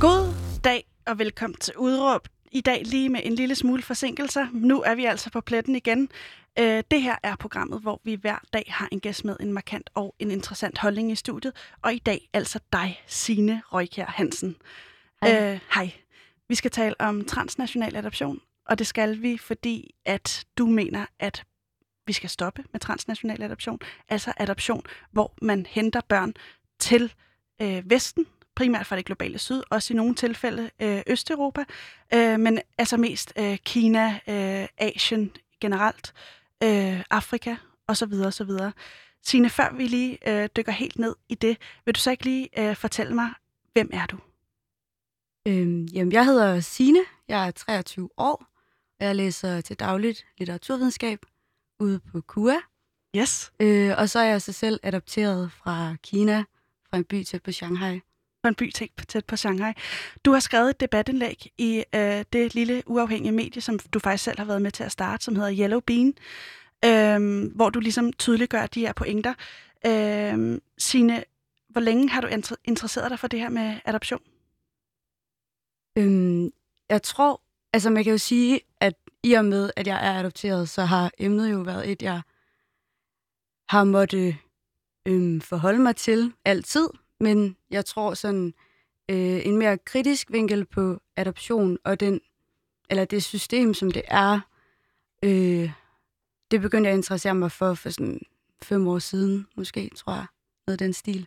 God 0.00 0.34
dag 0.64 0.84
og 1.06 1.18
velkommen 1.18 1.56
til 1.56 1.76
Udråb. 1.76 2.28
I 2.52 2.60
dag 2.60 2.82
lige 2.84 3.08
med 3.08 3.20
en 3.24 3.34
lille 3.34 3.54
smule 3.54 3.82
forsinkelser. 3.82 4.46
Nu 4.52 4.82
er 4.82 4.94
vi 4.94 5.04
altså 5.04 5.30
på 5.30 5.40
pletten 5.40 5.76
igen. 5.76 6.08
Øh, 6.58 6.84
det 6.90 7.02
her 7.02 7.16
er 7.22 7.36
programmet, 7.36 7.80
hvor 7.80 8.00
vi 8.04 8.14
hver 8.14 8.38
dag 8.52 8.64
har 8.68 8.88
en 8.92 9.00
gæst 9.00 9.24
med 9.24 9.36
en 9.40 9.52
markant 9.52 9.90
og 9.94 10.14
en 10.18 10.30
interessant 10.30 10.78
holdning 10.78 11.12
i 11.12 11.14
studiet. 11.14 11.52
Og 11.82 11.94
i 11.94 11.98
dag 11.98 12.28
altså 12.32 12.58
dig, 12.72 13.02
Signe 13.06 13.62
Røykjær 13.72 14.06
Hansen. 14.06 14.56
Hej. 15.22 15.52
Øh, 15.52 15.60
hej. 15.74 15.90
Vi 16.48 16.54
skal 16.54 16.70
tale 16.70 16.94
om 16.98 17.24
transnational 17.24 17.96
adoption, 17.96 18.40
og 18.66 18.78
det 18.78 18.86
skal 18.86 19.22
vi, 19.22 19.38
fordi 19.38 19.94
at 20.04 20.46
du 20.58 20.66
mener, 20.66 21.06
at 21.18 21.44
vi 22.06 22.12
skal 22.12 22.30
stoppe 22.30 22.64
med 22.72 22.80
transnational 22.80 23.42
adoption. 23.42 23.78
Altså 24.08 24.32
adoption, 24.36 24.82
hvor 25.12 25.34
man 25.42 25.66
henter 25.68 26.00
børn 26.08 26.34
til 26.78 27.12
øh, 27.62 27.90
Vesten, 27.90 28.26
primært 28.56 28.86
fra 28.86 28.96
det 28.96 29.04
globale 29.04 29.38
syd, 29.38 29.62
også 29.70 29.92
i 29.94 29.96
nogle 29.96 30.14
tilfælde 30.14 30.70
øh, 30.82 31.02
Østeuropa, 31.06 31.64
øh, 32.14 32.40
men 32.40 32.60
altså 32.78 32.96
mest 32.96 33.32
øh, 33.38 33.58
Kina, 33.64 34.20
øh, 34.28 34.68
Asien 34.78 35.32
generelt, 35.60 36.14
øh, 36.62 37.02
Afrika 37.10 37.56
osv. 37.88 38.12
osv. 38.12 38.50
Signe, 39.22 39.50
før 39.50 39.72
vi 39.74 39.86
lige 39.86 40.18
øh, 40.28 40.48
dykker 40.56 40.72
helt 40.72 40.98
ned 40.98 41.16
i 41.28 41.34
det, 41.34 41.58
vil 41.84 41.94
du 41.94 42.00
så 42.00 42.10
ikke 42.10 42.24
lige 42.24 42.68
øh, 42.68 42.76
fortælle 42.76 43.14
mig, 43.14 43.30
hvem 43.72 43.90
er 43.92 44.06
du? 44.06 44.18
Øhm, 45.48 45.84
jamen, 45.84 46.12
jeg 46.12 46.24
hedder 46.24 46.60
Sine. 46.60 46.98
Jeg 47.28 47.46
er 47.46 47.50
23 47.50 48.08
år. 48.16 48.46
og 49.00 49.06
Jeg 49.06 49.16
læser 49.16 49.60
til 49.60 49.76
dagligt 49.76 50.26
litteraturvidenskab 50.38 51.18
ude 51.80 52.00
på 52.00 52.20
KUA. 52.20 52.56
Yes. 53.16 53.52
Øh, 53.60 53.94
og 53.98 54.08
så 54.08 54.18
er 54.18 54.24
jeg 54.24 54.42
så 54.42 54.52
selv 54.52 54.80
adopteret 54.82 55.52
fra 55.52 55.96
Kina, 56.02 56.44
fra 56.90 56.96
en 56.96 57.04
by 57.04 57.22
tæt 57.22 57.42
på 57.42 57.52
Shanghai. 57.52 58.00
På 58.46 58.48
en 58.48 58.54
by 58.54 58.70
tæt, 58.70 59.24
på 59.26 59.36
Shanghai. 59.36 59.72
Du 60.24 60.32
har 60.32 60.40
skrevet 60.40 60.70
et 60.70 60.80
debatindlæg 60.80 61.52
i 61.58 61.84
øh, 61.94 62.24
det 62.32 62.54
lille 62.54 62.82
uafhængige 62.86 63.32
medie, 63.32 63.62
som 63.62 63.78
du 63.78 63.98
faktisk 63.98 64.24
selv 64.24 64.38
har 64.38 64.44
været 64.44 64.62
med 64.62 64.70
til 64.70 64.84
at 64.84 64.92
starte, 64.92 65.24
som 65.24 65.36
hedder 65.36 65.54
Yellow 65.58 65.80
Bean, 65.80 66.14
øh, 66.84 67.50
hvor 67.54 67.70
du 67.70 67.80
ligesom 67.80 68.12
tydeliggør 68.12 68.66
de 68.66 68.80
her 68.80 68.92
pointer. 68.92 69.34
Øh, 69.86 70.60
Signe, 70.78 71.24
hvor 71.68 71.80
længe 71.80 72.08
har 72.08 72.20
du 72.20 72.26
inter- 72.26 72.62
interesseret 72.64 73.10
dig 73.10 73.18
for 73.18 73.28
det 73.28 73.40
her 73.40 73.48
med 73.48 73.80
adoption? 73.84 74.20
Øhm, 75.98 76.50
jeg 76.90 77.02
tror, 77.02 77.40
altså 77.72 77.90
man 77.90 78.04
kan 78.04 78.10
jo 78.12 78.18
sige, 78.18 78.60
at 78.80 78.94
i 79.22 79.32
og 79.32 79.44
med, 79.44 79.70
at 79.76 79.86
jeg 79.86 80.06
er 80.06 80.18
adopteret, 80.20 80.68
så 80.68 80.84
har 80.84 81.10
emnet 81.18 81.52
jo 81.52 81.58
været 81.58 81.90
et, 81.90 82.02
jeg 82.02 82.20
har 83.68 83.84
måttet 83.84 84.36
øhm, 85.06 85.40
forholde 85.40 85.78
mig 85.78 85.96
til 85.96 86.32
altid. 86.44 86.88
Men 87.20 87.56
jeg 87.70 87.84
tror 87.84 88.14
sådan 88.14 88.54
øh, 89.08 89.46
en 89.46 89.56
mere 89.56 89.78
kritisk 89.78 90.32
vinkel 90.32 90.64
på 90.64 91.00
adoption 91.16 91.78
og 91.84 92.00
den, 92.00 92.20
eller 92.90 93.04
det 93.04 93.24
system, 93.24 93.74
som 93.74 93.90
det 93.90 94.02
er, 94.08 94.40
øh, 95.22 95.70
det 96.50 96.60
begyndte 96.60 96.88
jeg 96.88 96.94
at 96.94 96.98
interessere 96.98 97.34
mig 97.34 97.52
for 97.52 97.74
for 97.74 97.90
sådan 97.90 98.20
fem 98.62 98.88
år 98.88 98.98
siden, 98.98 99.46
måske, 99.56 99.90
tror 99.96 100.12
jeg, 100.12 100.26
noget 100.66 100.74
af 100.74 100.78
den 100.78 100.92
stil. 100.92 101.26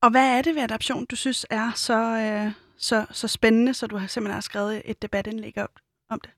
Og 0.00 0.10
hvad 0.10 0.38
er 0.38 0.42
det 0.42 0.54
ved 0.54 0.62
adoption, 0.62 1.04
du 1.04 1.16
synes 1.16 1.46
er 1.50 1.72
så, 1.74 1.94
øh, 1.94 2.52
så, 2.76 3.06
så 3.10 3.28
spændende, 3.28 3.74
så 3.74 3.86
du 3.86 3.96
har 3.96 4.06
simpelthen 4.06 4.34
har 4.34 4.40
skrevet 4.40 4.82
et 4.84 5.02
debatindlæg 5.02 5.58
om, 5.58 5.68
om 6.08 6.20
det? 6.20 6.30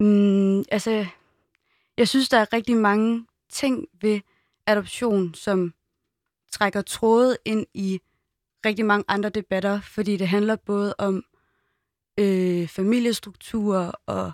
Mm, 0.00 0.58
altså, 0.58 1.06
jeg 1.96 2.08
synes, 2.08 2.28
der 2.28 2.38
er 2.38 2.52
rigtig 2.52 2.76
mange 2.76 3.26
ting 3.48 3.86
ved 4.00 4.20
adoption, 4.66 5.34
som 5.34 5.74
trækker 6.50 6.82
tråde 6.82 7.36
ind 7.44 7.66
i 7.74 8.00
rigtig 8.66 8.84
mange 8.84 9.04
andre 9.08 9.28
debatter, 9.28 9.80
fordi 9.80 10.16
det 10.16 10.28
handler 10.28 10.56
både 10.56 10.94
om 10.98 11.24
øh, 12.18 12.68
familiestrukturer 12.68 13.92
og 14.06 14.32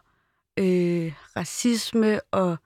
øh, 0.58 1.12
racisme 1.36 2.20
og 2.30 2.56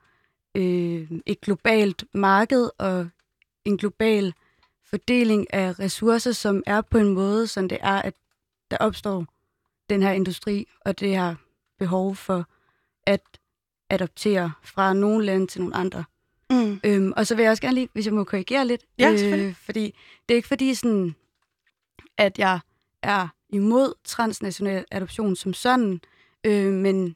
øh, 0.55 1.11
et 1.25 1.41
globalt 1.41 2.05
marked 2.13 2.69
og 2.77 3.09
en 3.65 3.77
global 3.77 4.33
fordeling 4.85 5.53
af 5.53 5.79
ressourcer, 5.79 6.31
som 6.31 6.63
er 6.65 6.81
på 6.81 6.97
en 6.97 7.13
måde, 7.13 7.47
som 7.47 7.69
det 7.69 7.77
er, 7.81 8.01
at 8.01 8.13
der 8.71 8.77
opstår 8.77 9.25
den 9.89 10.03
her 10.03 10.11
industri 10.11 10.67
og 10.85 10.99
det 10.99 11.09
her 11.09 11.35
behov 11.79 12.15
for 12.15 12.45
at 13.05 13.21
adoptere 13.89 14.51
fra 14.63 14.93
nogle 14.93 15.25
lande 15.25 15.47
til 15.47 15.61
nogle 15.61 15.75
andre. 15.75 16.03
Mm. 16.51 16.79
Øhm, 16.83 17.13
og 17.17 17.27
så 17.27 17.35
vil 17.35 17.43
jeg 17.43 17.51
også 17.51 17.61
gerne 17.61 17.75
lige, 17.75 17.89
hvis 17.93 18.05
jeg 18.05 18.13
må 18.13 18.23
korrigere 18.23 18.67
lidt, 18.67 18.81
øh, 18.83 18.87
Ja, 18.99 19.17
selvfølgelig. 19.17 19.55
fordi 19.55 19.95
det 20.29 20.33
er 20.33 20.35
ikke 20.35 20.47
fordi 20.47 20.73
sådan, 20.73 21.15
at 22.17 22.39
jeg 22.39 22.59
er 23.03 23.27
imod 23.49 23.93
transnational 24.03 24.85
adoption 24.91 25.35
som 25.35 25.53
sådan, 25.53 26.01
øh, 26.43 26.73
men 26.73 27.15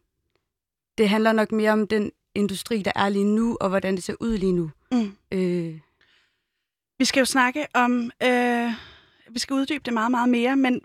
det 0.98 1.10
handler 1.10 1.32
nok 1.34 1.52
mere 1.52 1.72
om 1.72 1.88
den 1.88 2.12
industri, 2.36 2.82
der 2.82 2.92
er 2.96 3.10
lige 3.10 3.26
nu, 3.26 3.58
og 3.62 3.70
hvordan 3.70 3.96
det 3.96 4.04
ser 4.04 4.16
ud 4.20 4.38
lige 4.38 4.52
nu. 4.52 4.72
Mm. 4.92 5.16
Øh, 5.32 5.80
Vi 7.00 7.06
skal 7.06 7.22
jo 7.22 7.26
snakke 7.26 7.66
om, 7.74 8.12
øh, 8.24 8.72
vi 9.30 9.40
skal 9.40 9.54
uddybe 9.54 9.82
det 9.86 9.94
meget, 9.94 10.12
meget 10.12 10.30
mere, 10.30 10.56
men 10.56 10.82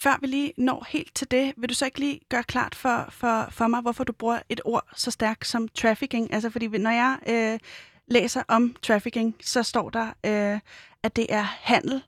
før 0.00 0.18
vi 0.20 0.26
lige 0.26 0.52
når 0.56 0.86
helt 0.88 1.14
til 1.14 1.30
det, 1.30 1.54
vil 1.56 1.68
du 1.68 1.74
så 1.74 1.84
ikke 1.84 1.98
lige 1.98 2.20
gøre 2.28 2.42
klart 2.42 2.74
for, 2.74 3.06
for, 3.10 3.48
for 3.50 3.66
mig, 3.66 3.80
hvorfor 3.80 4.04
du 4.04 4.12
bruger 4.12 4.40
et 4.48 4.60
ord 4.64 4.88
så 4.96 5.10
stærkt 5.10 5.46
som 5.46 5.68
trafficking? 5.68 6.32
Altså 6.32 6.50
fordi 6.50 6.66
når 6.66 6.90
jeg 6.90 7.18
øh, 7.28 7.58
læser 8.06 8.42
om 8.48 8.76
trafficking, 8.82 9.36
så 9.40 9.62
står 9.62 9.90
der, 9.90 10.06
øh, 10.06 10.60
at 11.02 11.16
det 11.16 11.26
er 11.28 11.42
handel 11.42 12.02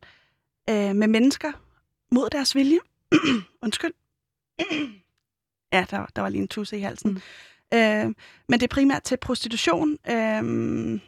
øh, 0.71 0.97
med 0.97 1.09
mennesker 1.09 1.53
mod 2.11 2.31
deres 2.31 2.55
vilje. 2.55 2.79
Undskyld. 3.63 3.93
ja, 5.73 5.87
der, 5.91 6.07
der 6.17 6.23
var 6.23 6.29
lige 6.29 6.43
en 6.43 6.49
tusse 6.49 6.79
i 6.79 6.81
halsen. 6.81 7.11
Mm. 7.11 7.79
Øh, 7.79 8.15
men 8.49 8.61
det 8.61 8.63
er 8.63 8.75
primært 8.75 9.03
til 9.03 9.17
prostitution. 9.17 9.99
Øh, 10.11 11.01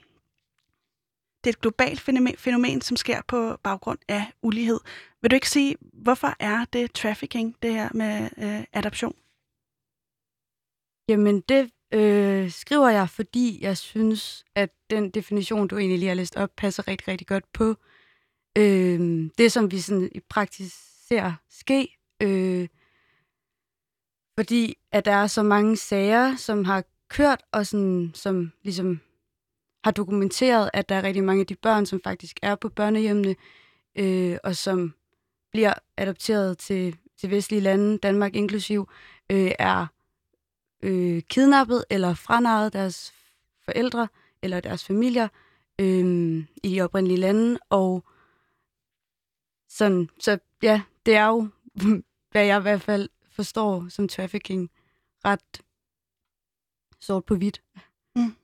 det 1.44 1.50
er 1.50 1.54
et 1.54 1.60
globalt 1.60 2.00
fænomen, 2.00 2.36
fænomen, 2.36 2.80
som 2.80 2.96
sker 2.96 3.20
på 3.28 3.56
baggrund 3.62 3.98
af 4.08 4.32
ulighed. 4.42 4.80
Vil 5.22 5.30
du 5.30 5.34
ikke 5.34 5.50
sige, 5.50 5.76
hvorfor 5.92 6.34
er 6.40 6.64
det 6.72 6.92
trafficking, 6.92 7.56
det 7.62 7.74
her 7.74 7.88
med 7.94 8.28
øh, 8.38 8.64
adoption? 8.72 9.14
Jamen, 11.08 11.40
det 11.40 11.70
øh, 11.92 12.50
skriver 12.50 12.88
jeg, 12.88 13.08
fordi 13.10 13.58
jeg 13.62 13.78
synes, 13.78 14.44
at 14.54 14.70
den 14.90 15.10
definition, 15.10 15.68
du 15.68 15.76
egentlig 15.76 15.98
lige 15.98 16.08
har 16.08 16.14
læst 16.14 16.36
op, 16.36 16.50
passer 16.56 16.88
rigtig, 16.88 17.08
rigtig 17.08 17.26
godt 17.26 17.52
på 17.52 17.76
øh, 18.58 19.30
det, 19.38 19.52
som 19.52 19.70
vi 19.70 19.80
sådan 19.80 20.08
i 20.14 20.20
praksis 20.20 20.72
ser 21.08 21.32
ske. 21.50 21.98
Øh, 22.22 22.68
fordi 24.38 24.78
at 24.92 25.04
der 25.04 25.12
er 25.12 25.26
så 25.26 25.42
mange 25.42 25.76
sager, 25.76 26.36
som 26.36 26.64
har 26.64 26.84
kørt, 27.08 27.42
og 27.52 27.66
sådan, 27.66 28.10
som 28.14 28.52
ligesom 28.62 29.00
har 29.84 29.90
dokumenteret, 29.90 30.70
at 30.72 30.88
der 30.88 30.94
er 30.94 31.02
rigtig 31.02 31.24
mange 31.24 31.40
af 31.40 31.46
de 31.46 31.54
børn, 31.54 31.86
som 31.86 32.00
faktisk 32.04 32.38
er 32.42 32.54
på 32.54 32.68
børnehjemmene, 32.68 33.36
øh, 33.98 34.38
og 34.44 34.56
som 34.56 34.94
bliver 35.52 35.74
adopteret 35.96 36.58
til, 36.58 36.96
til 37.16 37.30
vestlige 37.30 37.60
lande, 37.60 37.98
Danmark 37.98 38.36
inklusiv, 38.36 38.88
øh, 39.30 39.52
er 39.58 39.86
øh, 40.82 41.22
kidnappet 41.22 41.84
eller 41.90 42.14
franaret 42.14 42.72
deres 42.72 43.14
forældre 43.64 44.08
eller 44.42 44.60
deres 44.60 44.84
familier 44.84 45.28
øh, 45.78 46.36
i 46.62 46.74
de 46.74 46.80
oprindelige 46.80 47.20
lande. 47.20 47.58
Og 47.70 48.04
sådan, 49.68 50.08
så 50.18 50.38
ja, 50.62 50.82
det 51.06 51.16
er 51.16 51.26
jo, 51.26 51.48
hvad 52.30 52.44
jeg 52.44 52.58
i 52.58 52.62
hvert 52.62 52.82
fald 52.82 53.08
forstår 53.30 53.88
som 53.88 54.08
trafficking, 54.08 54.70
ret 55.24 55.62
sort 57.00 57.24
på 57.24 57.34
hvidt. 57.34 57.62
Mm. 58.16 58.34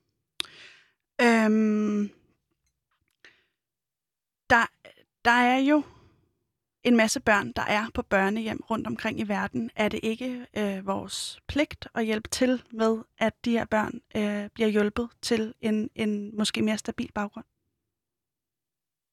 Øhm, 1.20 2.10
der, 4.50 4.66
der 5.24 5.30
er 5.30 5.58
jo 5.58 5.82
en 6.82 6.96
masse 6.96 7.20
børn, 7.20 7.52
der 7.52 7.62
er 7.62 7.86
på 7.94 8.02
børnehjem 8.02 8.60
rundt 8.70 8.86
omkring 8.86 9.20
i 9.20 9.28
verden. 9.28 9.70
Er 9.76 9.88
det 9.88 10.00
ikke 10.02 10.46
øh, 10.56 10.86
vores 10.86 11.40
pligt 11.46 11.88
at 11.94 12.04
hjælpe 12.04 12.28
til 12.28 12.62
med, 12.70 13.02
at 13.18 13.44
de 13.44 13.50
her 13.50 13.64
børn 13.64 14.00
øh, 14.16 14.50
bliver 14.50 14.68
hjulpet 14.68 15.08
til 15.22 15.54
en, 15.60 15.90
en 15.94 16.36
måske 16.36 16.62
mere 16.62 16.78
stabil 16.78 17.12
baggrund? 17.12 17.44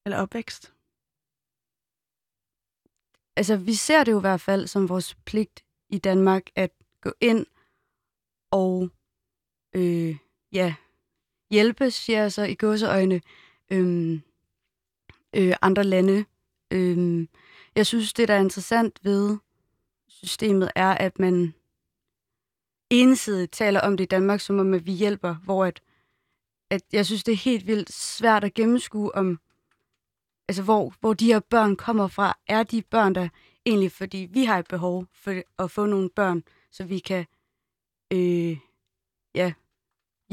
Eller 0.06 0.18
opvækst? 0.18 0.74
Altså, 3.36 3.58
vi 3.58 3.74
ser 3.74 4.04
det 4.04 4.12
jo 4.12 4.18
i 4.18 4.22
hvert 4.22 4.42
fald 4.42 4.68
som 4.68 4.90
vores 4.90 5.16
pligt 5.16 5.66
i 5.90 5.98
Danmark 5.98 6.44
at 6.56 6.72
gå 7.02 7.14
ind 7.22 7.46
og 8.52 8.90
øh, 9.76 10.18
ja, 10.52 10.76
hjælpe, 11.50 11.92
siger 11.92 12.22
jeg 12.22 12.32
så 12.32 12.44
i 12.44 12.56
gåseøjne, 12.56 13.22
øhm, 13.72 14.22
øh, 15.36 15.56
andre 15.62 15.84
lande. 15.84 16.26
Øhm, 16.72 17.30
jeg 17.76 17.86
synes, 17.86 18.14
det, 18.14 18.28
der 18.28 18.34
er 18.34 18.40
interessant 18.40 19.00
ved 19.04 19.38
systemet, 20.08 20.72
er, 20.76 20.92
at 20.92 21.20
man 21.20 21.54
ensidigt 22.90 23.52
taler 23.52 23.82
om 23.82 23.98
det 23.98 24.04
i 24.04 24.08
Danmark, 24.08 24.40
som 24.40 24.60
om 24.60 24.74
at 24.74 24.86
vi 24.86 24.92
hjælper, 24.92 25.36
hvor 25.36 25.66
at, 25.66 25.82
at 26.70 26.82
jeg 26.94 27.06
synes, 27.06 27.24
det 27.24 27.32
er 27.32 27.38
helt 27.38 27.68
vildt 27.68 27.94
svært 27.94 28.44
at 28.44 28.54
gennemskue 28.54 29.16
om, 29.16 29.40
altså 30.48 30.64
hvor, 30.64 30.94
hvor 31.00 31.14
de 31.14 31.26
her 31.26 31.40
børn 31.40 31.76
kommer 31.76 32.08
fra. 32.08 32.38
Er 32.48 32.64
de 32.64 32.82
børn, 32.82 33.16
der 33.16 33.30
egentlig 33.66 33.92
fordi 33.92 34.28
vi 34.32 34.44
har 34.44 34.60
et 34.60 34.68
behov 34.68 35.06
for 35.14 35.64
at 35.64 35.72
få 35.72 35.86
nogle 35.86 36.10
børn, 36.10 36.44
så 36.72 36.84
vi 36.84 37.00
kan 37.00 37.26
øh, 38.14 38.58
ja, 39.36 39.54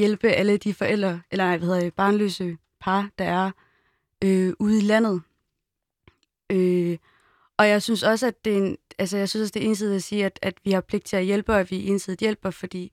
hjælpe 0.02 0.28
alle 0.28 0.56
de 0.56 0.74
forældre, 0.74 1.20
eller 1.30 1.56
hvad 1.56 1.66
hedder 1.68 1.80
det, 1.80 1.94
barnløse 1.94 2.56
par, 2.80 3.10
der 3.18 3.24
er 3.24 3.50
øh, 4.24 4.52
ude 4.58 4.78
i 4.78 4.80
landet. 4.80 5.22
Øh, 6.50 6.98
og 7.56 7.68
jeg 7.68 7.82
synes 7.82 8.02
også, 8.02 8.26
at 8.26 8.44
det 8.44 8.52
er, 8.52 8.56
en, 8.56 8.78
altså 8.98 9.16
jeg 9.16 9.28
synes 9.28 9.42
også, 9.42 9.52
det 9.52 9.62
er 9.62 9.68
ensidigt 9.68 9.96
at 9.96 10.02
sige, 10.02 10.24
at, 10.24 10.38
at 10.42 10.54
vi 10.64 10.72
har 10.72 10.80
pligt 10.80 11.04
til 11.04 11.16
at 11.16 11.24
hjælpe, 11.24 11.52
og 11.52 11.60
at 11.60 11.70
vi 11.70 11.86
ensidigt 11.86 12.20
hjælper, 12.20 12.50
fordi 12.50 12.92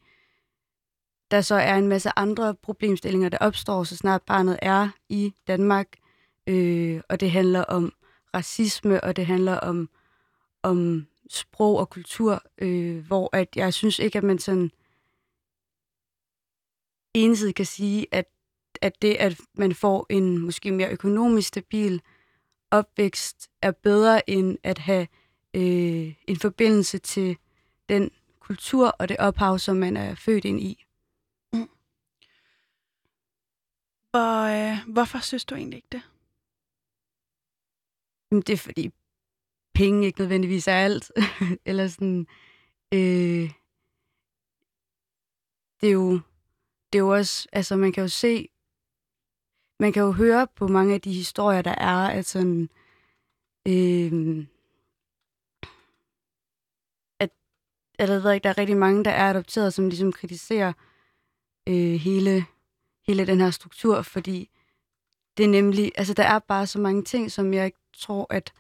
der 1.32 1.42
så 1.42 1.56
er 1.56 1.76
en 1.76 1.88
masse 1.88 2.12
andre 2.16 2.56
problemstillinger, 2.56 3.30
der 3.30 3.38
opstår, 3.38 3.84
så 3.84 3.98
snart 3.98 4.22
barnet 4.22 4.60
er 4.62 4.90
i 5.10 5.34
Danmark. 5.48 5.88
Øh, 6.48 7.02
og 7.10 7.20
det 7.20 7.32
handler 7.32 7.64
om 7.64 7.94
racisme, 8.34 9.04
og 9.04 9.16
det 9.16 9.26
handler 9.26 9.56
om, 9.56 9.90
om 10.64 11.08
sprog 11.30 11.78
og 11.78 11.90
kultur, 11.90 12.44
øh, 12.58 13.08
hvor 13.08 13.30
at 13.34 13.48
jeg 13.56 13.74
synes 13.74 14.00
ikke, 14.00 14.18
at 14.18 14.24
man 14.24 14.40
sådan 14.40 14.72
ensidigt 17.14 17.56
kan 17.56 17.66
sige, 17.66 18.08
at, 18.12 18.26
at 18.82 19.02
det, 19.02 19.16
at 19.16 19.42
man 19.54 19.76
får 19.76 20.06
en 20.10 20.38
måske 20.38 20.72
mere 20.72 20.92
økonomisk 20.92 21.48
stabil 21.48 22.02
opvækst, 22.72 23.50
er 23.62 23.72
bedre 23.72 24.30
end 24.30 24.58
at 24.64 24.78
have 24.78 25.08
øh, 25.54 26.16
en 26.28 26.40
forbindelse 26.42 26.98
til 26.98 27.38
den 27.90 28.12
kultur 28.40 28.88
og 28.88 29.10
det 29.10 29.18
ophav, 29.18 29.60
som 29.60 29.78
man 29.78 29.98
er 29.98 30.16
født 30.16 30.46
ind 30.46 30.60
i. 30.60 30.86
Mm. 31.54 31.70
Hvor, 34.10 34.44
øh, 34.44 34.94
hvorfor 34.94 35.20
synes 35.20 35.46
du 35.46 35.56
egentlig 35.56 35.78
ikke 35.78 35.88
det? 35.92 36.02
Det 38.48 38.54
er 38.54 38.58
fordi 38.58 38.92
penge 39.74 40.06
ikke 40.06 40.20
nødvendigvis 40.20 40.68
er 40.68 40.76
alt. 40.76 41.12
Eller 41.66 41.88
sådan, 41.88 42.28
øh, 42.94 43.52
det 45.82 45.90
er 45.90 45.94
jo, 45.94 46.20
det 46.94 47.00
er 47.00 47.04
jo 47.04 47.10
også, 47.10 47.48
altså 47.52 47.76
man 47.76 47.92
kan 47.92 48.02
jo 48.02 48.08
se, 48.08 48.50
man 49.80 49.94
kan 49.94 50.04
jo 50.04 50.12
høre 50.12 50.48
på 50.56 50.68
mange 50.68 50.94
af 50.94 51.02
de 51.02 51.14
historier, 51.14 51.62
der 51.62 51.76
er, 51.78 52.08
at 52.08 52.26
sådan, 52.26 52.70
øh, 53.68 54.46
at, 57.20 57.30
at 58.00 58.10
jeg 58.10 58.24
ved 58.24 58.34
ikke, 58.34 58.44
der 58.44 58.50
er 58.50 58.58
rigtig 58.58 58.78
mange, 58.78 59.04
der 59.04 59.12
er 59.12 59.30
adopteret, 59.30 59.74
som 59.74 59.90
ligesom 59.90 60.12
kritiserer 60.12 60.74
øh, 61.70 61.94
hele, 61.94 62.46
hele 63.08 63.28
den 63.28 63.40
her 63.40 63.52
struktur, 63.52 64.02
fordi 64.02 64.50
det 65.38 65.46
er 65.46 65.50
nemlig, 65.50 65.92
altså 65.96 66.14
der 66.14 66.24
er 66.24 66.40
bare 66.40 66.68
så 66.68 66.80
mange 66.80 67.04
ting, 67.04 67.32
som 67.32 67.54
jeg 67.54 67.66
ikke 67.66 67.80
tror, 67.98 68.28
at, 68.30 68.54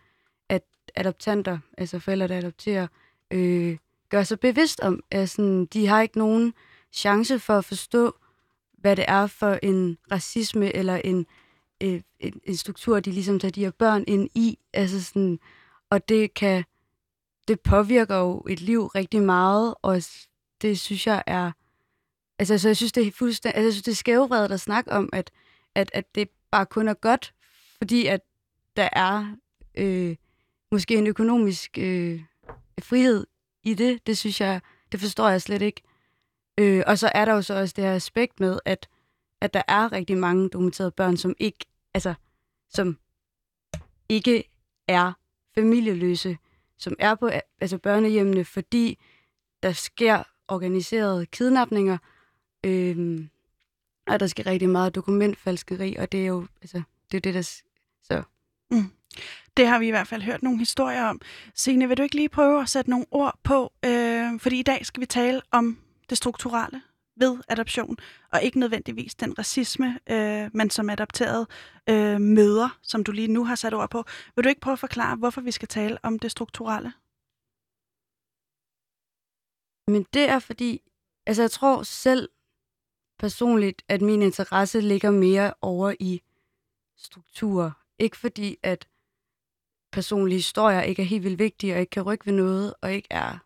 at 0.49 0.63
adoptanter, 0.95 1.59
altså 1.77 1.99
forældre, 1.99 2.27
der 2.27 2.37
adopterer, 2.37 2.87
øh, 3.31 3.77
gør 4.09 4.23
sig 4.23 4.39
bevidst 4.39 4.79
om. 4.79 5.03
Altså, 5.11 5.67
de 5.73 5.87
har 5.87 6.01
ikke 6.01 6.17
nogen 6.17 6.53
chance 6.93 7.39
for 7.39 7.57
at 7.57 7.65
forstå, 7.65 8.15
hvad 8.77 8.95
det 8.95 9.05
er 9.07 9.27
for 9.27 9.59
en 9.63 9.97
racisme 10.11 10.75
eller 10.75 10.95
en, 10.95 11.25
øh, 11.83 12.01
en, 12.19 12.41
en 12.43 12.57
struktur, 12.57 12.99
de 12.99 13.11
ligesom 13.11 13.39
tager 13.39 13.51
de 13.51 13.63
her 13.63 13.71
børn 13.71 14.03
ind 14.07 14.29
i. 14.35 14.59
Altså 14.73 15.03
sådan, 15.03 15.39
og 15.89 16.09
det 16.09 16.33
kan 16.33 16.63
det 17.49 17.59
påvirker 17.59 18.15
jo 18.17 18.45
et 18.49 18.61
liv 18.61 18.85
rigtig 18.85 19.21
meget, 19.21 19.75
og 19.81 20.01
det 20.61 20.79
synes 20.79 21.07
jeg 21.07 21.23
er... 21.27 21.51
Altså, 22.39 22.57
så 22.57 22.69
jeg 22.69 22.77
synes, 22.77 22.91
det 22.91 23.07
er 23.07 23.11
fuldstændig... 23.11 23.55
Altså, 23.55 23.65
jeg 23.65 23.73
synes, 23.73 23.83
det 23.83 23.91
er 23.91 23.95
skævvredet 23.95 24.51
at 24.51 24.59
snakke 24.59 24.91
om, 24.91 25.09
at, 25.13 25.31
at, 25.75 25.91
at 25.93 26.15
det 26.15 26.29
bare 26.51 26.65
kun 26.65 26.87
er 26.87 26.93
godt, 26.93 27.33
fordi 27.77 28.05
at 28.05 28.21
der 28.77 28.89
er 28.91 29.35
øh, 29.75 30.15
måske 30.71 30.95
en 30.95 31.07
økonomisk 31.07 31.77
øh, 31.77 32.21
frihed 32.81 33.27
i 33.63 33.73
det. 33.73 34.07
Det 34.07 34.17
synes 34.17 34.41
jeg, 34.41 34.61
det 34.91 34.99
forstår 34.99 35.29
jeg 35.29 35.41
slet 35.41 35.61
ikke. 35.61 35.81
Øh, 36.59 36.83
og 36.87 36.97
så 36.99 37.11
er 37.15 37.25
der 37.25 37.33
jo 37.33 37.41
så 37.41 37.53
også 37.53 37.73
det 37.75 37.83
her 37.83 37.93
aspekt 37.93 38.39
med, 38.39 38.59
at, 38.65 38.89
at 39.41 39.53
der 39.53 39.61
er 39.67 39.91
rigtig 39.91 40.17
mange 40.17 40.49
dokumenterede 40.49 40.91
børn, 40.91 41.17
som 41.17 41.35
ikke, 41.39 41.65
altså, 41.93 42.13
som 42.69 42.97
ikke 44.09 44.43
er 44.87 45.13
familieløse, 45.55 46.37
som 46.77 46.95
er 46.99 47.15
på 47.15 47.29
altså 47.61 47.77
børnehjemmene, 47.77 48.45
fordi 48.45 48.97
der 49.63 49.71
sker 49.71 50.23
organiserede 50.47 51.25
kidnapninger, 51.25 51.97
øh, 52.63 53.25
og 54.07 54.19
der 54.19 54.27
sker 54.27 54.45
rigtig 54.45 54.69
meget 54.69 54.95
dokumentfalskeri, 54.95 55.95
og 55.95 56.11
det 56.11 56.21
er 56.21 56.25
jo 56.25 56.47
altså, 56.61 56.81
det, 57.11 57.17
er 57.17 57.21
det 57.21 57.33
der... 57.33 57.41
Så. 58.03 58.23
Mm. 58.71 58.91
Det 59.57 59.67
har 59.67 59.79
vi 59.79 59.87
i 59.87 59.89
hvert 59.89 60.07
fald 60.07 60.21
hørt 60.21 60.43
nogle 60.43 60.59
historier 60.59 61.03
om. 61.05 61.21
Signe, 61.55 61.87
vil 61.87 61.97
du 61.97 62.03
ikke 62.03 62.15
lige 62.15 62.29
prøve 62.29 62.61
at 62.61 62.69
sætte 62.69 62.89
nogle 62.89 63.05
ord 63.11 63.39
på? 63.43 63.73
Øh, 63.85 64.39
fordi 64.39 64.59
i 64.59 64.63
dag 64.63 64.85
skal 64.85 65.01
vi 65.01 65.05
tale 65.05 65.41
om 65.51 65.77
det 66.09 66.17
strukturelle 66.17 66.81
ved 67.15 67.37
adoption, 67.47 67.97
og 68.31 68.43
ikke 68.43 68.59
nødvendigvis 68.59 69.15
den 69.15 69.39
racisme, 69.39 69.99
øh, 70.09 70.49
man 70.53 70.69
som 70.69 70.89
adopteret 70.89 71.47
øh, 71.89 72.21
møder, 72.21 72.77
som 72.81 73.03
du 73.03 73.11
lige 73.11 73.27
nu 73.27 73.45
har 73.45 73.55
sat 73.55 73.73
ord 73.73 73.89
på. 73.89 74.03
Vil 74.35 74.43
du 74.43 74.49
ikke 74.49 74.61
prøve 74.61 74.73
at 74.73 74.79
forklare, 74.79 75.15
hvorfor 75.15 75.41
vi 75.41 75.51
skal 75.51 75.67
tale 75.67 75.97
om 76.03 76.19
det 76.19 76.31
strukturelle? 76.31 76.93
Men 79.87 80.05
det 80.13 80.29
er 80.29 80.39
fordi, 80.39 80.81
altså 81.25 81.43
jeg 81.43 81.51
tror 81.51 81.83
selv 81.83 82.29
personligt, 83.19 83.81
at 83.87 84.01
min 84.01 84.21
interesse 84.21 84.81
ligger 84.81 85.11
mere 85.11 85.53
over 85.61 85.93
i 85.99 86.21
strukturer. 86.97 87.71
Ikke 87.99 88.17
fordi, 88.17 88.57
at 88.63 88.87
personlige 89.91 90.37
historier 90.37 90.81
ikke 90.81 91.01
er 91.01 91.05
helt 91.05 91.23
vildt 91.23 91.39
vigtige, 91.39 91.73
og 91.73 91.79
ikke 91.79 91.89
kan 91.89 92.03
rykke 92.03 92.25
ved 92.25 92.33
noget, 92.33 92.73
og 92.81 92.93
ikke 92.93 93.07
er, 93.11 93.37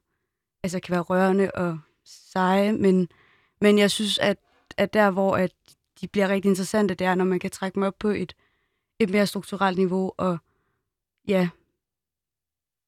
altså 0.64 0.80
kan 0.80 0.94
være 0.94 1.02
rørende 1.02 1.52
og 1.52 1.80
seje, 2.06 2.72
men, 2.72 3.10
men 3.62 3.78
jeg 3.78 3.92
synes, 3.92 4.20
at, 4.20 4.38
at 4.78 4.94
der, 4.94 5.12
hvor 5.12 5.38
at 5.38 5.52
de 6.02 6.08
bliver 6.08 6.28
rigtig 6.30 6.50
interessante, 6.50 6.94
det 6.94 7.08
er, 7.08 7.16
når 7.16 7.26
man 7.26 7.40
kan 7.40 7.52
trække 7.52 7.76
dem 7.76 7.84
op 7.84 7.96
på 8.00 8.08
et, 8.08 8.36
et 9.00 9.10
mere 9.10 9.28
strukturelt 9.28 9.78
niveau, 9.78 10.12
og 10.18 10.38
ja, 11.28 11.50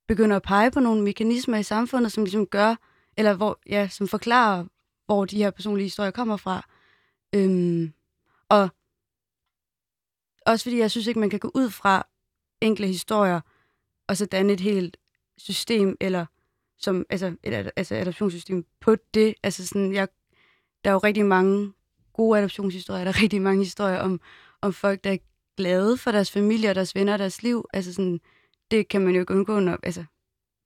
begynder 0.07 0.35
at 0.35 0.41
pege 0.41 0.71
på 0.71 0.79
nogle 0.79 1.03
mekanismer 1.03 1.57
i 1.57 1.63
samfundet, 1.63 2.11
som 2.11 2.23
ligesom 2.23 2.47
gør, 2.47 2.75
eller 3.17 3.33
hvor, 3.33 3.59
ja, 3.69 3.87
som 3.87 4.07
forklarer, 4.07 4.65
hvor 5.05 5.25
de 5.25 5.37
her 5.37 5.51
personlige 5.51 5.85
historier 5.85 6.11
kommer 6.11 6.37
fra. 6.37 6.67
Øhm, 7.35 7.93
og 8.49 8.69
også 10.45 10.65
fordi 10.65 10.77
jeg 10.77 10.91
synes 10.91 11.07
ikke, 11.07 11.19
man 11.19 11.29
kan 11.29 11.39
gå 11.39 11.51
ud 11.55 11.69
fra 11.69 12.07
enkle 12.61 12.87
historier, 12.87 13.41
og 14.07 14.17
så 14.17 14.25
danne 14.25 14.53
et 14.53 14.59
helt 14.59 14.97
system, 15.37 15.97
eller 16.01 16.25
som, 16.77 17.05
altså, 17.09 17.35
et 17.43 17.71
altså 17.75 17.95
adoptionssystem 17.95 18.65
på 18.79 18.95
det. 19.13 19.35
Altså 19.43 19.67
sådan, 19.67 19.93
jeg, 19.93 20.07
der 20.83 20.89
er 20.89 20.93
jo 20.93 20.99
rigtig 20.99 21.25
mange 21.25 21.73
gode 22.13 22.39
adoptionshistorier, 22.39 23.03
der 23.03 23.11
er 23.11 23.21
rigtig 23.21 23.41
mange 23.41 23.63
historier 23.63 23.99
om, 23.99 24.21
om 24.61 24.73
folk, 24.73 25.03
der 25.03 25.11
er 25.11 25.17
glade 25.57 25.97
for 25.97 26.11
deres 26.11 26.31
familie 26.31 26.69
og 26.69 26.75
deres 26.75 26.95
venner 26.95 27.13
og 27.13 27.19
deres 27.19 27.43
liv. 27.43 27.65
Altså 27.73 27.93
sådan, 27.93 28.19
det 28.71 28.87
kan 28.87 29.01
man 29.01 29.13
jo 29.13 29.19
ikke 29.19 29.33
undgå, 29.33 29.59
når, 29.59 29.77
altså, 29.83 30.03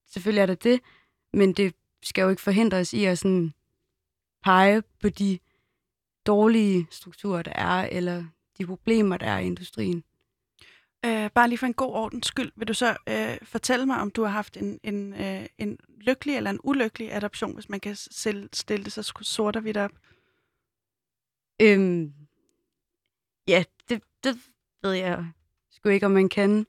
selvfølgelig 0.08 0.42
er 0.42 0.46
der 0.46 0.56
det, 0.56 0.80
men 1.34 1.54
det 1.54 1.76
skal 2.04 2.22
jo 2.22 2.30
ikke 2.30 2.42
forhindre 2.42 2.78
os 2.78 2.94
i 2.94 3.06
at 3.06 3.20
sådan 3.20 3.54
pege 4.44 4.84
på 5.02 5.10
de 5.10 5.40
dårlige 6.26 6.88
strukturer, 6.92 7.42
der 7.42 7.52
er, 7.56 7.90
eller 7.92 8.24
de 8.58 8.66
problemer, 8.66 9.18
der 9.18 9.26
er 9.26 9.40
i 9.40 9.46
industrien. 9.46 10.04
Øh, 11.06 11.30
bare 11.32 11.48
lige 11.48 11.58
for 11.58 11.66
en 11.66 11.74
god 11.74 11.94
ordens 11.94 12.28
skyld, 12.28 12.52
vil 12.56 12.68
du 12.68 12.74
så 12.74 12.98
øh, 13.10 13.38
fortælle 13.44 13.86
mig, 13.86 13.98
om 13.98 14.12
du 14.12 14.24
har 14.24 14.30
haft 14.30 14.58
en, 14.58 14.80
en, 14.84 15.14
øh, 15.14 15.46
en 15.58 15.78
lykkelig 16.02 16.36
eller 16.36 16.50
en 16.50 16.60
ulykkelig 16.64 17.14
adoption, 17.14 17.54
hvis 17.54 17.70
man 17.70 17.80
kan 17.80 17.96
selv 17.96 18.50
stille 18.54 18.84
det 18.86 18.94
så 18.94 19.14
sort 19.22 19.56
og 19.56 19.62
hvidt 19.62 19.78
op? 19.78 19.92
Øhm, 21.62 22.14
ja, 23.48 23.64
det, 23.90 24.02
det 24.24 24.38
ved 24.82 24.92
jeg 24.92 25.32
sgu 25.72 25.90
ikke, 25.90 26.06
om 26.06 26.12
man 26.12 26.30
kan. 26.30 26.66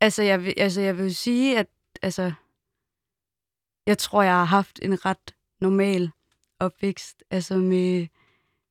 Altså, 0.00 0.22
jeg 0.22 0.44
vil, 0.44 0.54
altså, 0.56 0.80
jeg 0.80 0.98
vil 0.98 1.14
sige, 1.14 1.58
at 1.58 1.66
altså, 2.02 2.32
jeg 3.86 3.98
tror, 3.98 4.22
jeg 4.22 4.32
har 4.32 4.44
haft 4.44 4.78
en 4.82 5.04
ret 5.04 5.34
normal 5.60 6.10
opvækst, 6.58 7.24
altså 7.30 7.56
med, 7.56 8.06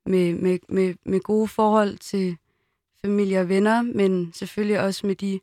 med, 0.06 0.36
med, 0.36 0.60
med, 0.70 0.96
med 1.06 1.20
gode 1.20 1.48
forhold 1.48 1.98
til 1.98 2.38
familie 3.02 3.40
og 3.40 3.50
venner, 3.50 3.82
men 3.82 4.34
selvfølgelig 4.34 4.80
også 4.80 5.08
med 5.08 5.16
de 5.16 5.40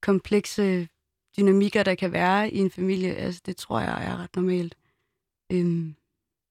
komplekse 0.00 0.88
dynamikker, 1.36 1.82
der 1.82 1.94
kan 1.94 2.12
være 2.12 2.50
i 2.50 2.58
en 2.58 2.70
familie. 2.70 3.14
Altså, 3.14 3.40
det 3.46 3.56
tror 3.56 3.80
jeg 3.80 4.04
er 4.04 4.16
ret 4.16 4.36
normalt. 4.36 4.76
Øhm, 5.52 5.94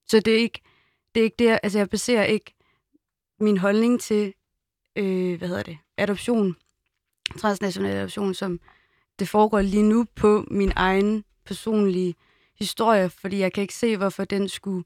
så 0.08 0.20
det 0.20 0.34
er 0.34 0.38
ikke 0.38 0.62
det, 1.16 1.20
er 1.20 1.24
ikke 1.24 1.36
det 1.40 1.60
altså 1.64 1.80
jeg 1.80 1.90
baserer 1.90 2.24
ikke 2.24 2.54
min 3.40 3.58
holdning 3.58 4.02
til, 4.02 4.34
øh, 4.96 5.38
hvad 5.38 5.48
hedder 5.48 5.64
det, 5.64 5.78
adoption, 5.98 6.56
transnational 7.38 7.96
adoption, 7.96 8.34
som 8.34 8.60
det 9.20 9.30
foregår 9.30 9.62
lige 9.62 9.84
nu 9.84 10.06
på 10.16 10.46
min 10.52 10.72
egen 10.76 11.24
personlige 11.46 12.16
historie, 12.60 13.10
fordi 13.10 13.40
jeg 13.40 13.54
kan 13.54 13.62
ikke 13.62 13.74
se, 13.74 13.98
hvorfor 13.98 14.26
den 14.26 14.50
skulle... 14.50 14.84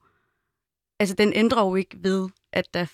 Altså, 1.00 1.16
den 1.16 1.34
ændrer 1.34 1.66
jo 1.66 1.76
ikke 1.76 1.98
ved, 2.04 2.30
at 2.52 2.74
der 2.74 2.86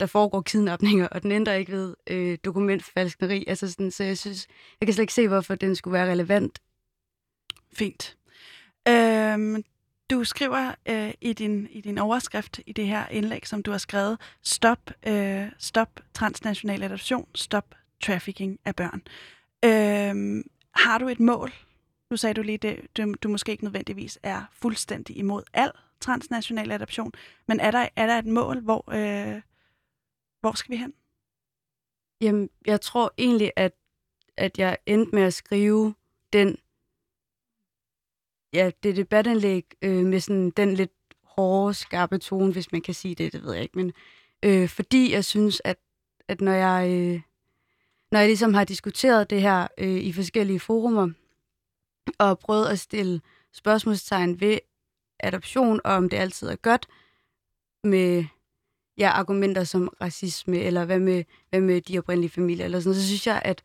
der 0.00 0.06
foregår 0.06 0.40
kidnapninger, 0.40 1.08
og 1.08 1.22
den 1.22 1.32
ændrer 1.32 1.54
ikke 1.54 1.72
ved 1.72 1.94
øh, 2.06 2.38
dokumentfalskneri. 2.44 3.44
Altså 3.46 3.70
sådan, 3.70 3.90
så 3.90 4.04
jeg 4.04 4.18
synes, 4.18 4.46
jeg 4.80 4.86
kan 4.86 4.94
slet 4.94 5.02
ikke 5.02 5.14
se, 5.14 5.28
hvorfor 5.28 5.54
den 5.54 5.76
skulle 5.76 5.92
være 5.92 6.10
relevant. 6.10 6.58
Fint. 7.72 8.16
Øhm, 8.88 9.64
du 10.10 10.24
skriver 10.24 10.74
øh, 10.88 11.12
i, 11.20 11.32
din, 11.32 11.68
i 11.70 11.80
din 11.80 11.98
overskrift 11.98 12.60
i 12.66 12.72
det 12.72 12.86
her 12.86 13.08
indlæg, 13.08 13.46
som 13.46 13.62
du 13.62 13.70
har 13.70 13.78
skrevet, 13.78 14.18
stop, 14.42 14.90
øh, 15.06 15.46
stop 15.58 16.00
transnational 16.14 16.82
adoption, 16.82 17.28
stop 17.34 17.74
trafficking 18.02 18.58
af 18.64 18.76
børn. 18.76 19.02
Øhm, 19.64 20.42
har 20.74 20.98
du 20.98 21.08
et 21.08 21.20
mål? 21.20 21.52
Nu 22.10 22.16
sagde 22.16 22.34
du 22.34 22.42
lige, 22.42 22.58
det, 22.58 22.80
du, 22.96 23.14
du 23.22 23.28
måske 23.28 23.52
ikke 23.52 23.64
nødvendigvis 23.64 24.18
er 24.22 24.42
fuldstændig 24.52 25.16
imod 25.16 25.42
al 25.52 25.70
transnational 26.00 26.72
adoption, 26.72 27.12
men 27.48 27.60
er 27.60 27.70
der, 27.70 27.88
er 27.96 28.06
der 28.06 28.18
et 28.18 28.26
mål, 28.26 28.60
hvor, 28.60 28.84
øh, 28.94 29.40
hvor 30.42 30.52
skal 30.52 30.72
vi 30.72 30.76
hen? 30.76 30.94
Jamen, 32.20 32.50
jeg 32.66 32.80
tror 32.80 33.14
egentlig, 33.18 33.52
at, 33.56 33.72
at 34.36 34.58
jeg 34.58 34.78
endte 34.86 35.14
med 35.14 35.22
at 35.22 35.34
skrive 35.34 35.94
den 36.32 36.56
ja, 38.52 38.70
det 38.82 38.96
debatindlæg 38.96 39.66
øh, 39.82 40.04
med 40.04 40.20
sådan 40.20 40.50
den 40.50 40.74
lidt 40.74 40.92
hårde, 41.22 41.74
skarpe 41.74 42.18
tone, 42.18 42.52
hvis 42.52 42.72
man 42.72 42.82
kan 42.82 42.94
sige 42.94 43.14
det, 43.14 43.32
det 43.32 43.42
ved 43.42 43.52
jeg 43.52 43.62
ikke. 43.62 43.78
Men 43.78 43.92
øh, 44.42 44.68
fordi 44.68 45.12
jeg 45.12 45.24
synes, 45.24 45.62
at, 45.64 45.76
at 46.28 46.40
når 46.40 46.52
jeg 46.52 46.90
øh, 46.90 47.20
når 48.10 48.18
jeg 48.18 48.28
ligesom 48.28 48.54
har 48.54 48.64
diskuteret 48.64 49.30
det 49.30 49.40
her 49.42 49.68
øh, 49.78 49.96
i 49.96 50.12
forskellige 50.12 50.60
forumer, 50.60 51.10
og 52.18 52.38
prøvet 52.38 52.66
at 52.66 52.78
stille 52.78 53.20
spørgsmålstegn 53.52 54.40
ved 54.40 54.58
adoption, 55.20 55.80
og 55.84 55.92
om 55.92 56.08
det 56.08 56.16
altid 56.16 56.48
er 56.48 56.56
godt, 56.56 56.88
med 57.84 58.24
ja, 58.98 59.08
argumenter 59.08 59.64
som 59.64 59.88
racisme, 60.00 60.58
eller 60.58 60.84
hvad 60.84 60.98
med, 60.98 61.24
hvad 61.50 61.60
med 61.60 61.80
de 61.80 61.98
oprindelige 61.98 62.30
familier, 62.30 62.64
eller 62.64 62.80
sådan 62.80 62.94
så 62.94 63.06
synes 63.06 63.26
jeg, 63.26 63.42
at, 63.44 63.62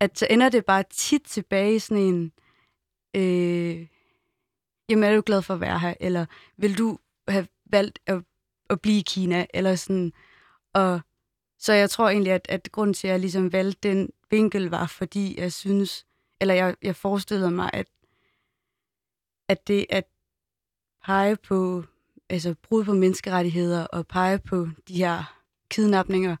at 0.00 0.18
så 0.18 0.26
ender 0.30 0.48
det 0.48 0.64
bare 0.64 0.84
tit 0.90 1.22
tilbage 1.22 1.74
i 1.74 1.78
sådan 1.78 2.02
en, 2.02 2.32
øh, 3.16 3.86
jamen 4.88 5.04
er 5.04 5.14
du 5.16 5.22
glad 5.26 5.42
for 5.42 5.54
at 5.54 5.60
være 5.60 5.78
her, 5.78 5.94
eller 6.00 6.26
vil 6.56 6.78
du 6.78 6.98
have 7.28 7.46
valgt 7.66 7.98
at, 8.06 8.22
at 8.70 8.80
blive 8.80 8.98
i 8.98 9.04
Kina, 9.06 9.46
eller 9.54 9.74
sådan, 9.74 10.12
og 10.72 11.00
så 11.58 11.72
jeg 11.72 11.90
tror 11.90 12.08
egentlig, 12.08 12.32
at, 12.32 12.46
at 12.48 12.68
grunden 12.72 12.94
til, 12.94 13.08
at 13.08 13.12
jeg 13.12 13.20
ligesom 13.20 13.52
valgte 13.52 13.88
den 13.88 14.10
vinkel, 14.30 14.70
var 14.70 14.86
fordi 14.86 15.40
jeg 15.40 15.52
synes, 15.52 16.06
eller 16.40 16.54
jeg, 16.54 16.76
jeg 16.82 16.96
forestillede 16.96 17.50
mig, 17.50 17.70
at, 17.72 17.86
at 19.48 19.68
det 19.68 19.86
at 19.90 20.04
pege 21.04 21.36
på 21.36 21.84
altså 22.30 22.54
brud 22.62 22.84
på 22.84 22.92
menneskerettigheder 22.92 23.86
og 23.86 24.06
pege 24.06 24.38
på 24.38 24.68
de 24.88 24.96
her 24.96 25.40
kidnapninger, 25.70 26.36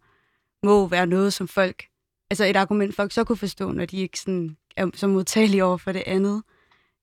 må 0.62 0.86
være 0.86 1.06
noget, 1.06 1.32
som 1.32 1.48
folk, 1.48 1.84
altså 2.30 2.44
et 2.44 2.56
argument, 2.56 2.94
folk 2.94 3.12
så 3.12 3.24
kunne 3.24 3.36
forstå, 3.36 3.72
når 3.72 3.84
de 3.84 3.96
ikke 3.96 4.20
sådan 4.20 4.56
er 4.76 4.90
så 4.94 5.06
modtagelige 5.06 5.64
over 5.64 5.76
for 5.76 5.92
det 5.92 6.02
andet. 6.06 6.42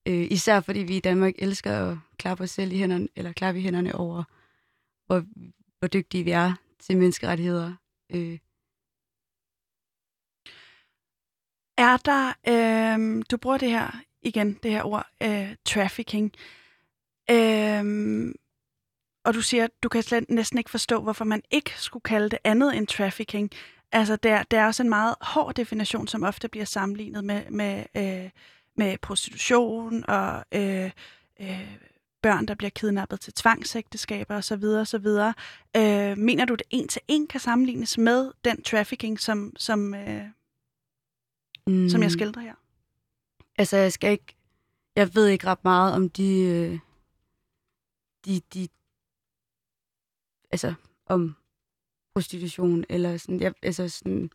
Øh, 0.08 0.28
især 0.32 0.60
fordi 0.60 0.80
vi 0.80 0.98
i 0.98 1.00
Danmark 1.00 1.34
elsker 1.38 1.92
at 1.92 1.98
klappe 2.18 2.44
os 2.44 2.50
selv 2.50 2.72
i 2.72 2.78
hænderne, 2.78 3.08
eller 3.16 3.34
klappe 3.34 3.60
i 3.60 3.64
hænderne 3.64 3.96
over, 3.96 4.24
hvor, 5.06 5.24
hvor 5.80 5.88
dygtige 5.88 6.24
vi 6.24 6.32
er 6.32 6.54
til 6.80 6.98
menneskerettigheder. 6.98 7.74
Øh. 8.10 8.40
Er 11.78 11.98
der, 11.98 12.34
øh, 12.48 13.24
du 13.32 13.38
bruger 13.38 13.58
det 13.58 13.70
her 13.70 14.02
igen, 14.22 14.54
det 14.64 14.72
her 14.72 14.84
ord, 14.84 15.08
øh, 15.24 15.56
trafficking. 15.66 16.32
Øh, 17.32 17.86
og 19.24 19.34
du 19.34 19.42
siger, 19.42 19.68
du 19.84 19.90
kan 19.90 20.04
slet 20.04 20.30
næsten 20.30 20.58
ikke 20.58 20.70
forstå, 20.70 21.02
hvorfor 21.02 21.26
man 21.26 21.42
ikke 21.52 21.72
skulle 21.78 22.04
kalde 22.04 22.30
det 22.30 22.40
andet 22.44 22.78
end 22.78 22.88
trafficking. 22.88 23.52
Altså, 23.92 24.16
der, 24.16 24.44
der 24.44 24.60
er 24.60 24.66
også 24.66 24.84
en 24.84 24.90
meget 24.90 25.16
hård 25.22 25.54
definition, 25.54 26.08
som 26.08 26.24
ofte 26.24 26.48
bliver 26.48 26.66
sammenlignet 26.66 27.24
med, 27.24 27.42
med 27.50 27.84
øh, 27.98 28.30
med 28.78 28.98
prostitution 28.98 30.10
og 30.10 30.46
øh, 30.52 30.92
øh, 31.40 31.78
børn, 32.22 32.46
der 32.46 32.56
bliver 32.56 32.70
kidnappet 32.70 33.20
til 33.20 33.34
tvangsægteskaber 33.34 34.36
osv. 34.38 34.64
osv. 34.64 35.08
Øh, 35.78 36.18
mener 36.18 36.46
du, 36.46 36.56
det 36.56 36.68
en 36.70 36.88
til 36.88 37.02
en 37.08 37.28
kan 37.28 37.40
sammenlignes 37.40 37.98
med 37.98 38.32
den 38.46 38.62
trafficking, 38.62 39.20
som, 39.20 39.54
som, 39.58 39.94
øh, 39.94 40.24
mm. 41.68 41.90
som 41.90 42.02
jeg 42.02 42.08
mm. 42.08 42.12
skildrer 42.12 42.42
her? 42.42 42.56
Altså, 43.58 43.78
jeg 43.78 43.94
skal 43.94 44.12
ikke... 44.12 44.36
Jeg 44.96 45.16
ved 45.16 45.28
ikke 45.28 45.48
ret 45.48 45.64
meget 45.64 45.94
om 45.94 46.10
de... 46.10 46.40
Øh, 46.42 46.80
de, 48.26 48.42
de 48.54 48.68
altså, 50.52 50.74
om 51.06 51.36
prostitution, 52.14 52.86
eller 52.90 53.18
sådan, 53.18 53.40
jeg, 53.40 53.54
altså 53.62 53.90
sådan, 53.90 54.30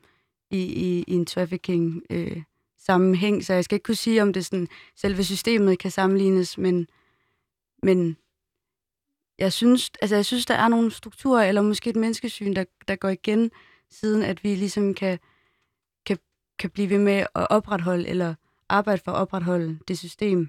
i, 0.50 0.58
i, 0.58 1.04
i 1.06 1.12
en 1.14 1.26
trafficking 1.26 2.02
øh, 2.10 2.42
sammenhæng, 2.78 3.44
så 3.44 3.54
jeg 3.54 3.64
skal 3.64 3.76
ikke 3.76 3.84
kunne 3.84 3.94
sige, 3.94 4.22
om 4.22 4.32
det 4.32 4.44
sådan, 4.44 4.68
selve 4.96 5.24
systemet 5.24 5.78
kan 5.78 5.90
sammenlignes, 5.90 6.58
men, 6.58 6.88
men 7.82 8.16
jeg 9.38 9.52
synes, 9.52 9.90
altså 10.00 10.14
jeg 10.16 10.24
synes, 10.24 10.46
der 10.46 10.54
er 10.54 10.68
nogle 10.68 10.90
strukturer, 10.90 11.44
eller 11.48 11.62
måske 11.62 11.90
et 11.90 11.96
menneskesyn, 11.96 12.54
der, 12.54 12.64
der 12.88 12.96
går 12.96 13.08
igen, 13.08 13.50
siden 13.90 14.22
at 14.22 14.44
vi 14.44 14.54
ligesom 14.54 14.94
kan, 14.94 15.18
kan, 16.06 16.18
kan 16.58 16.70
blive 16.70 16.90
ved 16.90 16.98
med 16.98 17.26
at 17.34 17.46
opretholde, 17.50 18.08
eller 18.08 18.34
arbejde 18.68 19.02
for 19.04 19.12
at 19.12 19.16
opretholde 19.16 19.78
det 19.88 19.98
system, 19.98 20.48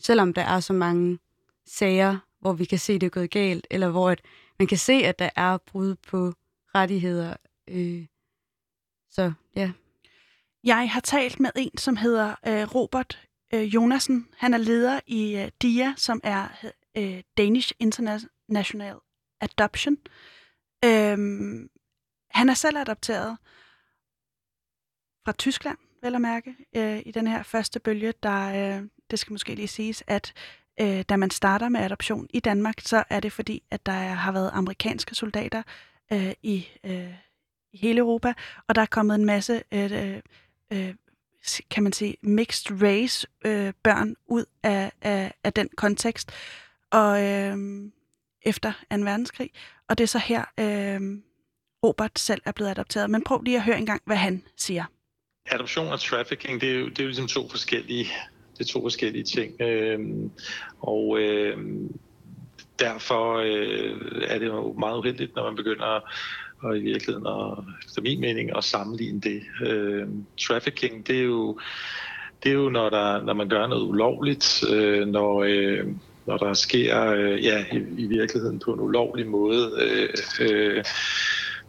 selvom 0.00 0.34
der 0.34 0.42
er 0.42 0.60
så 0.60 0.72
mange 0.72 1.18
sager, 1.66 2.18
hvor 2.40 2.52
vi 2.52 2.64
kan 2.64 2.78
se, 2.78 2.94
det 2.94 3.06
er 3.06 3.10
gået 3.10 3.30
galt, 3.30 3.66
eller 3.70 3.88
hvor 3.88 4.10
at 4.10 4.20
man 4.58 4.68
kan 4.68 4.78
se, 4.78 4.92
at 4.92 5.18
der 5.18 5.30
er 5.36 5.58
brud 5.58 5.94
på 5.94 6.32
rettigheder. 6.74 7.36
Øh, 7.68 8.06
så 9.10 9.32
ja. 9.56 9.72
Jeg 10.64 10.90
har 10.90 11.00
talt 11.00 11.40
med 11.40 11.50
en, 11.56 11.78
som 11.78 11.96
hedder 11.96 12.34
øh, 12.46 12.74
Robert 12.74 13.28
øh, 13.54 13.74
Jonasen. 13.74 14.28
Han 14.36 14.54
er 14.54 14.58
leder 14.58 15.00
i 15.06 15.36
øh, 15.36 15.50
DIA, 15.62 15.94
som 15.96 16.20
er 16.24 16.48
øh, 16.96 17.22
Danish 17.36 17.72
International 17.78 18.96
Adoption. 19.40 19.96
Øhm, 20.84 21.70
han 22.30 22.48
er 22.48 22.54
selv 22.54 22.78
adopteret 22.78 23.36
fra 25.24 25.32
Tyskland, 25.32 25.78
vel 26.02 26.14
at 26.14 26.20
mærke, 26.20 26.56
øh, 26.76 27.02
i 27.06 27.10
den 27.10 27.26
her 27.26 27.42
første 27.42 27.80
bølge. 27.80 28.14
Der, 28.22 28.78
øh, 28.78 28.88
det 29.10 29.18
skal 29.18 29.32
måske 29.32 29.54
lige 29.54 29.68
siges, 29.68 30.04
at 30.06 30.32
øh, 30.80 31.02
da 31.08 31.16
man 31.16 31.30
starter 31.30 31.68
med 31.68 31.80
adoption 31.80 32.26
i 32.30 32.40
Danmark, 32.40 32.80
så 32.80 33.04
er 33.10 33.20
det 33.20 33.32
fordi, 33.32 33.62
at 33.70 33.86
der 33.86 33.92
har 33.92 34.32
været 34.32 34.50
amerikanske 34.52 35.14
soldater 35.14 35.62
øh, 36.12 36.32
i, 36.42 36.68
øh, 36.84 37.14
i 37.72 37.76
hele 37.76 37.98
Europa, 37.98 38.32
og 38.68 38.74
der 38.74 38.82
er 38.82 38.86
kommet 38.86 39.14
en 39.14 39.24
masse 39.24 39.62
øh, 39.72 39.92
øh, 39.92 40.20
øh 40.72 40.94
kan 41.70 41.82
man 41.82 41.92
sige, 41.92 42.16
mixed 42.22 42.82
race 42.82 43.26
øh, 43.44 43.72
børn 43.82 44.16
ud 44.26 44.44
af, 44.62 44.92
af, 45.02 45.34
af 45.44 45.52
den 45.52 45.68
kontekst 45.76 46.32
og 46.90 47.22
øh, 47.22 47.56
efter 48.42 48.72
2. 48.72 48.96
verdenskrig. 48.96 49.50
Og 49.88 49.98
det 49.98 50.04
er 50.04 50.08
så 50.08 50.18
her, 50.18 50.44
øh, 50.60 51.00
Robert 51.84 52.18
selv 52.18 52.42
er 52.44 52.52
blevet 52.52 52.70
adopteret. 52.70 53.10
Men 53.10 53.24
prøv 53.24 53.42
lige 53.42 53.56
at 53.56 53.62
høre 53.62 53.78
engang, 53.78 54.02
hvad 54.04 54.16
han 54.16 54.44
siger. 54.56 54.84
Adoption 55.46 55.88
og 55.88 56.00
trafficking, 56.00 56.60
det 56.60 56.70
er 56.70 56.74
jo, 56.74 56.88
det 56.88 56.98
er 56.98 57.02
jo 57.02 57.08
ligesom 57.08 57.28
to 57.28 57.48
forskellige, 57.48 58.06
det 58.62 58.68
er 58.68 58.72
to 58.72 58.82
forskellige 58.82 59.24
ting. 59.24 59.60
Øh, 59.60 59.98
og 60.80 61.18
øh, 61.20 61.56
derfor 62.78 63.36
øh, 63.36 64.22
er 64.28 64.38
det 64.38 64.46
jo 64.46 64.72
meget 64.78 64.98
uheldigt, 64.98 65.36
når 65.36 65.44
man 65.44 65.56
begynder 65.56 66.00
og 66.62 66.78
i 66.78 66.80
virkeligheden, 66.80 67.26
og 67.26 67.64
efter 67.86 68.02
min 68.02 68.20
mening, 68.20 68.56
at 68.56 68.64
sammenligne 68.64 69.20
det. 69.20 69.42
Øh, 69.66 70.06
trafficking, 70.40 71.06
det 71.06 71.18
er 71.18 71.22
jo, 71.22 71.58
det 72.42 72.50
er 72.50 72.54
jo 72.54 72.68
når, 72.68 72.90
der, 72.90 73.22
når 73.22 73.32
man 73.32 73.48
gør 73.48 73.66
noget 73.66 73.82
ulovligt, 73.82 74.64
øh, 74.72 75.06
når, 75.06 75.42
øh, 75.42 75.86
når 76.26 76.36
der 76.36 76.54
sker 76.54 77.06
øh, 77.06 77.44
ja, 77.44 77.64
i, 77.72 77.76
i 77.98 78.06
virkeligheden 78.06 78.58
på 78.58 78.72
en 78.72 78.80
ulovlig 78.80 79.26
måde. 79.26 79.70
Øh, 79.80 80.08
øh, 80.40 80.84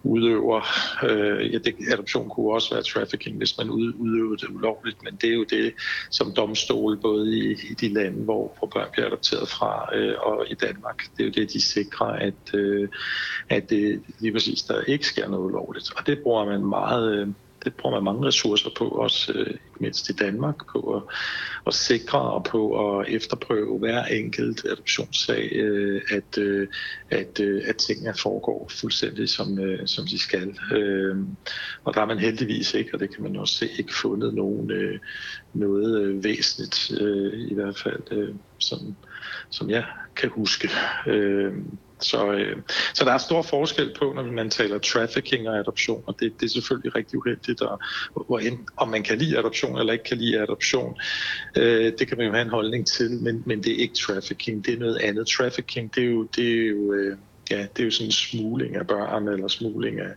udøver. 0.03 0.61
Øh, 1.03 1.53
ja, 1.53 1.57
det, 1.57 1.75
adoption 1.91 2.29
kunne 2.29 2.53
også 2.53 2.73
være 2.73 2.83
trafficking, 2.83 3.37
hvis 3.37 3.57
man 3.57 3.69
ud, 3.69 3.93
udøver 3.93 4.35
det 4.35 4.49
ulovligt, 4.49 5.03
men 5.03 5.15
det 5.15 5.29
er 5.29 5.33
jo 5.33 5.43
det, 5.43 5.73
som 6.11 6.33
domstol 6.37 6.97
både 6.97 7.37
i, 7.37 7.51
i 7.51 7.73
de 7.73 7.93
lande, 7.93 8.23
hvor, 8.23 8.55
hvor 8.59 8.67
børn 8.67 8.87
bliver 8.91 9.07
adopteret 9.07 9.49
fra, 9.49 9.95
øh, 9.95 10.15
og 10.19 10.45
i 10.51 10.53
Danmark, 10.53 11.03
det 11.17 11.23
er 11.23 11.27
jo 11.27 11.31
det, 11.31 11.53
de 11.53 11.61
sikrer, 11.61 12.07
at, 12.07 12.53
øh, 12.53 12.89
at 13.49 13.69
det 13.69 14.03
lige 14.19 14.33
præcis 14.33 14.63
der 14.63 14.81
ikke 14.81 15.05
sker 15.05 15.29
noget 15.29 15.45
ulovligt. 15.45 15.91
Og 15.97 16.07
det 16.07 16.19
bruger 16.23 16.45
man 16.45 16.65
meget... 16.65 17.19
Øh, 17.19 17.27
det 17.63 17.73
bruger 17.73 17.95
man 17.95 18.03
mange 18.03 18.27
ressourcer 18.27 18.69
på, 18.77 18.87
også 18.87 19.31
øh, 19.33 19.47
ikke 19.47 19.59
mindst 19.79 20.09
i 20.09 20.13
Danmark, 20.13 20.55
på 20.71 20.95
at, 20.95 21.01
at 21.67 21.73
sikre 21.73 22.19
og 22.19 22.43
på 22.43 22.89
at 22.99 23.07
efterprøve 23.07 23.79
hver 23.79 24.05
enkelt 24.05 24.65
adoptionssag, 24.65 25.51
øh, 25.51 26.01
at, 26.11 26.37
øh, 26.37 26.67
at, 27.09 27.39
øh, 27.39 27.61
at 27.65 27.77
tingene 27.77 28.13
foregår 28.17 28.71
fuldstændig 28.81 29.29
som, 29.29 29.59
øh, 29.59 29.87
som 29.87 30.05
de 30.05 30.19
skal. 30.19 30.57
Øh, 30.73 31.17
og 31.83 31.93
der 31.93 31.99
har 31.99 32.07
man 32.07 32.19
heldigvis 32.19 32.73
ikke, 32.73 32.89
og 32.93 32.99
det 32.99 33.15
kan 33.15 33.23
man 33.23 33.35
også 33.35 33.55
se, 33.55 33.69
ikke 33.77 33.93
fundet 33.93 34.33
nogen, 34.33 34.71
noget 35.53 36.23
væsentligt, 36.23 36.89
i 37.49 37.53
hvert 37.53 37.77
fald, 37.77 38.33
som, 38.59 38.95
som 39.49 39.69
jeg 39.69 39.85
kan 40.15 40.29
huske. 40.29 40.69
Så, 42.03 42.31
øh, 42.31 42.57
så 42.93 43.05
der 43.05 43.11
er 43.11 43.17
stor 43.17 43.41
forskel 43.41 43.93
på, 43.99 44.13
når 44.13 44.23
man 44.23 44.49
taler 44.49 44.77
trafficking 44.77 45.49
og 45.49 45.57
adoption, 45.57 46.03
og 46.07 46.15
det, 46.19 46.33
det 46.39 46.45
er 46.45 46.49
selvfølgelig 46.49 46.95
rigtig 46.95 47.17
uheldigt, 47.19 47.61
og, 47.61 47.79
hvor 48.13 48.39
end, 48.39 48.57
om 48.77 48.89
man 48.89 49.03
kan 49.03 49.17
lide 49.17 49.37
adoption 49.37 49.77
eller 49.77 49.93
ikke 49.93 50.05
kan 50.05 50.17
lide 50.17 50.41
adoption, 50.41 50.97
øh, 51.57 51.93
det 51.99 52.07
kan 52.07 52.17
man 52.17 52.25
jo 52.25 52.33
have 52.33 52.41
en 52.41 52.49
holdning 52.49 52.87
til, 52.87 53.11
men, 53.11 53.43
men 53.45 53.63
det 53.63 53.71
er 53.71 53.77
ikke 53.77 53.95
trafficking, 53.95 54.65
det 54.65 54.73
er 54.73 54.79
noget 54.79 54.97
andet. 54.97 55.27
Trafficking, 55.27 55.95
det 55.95 56.03
er 56.03 56.07
jo, 56.07 56.23
det 56.35 56.47
er 56.47 56.67
jo 56.67 56.93
øh, 56.93 57.17
ja, 57.51 57.67
det 57.75 57.79
er 57.79 57.83
jo 57.83 57.91
sådan 57.91 58.07
en 58.07 58.11
smugling 58.11 58.75
af 58.75 58.87
børn, 58.87 59.27
eller 59.27 59.47
smugling 59.47 59.99
af, 59.99 60.13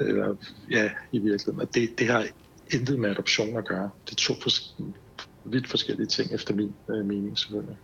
eller, 0.00 0.36
ja, 0.70 0.90
i 1.12 1.18
virkeligheden. 1.18 1.60
Og 1.60 1.74
det, 1.74 1.98
det 1.98 2.06
har 2.06 2.26
intet 2.70 2.98
med 2.98 3.10
adoption 3.10 3.56
at 3.56 3.64
gøre. 3.64 3.90
Det 4.06 4.12
er 4.12 4.16
to 4.16 4.34
vidt 5.44 5.68
forskellige 5.68 6.06
ting, 6.06 6.32
efter 6.32 6.54
min 6.54 6.74
øh, 6.90 7.04
mening 7.04 7.38
selvfølgelig. 7.38 7.76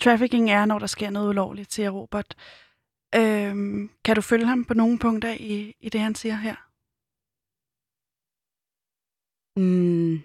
Trafficking 0.00 0.50
er, 0.50 0.64
når 0.64 0.78
der 0.78 0.86
sker 0.86 1.10
noget 1.10 1.28
ulovligt, 1.28 1.72
siger 1.72 1.90
Robert. 1.90 2.34
Øhm, 3.14 3.90
kan 4.04 4.16
du 4.16 4.22
følge 4.22 4.46
ham 4.46 4.64
på 4.64 4.74
nogle 4.74 4.98
punkter 4.98 5.32
i, 5.40 5.74
i 5.80 5.88
det, 5.88 6.00
han 6.00 6.14
siger 6.14 6.34
her? 6.34 6.56
Mm, 9.60 10.22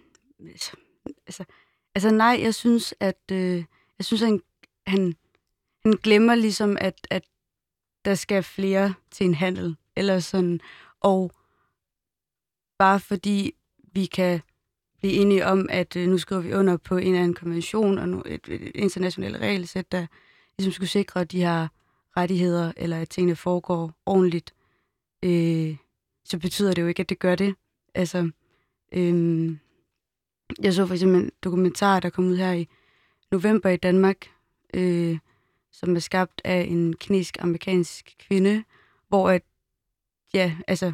altså, 0.48 0.72
altså, 1.28 1.46
altså 1.96 2.12
nej, 2.12 2.40
jeg 2.42 2.56
synes, 2.56 2.94
at 3.00 3.32
øh, 3.32 3.66
jeg 3.98 4.06
synes, 4.06 4.22
at 4.22 4.28
han, 4.28 4.42
han, 4.88 5.16
han 5.84 5.92
glemmer 5.92 6.36
ligesom, 6.36 6.78
at, 6.82 7.08
at 7.10 7.24
der 8.06 8.16
skal 8.16 8.44
flere 8.44 8.94
til 9.12 9.26
en 9.26 9.34
handel, 9.34 9.78
eller 9.96 10.20
sådan, 10.20 10.60
og 11.00 11.32
bare 12.78 13.00
fordi 13.00 13.56
vi 13.94 14.06
kan 14.06 14.42
blive 15.06 15.18
enige 15.18 15.46
om, 15.46 15.68
at 15.70 15.96
øh, 15.96 16.08
nu 16.08 16.18
skriver 16.18 16.42
vi 16.42 16.54
under 16.54 16.78
på 16.78 16.98
en 16.98 17.08
eller 17.08 17.20
anden 17.20 17.34
konvention 17.34 17.98
og 17.98 18.10
nu 18.10 18.24
et, 18.26 18.48
et 18.48 18.72
internationalt 18.76 19.38
regelsæt, 19.38 19.92
der 19.92 20.06
ligesom 20.58 20.72
skulle 20.72 20.90
sikre, 20.90 21.22
at 21.22 21.32
de 21.32 21.40
her 21.40 21.68
rettigheder, 22.18 22.72
eller 22.78 23.02
at 23.02 23.10
tingene 23.10 23.36
foregår 23.36 23.94
ordentligt, 24.06 24.54
øh, 25.24 25.76
så 26.24 26.40
betyder 26.40 26.74
det 26.74 26.82
jo 26.82 26.88
ikke, 26.88 27.02
at 27.02 27.10
det 27.10 27.20
gør 27.20 27.36
det. 27.36 27.56
Altså, 27.96 28.30
øh, 28.92 29.52
jeg 30.62 30.74
så 30.74 30.86
for 30.86 30.94
eksempel 30.94 31.22
en 31.22 31.32
dokumentar, 31.44 32.00
der 32.00 32.10
kom 32.10 32.28
ud 32.28 32.36
her 32.36 32.52
i 32.52 32.68
november 33.32 33.70
i 33.70 33.78
Danmark, 33.78 34.18
øh, 34.74 35.18
som 35.72 35.96
er 35.96 36.00
skabt 36.00 36.42
af 36.44 36.68
en 36.70 36.96
kinesisk-amerikansk 36.96 38.16
kvinde, 38.20 38.64
hvor 39.08 39.30
at, 39.30 39.42
ja, 40.34 40.56
altså, 40.68 40.94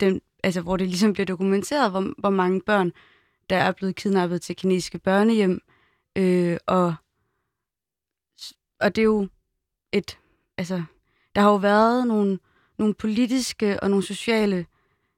den, 0.00 0.20
altså, 0.44 0.60
hvor 0.60 0.76
det 0.76 0.88
ligesom 0.88 1.12
bliver 1.12 1.26
dokumenteret, 1.26 1.90
hvor, 1.90 2.14
hvor 2.18 2.30
mange 2.30 2.60
børn, 2.60 2.92
der 3.50 3.56
er 3.56 3.72
blevet 3.72 3.96
kidnappet 3.96 4.42
til 4.42 4.56
kinesiske 4.56 4.98
børnehjem, 4.98 5.60
øh, 6.16 6.56
og, 6.66 6.94
og 8.80 8.96
det 8.96 9.02
er 9.02 9.06
jo 9.06 9.28
et, 9.92 10.18
altså, 10.58 10.82
der 11.34 11.40
har 11.40 11.50
jo 11.50 11.56
været 11.56 12.06
nogle, 12.06 12.38
nogle 12.78 12.94
politiske 12.94 13.80
og 13.80 13.90
nogle 13.90 14.04
sociale 14.04 14.66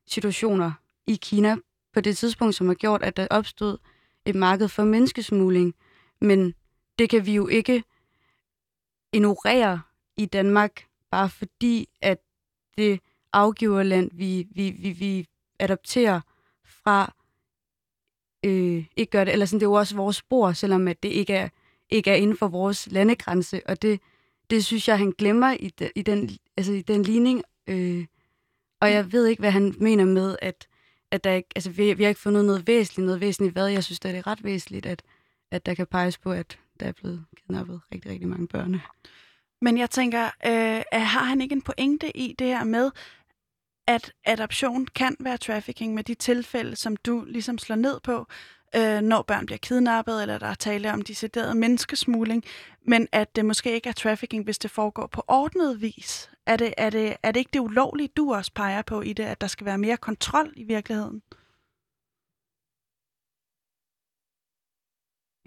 situationer 0.06 0.72
i 1.06 1.18
Kina 1.22 1.56
på 1.92 2.00
det 2.00 2.16
tidspunkt, 2.16 2.54
som 2.54 2.66
har 2.66 2.74
gjort, 2.74 3.02
at 3.02 3.16
der 3.16 3.26
opstod 3.30 3.78
et 4.24 4.34
marked 4.34 4.68
for 4.68 4.84
menneskesmugling. 4.84 5.74
Men 6.20 6.54
det 6.98 7.10
kan 7.10 7.26
vi 7.26 7.34
jo 7.34 7.48
ikke 7.48 7.84
ignorere 9.12 9.80
i 10.16 10.26
Danmark, 10.26 10.86
bare 11.10 11.30
fordi, 11.30 11.88
at 12.00 12.18
det 12.76 13.00
afgiverland, 13.32 14.10
vi, 14.12 14.48
vi, 14.50 14.70
vi, 14.70 14.90
vi 14.90 15.28
adopterer 15.58 16.20
fra, 16.64 17.14
øh, 18.44 18.84
ikke 18.96 19.10
gør 19.10 19.24
det. 19.24 19.32
Eller 19.32 19.46
sådan, 19.46 19.60
det 19.60 19.66
er 19.66 19.70
jo 19.70 19.74
også 19.74 19.96
vores 19.96 20.16
spor, 20.16 20.52
selvom 20.52 20.88
at 20.88 21.02
det 21.02 21.08
ikke 21.08 21.32
er, 21.32 21.48
ikke 21.90 22.10
er 22.10 22.14
inden 22.14 22.36
for 22.36 22.48
vores 22.48 22.88
landegrænse. 22.90 23.60
Og 23.66 23.82
det, 23.82 24.00
det 24.50 24.64
synes 24.64 24.88
jeg, 24.88 24.98
han 24.98 25.12
glemmer 25.18 25.56
i, 25.60 25.68
de, 25.78 25.90
i, 25.94 26.02
den, 26.02 26.30
altså 26.56 26.72
i 26.72 26.82
den 26.82 27.02
ligning. 27.02 27.42
Øh, 27.66 28.06
og 28.80 28.90
jeg 28.90 29.12
ved 29.12 29.26
ikke, 29.26 29.40
hvad 29.40 29.50
han 29.50 29.74
mener 29.78 30.04
med, 30.04 30.36
at, 30.42 30.68
at 31.10 31.24
der 31.24 31.32
ikke, 31.32 31.48
altså, 31.56 31.70
vi, 31.70 31.92
vi 31.92 32.02
har 32.02 32.08
ikke 32.08 32.20
fundet 32.20 32.44
noget 32.44 32.66
væsentligt, 32.66 33.06
noget 33.06 33.20
væsentligt 33.20 33.52
hvad. 33.52 33.66
Jeg 33.66 33.84
synes, 33.84 34.00
det 34.00 34.16
er 34.16 34.26
ret 34.26 34.44
væsentligt, 34.44 34.86
at, 34.86 35.02
at 35.50 35.66
der 35.66 35.74
kan 35.74 35.86
peges 35.86 36.18
på, 36.18 36.32
at 36.32 36.58
der 36.80 36.86
er 36.86 36.92
blevet 36.92 37.24
kidnappet 37.36 37.80
rigtig, 37.94 38.10
rigtig 38.10 38.28
mange 38.28 38.48
børn. 38.48 38.80
Men 39.60 39.78
jeg 39.78 39.90
tænker, 39.90 40.24
øh, 40.24 40.82
har 40.92 41.24
han 41.24 41.40
ikke 41.40 41.52
en 41.52 41.62
pointe 41.62 42.16
i 42.16 42.34
det 42.38 42.46
her 42.46 42.64
med, 42.64 42.90
at 43.86 44.12
adoption 44.24 44.86
kan 44.86 45.16
være 45.20 45.36
trafficking 45.36 45.94
med 45.94 46.04
de 46.04 46.14
tilfælde, 46.14 46.76
som 46.76 46.96
du 46.96 47.24
ligesom 47.26 47.58
slår 47.58 47.76
ned 47.76 48.00
på, 48.00 48.26
øh, 48.76 49.00
når 49.00 49.22
børn 49.22 49.46
bliver 49.46 49.58
kidnappet, 49.58 50.22
eller 50.22 50.38
der 50.38 50.46
er 50.46 50.54
tale 50.54 50.92
om 50.92 51.02
decideret 51.02 51.56
menneskesmugling, 51.56 52.44
men 52.86 53.08
at 53.12 53.36
det 53.36 53.44
måske 53.44 53.72
ikke 53.72 53.88
er 53.88 53.92
trafficking, 53.92 54.44
hvis 54.44 54.58
det 54.58 54.70
foregår 54.70 55.06
på 55.06 55.24
ordnet 55.28 55.80
vis. 55.80 56.30
Er 56.46 56.56
det, 56.56 56.74
er 56.76 56.90
det, 56.90 57.16
er 57.22 57.32
det 57.32 57.40
ikke 57.40 57.50
det 57.52 57.60
ulovlige, 57.60 58.08
du 58.16 58.34
også 58.34 58.52
peger 58.54 58.82
på 58.82 59.00
i 59.00 59.12
det, 59.12 59.24
at 59.24 59.40
der 59.40 59.46
skal 59.46 59.64
være 59.64 59.78
mere 59.78 59.96
kontrol 59.96 60.52
i 60.56 60.64
virkeligheden? 60.64 61.22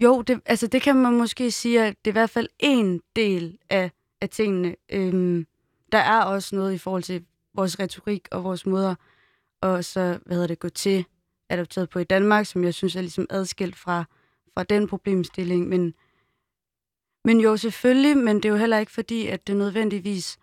Jo, 0.02 0.22
det, 0.22 0.40
altså 0.46 0.66
det 0.66 0.82
kan 0.82 0.96
man 0.96 1.12
måske 1.12 1.50
sige, 1.50 1.84
at 1.84 1.96
det 2.04 2.10
er 2.10 2.12
i 2.12 2.20
hvert 2.20 2.30
fald 2.30 2.48
en 2.58 3.00
del 3.16 3.58
af, 3.70 3.90
af 4.20 4.28
tingene. 4.28 4.76
Øhm, 4.88 5.46
der 5.92 5.98
er 5.98 6.22
også 6.22 6.56
noget 6.56 6.74
i 6.74 6.78
forhold 6.78 7.02
til 7.02 7.24
vores 7.54 7.80
retorik 7.80 8.28
og 8.30 8.44
vores 8.44 8.66
måder 8.66 8.94
og 9.60 9.84
så, 9.84 10.20
hvad 10.26 10.36
hedder 10.36 10.46
det, 10.46 10.58
gå 10.58 10.68
til 10.68 11.04
adopteret 11.48 11.90
på 11.90 11.98
i 11.98 12.04
Danmark, 12.04 12.46
som 12.46 12.64
jeg 12.64 12.74
synes 12.74 12.96
er 12.96 13.00
ligesom 13.00 13.26
adskilt 13.30 13.76
fra, 13.76 14.04
fra 14.54 14.64
den 14.64 14.88
problemstilling. 14.88 15.68
Men, 15.68 15.94
men 17.24 17.40
jo, 17.40 17.56
selvfølgelig, 17.56 18.16
men 18.16 18.36
det 18.36 18.44
er 18.44 18.48
jo 18.48 18.56
heller 18.56 18.78
ikke 18.78 18.92
fordi, 18.92 19.26
at 19.26 19.46
det 19.46 19.56
nødvendigvis 19.56 20.38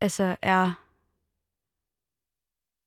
altså 0.00 0.36
er... 0.42 0.86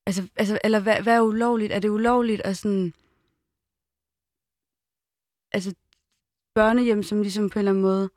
Altså, 0.05 0.29
altså 0.35 0.59
eller 0.63 0.79
hvad, 0.79 1.01
hvad 1.01 1.15
er 1.15 1.21
ulovligt? 1.21 1.71
Er 1.71 1.79
det 1.79 1.89
ulovligt 1.89 2.41
at 2.41 2.57
sådan... 2.57 2.93
Altså, 5.51 5.75
børnehjem, 6.53 7.03
som 7.03 7.21
ligesom 7.21 7.49
på 7.49 7.59
en 7.59 7.59
eller 7.59 7.71
anden 7.71 7.81
måde 7.81 8.09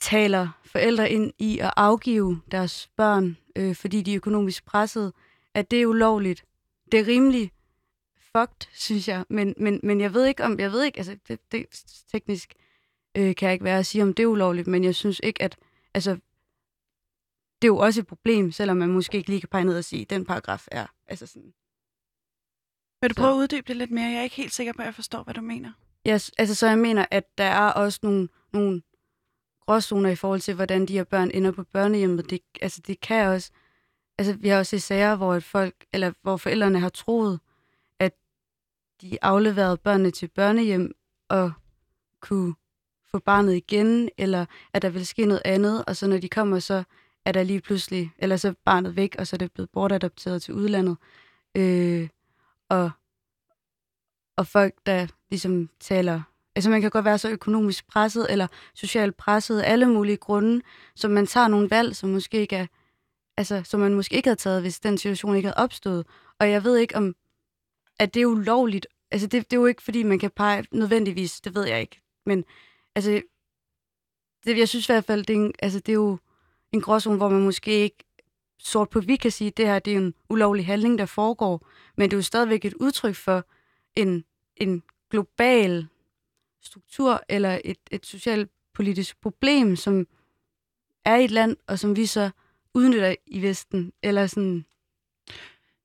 taler 0.00 0.48
forældre 0.64 1.10
ind 1.10 1.32
i 1.38 1.58
at 1.58 1.72
afgive 1.76 2.40
deres 2.50 2.90
børn, 2.96 3.36
øh, 3.56 3.74
fordi 3.74 4.02
de 4.02 4.12
er 4.12 4.16
økonomisk 4.16 4.64
presset, 4.64 5.12
at 5.54 5.70
det 5.70 5.82
er 5.82 5.86
ulovligt. 5.86 6.44
Det 6.92 7.00
er 7.00 7.06
rimelig 7.06 7.52
fucked, 8.36 8.68
synes 8.72 9.08
jeg, 9.08 9.24
men, 9.28 9.54
men, 9.56 9.80
men 9.82 10.00
jeg 10.00 10.14
ved 10.14 10.26
ikke 10.26 10.44
om, 10.44 10.58
jeg 10.58 10.72
ved 10.72 10.84
ikke, 10.84 10.98
altså 10.98 11.16
det, 11.28 11.52
det 11.52 11.66
teknisk 12.12 12.54
øh, 13.16 13.34
kan 13.34 13.46
jeg 13.46 13.52
ikke 13.52 13.64
være 13.64 13.78
at 13.78 13.86
sige, 13.86 14.02
om 14.02 14.14
det 14.14 14.22
er 14.22 14.26
ulovligt, 14.26 14.66
men 14.66 14.84
jeg 14.84 14.94
synes 14.94 15.20
ikke, 15.22 15.42
at, 15.42 15.56
altså, 15.94 16.10
det 17.62 17.68
er 17.68 17.72
jo 17.72 17.76
også 17.76 18.00
et 18.00 18.06
problem, 18.06 18.52
selvom 18.52 18.76
man 18.76 18.88
måske 18.88 19.18
ikke 19.18 19.28
lige 19.28 19.40
kan 19.40 19.48
pege 19.48 19.64
ned 19.64 19.78
og 19.78 19.84
sige, 19.84 20.02
at 20.02 20.10
den 20.10 20.24
paragraf 20.24 20.66
er, 20.70 20.86
altså 21.06 21.26
sådan. 21.26 21.52
Vil 23.00 23.10
du 23.10 23.14
prøve 23.14 23.32
at 23.32 23.36
uddybe 23.36 23.68
det 23.68 23.76
lidt 23.76 23.90
mere? 23.90 24.04
Jeg 24.04 24.18
er 24.18 24.22
ikke 24.22 24.36
helt 24.36 24.52
sikker 24.52 24.72
på, 24.72 24.82
at 24.82 24.86
jeg 24.86 24.94
forstår, 24.94 25.22
hvad 25.22 25.34
du 25.34 25.40
mener. 25.40 25.72
Yes, 26.08 26.32
altså 26.38 26.54
så 26.54 26.66
jeg 26.66 26.78
mener, 26.78 27.06
at 27.10 27.38
der 27.38 27.44
er 27.44 27.70
også 27.72 28.00
nogle, 28.02 28.28
nogle 28.52 28.82
gråzoner 29.68 30.10
i 30.10 30.16
forhold 30.16 30.40
til, 30.40 30.54
hvordan 30.54 30.86
de 30.86 30.92
her 30.92 31.04
børn 31.04 31.30
ender 31.34 31.50
på 31.50 31.62
børnehjemmet. 31.62 32.30
Det, 32.30 32.40
altså, 32.62 32.80
det 32.86 33.00
kan 33.00 33.26
også... 33.26 33.50
Altså, 34.18 34.32
vi 34.32 34.48
har 34.48 34.58
også 34.58 34.70
set 34.70 34.82
sager, 34.82 35.16
hvor, 35.16 35.34
et 35.34 35.44
folk, 35.44 35.74
eller 35.92 36.12
hvor 36.22 36.36
forældrene 36.36 36.80
har 36.80 36.88
troet, 36.88 37.40
at 37.98 38.12
de 39.00 39.18
afleverede 39.22 39.76
børnene 39.76 40.10
til 40.10 40.28
børnehjem 40.28 40.94
og 41.28 41.52
kunne 42.20 42.54
få 43.10 43.18
barnet 43.18 43.54
igen, 43.54 44.10
eller 44.18 44.46
at 44.72 44.82
der 44.82 44.88
vil 44.88 45.06
ske 45.06 45.26
noget 45.26 45.42
andet, 45.44 45.84
og 45.84 45.96
så 45.96 46.06
når 46.06 46.18
de 46.18 46.28
kommer, 46.28 46.58
så 46.58 46.84
er 47.24 47.32
der 47.32 47.42
lige 47.42 47.60
pludselig, 47.60 48.12
eller 48.18 48.36
så 48.36 48.48
er 48.48 48.52
barnet 48.64 48.96
væk, 48.96 49.16
og 49.18 49.26
så 49.26 49.36
er 49.36 49.38
det 49.38 49.52
blevet 49.52 49.70
bortadopteret 49.70 50.42
til 50.42 50.54
udlandet. 50.54 50.96
Øh, 51.54 52.08
og, 52.68 52.90
og 54.36 54.46
folk, 54.46 54.74
der 54.86 55.06
ligesom 55.30 55.70
taler 55.80 56.22
Altså 56.58 56.70
man 56.70 56.80
kan 56.80 56.90
godt 56.90 57.04
være 57.04 57.18
så 57.18 57.30
økonomisk 57.30 57.88
presset 57.88 58.26
eller 58.30 58.46
socialt 58.74 59.16
presset 59.16 59.60
af 59.60 59.72
alle 59.72 59.86
mulige 59.86 60.16
grunde, 60.16 60.62
så 60.94 61.08
man 61.08 61.26
tager 61.26 61.48
nogle 61.48 61.70
valg, 61.70 61.96
som 61.96 62.08
måske 62.08 62.40
ikke 62.40 62.56
er, 62.56 62.66
altså, 63.36 63.62
som 63.64 63.80
man 63.80 63.94
måske 63.94 64.16
ikke 64.16 64.28
havde 64.28 64.40
taget, 64.40 64.60
hvis 64.60 64.80
den 64.80 64.98
situation 64.98 65.36
ikke 65.36 65.46
havde 65.46 65.64
opstået. 65.64 66.06
Og 66.40 66.50
jeg 66.50 66.64
ved 66.64 66.76
ikke 66.76 66.96
om, 66.96 67.14
at 67.98 68.14
det 68.14 68.22
er 68.22 68.26
ulovligt. 68.26 68.86
Altså 69.10 69.26
det, 69.26 69.50
det 69.50 69.56
er 69.56 69.60
jo 69.60 69.66
ikke, 69.66 69.82
fordi 69.82 70.02
man 70.02 70.18
kan 70.18 70.30
pege 70.30 70.64
nødvendigvis, 70.72 71.40
det 71.40 71.54
ved 71.54 71.66
jeg 71.66 71.80
ikke. 71.80 72.00
Men 72.26 72.44
altså, 72.94 73.22
det, 74.46 74.58
jeg 74.58 74.68
synes 74.68 74.88
i 74.88 74.92
hvert 74.92 75.04
fald, 75.04 75.24
det 75.24 75.36
er, 75.36 75.40
en, 75.40 75.54
altså, 75.58 75.80
det 75.80 75.92
er 75.92 75.96
jo 75.96 76.18
en 76.72 76.80
gråzone, 76.80 77.16
hvor 77.16 77.28
man 77.28 77.42
måske 77.42 77.70
ikke 77.70 78.04
sort 78.58 78.90
på 78.90 79.00
vi 79.00 79.16
kan 79.16 79.30
sige, 79.30 79.48
at 79.48 79.56
det 79.56 79.66
her 79.66 79.78
det 79.78 79.92
er 79.92 79.96
en 79.96 80.14
ulovlig 80.30 80.66
handling, 80.66 80.98
der 80.98 81.06
foregår. 81.06 81.66
Men 81.96 82.10
det 82.10 82.16
er 82.16 82.18
jo 82.18 82.22
stadigvæk 82.22 82.64
et 82.64 82.74
udtryk 82.74 83.14
for 83.14 83.44
en, 83.96 84.24
en 84.56 84.82
global 85.10 85.88
struktur 86.62 87.20
eller 87.28 87.58
et, 87.64 87.78
et 87.90 88.06
socialpolitisk 88.06 89.20
problem, 89.20 89.76
som 89.76 90.06
er 91.04 91.16
i 91.16 91.24
et 91.24 91.30
land, 91.30 91.56
og 91.66 91.78
som 91.78 91.96
vi 91.96 92.06
så 92.06 92.30
udnytter 92.74 93.14
i 93.26 93.42
Vesten, 93.42 93.92
eller 94.02 94.26
sådan... 94.26 94.64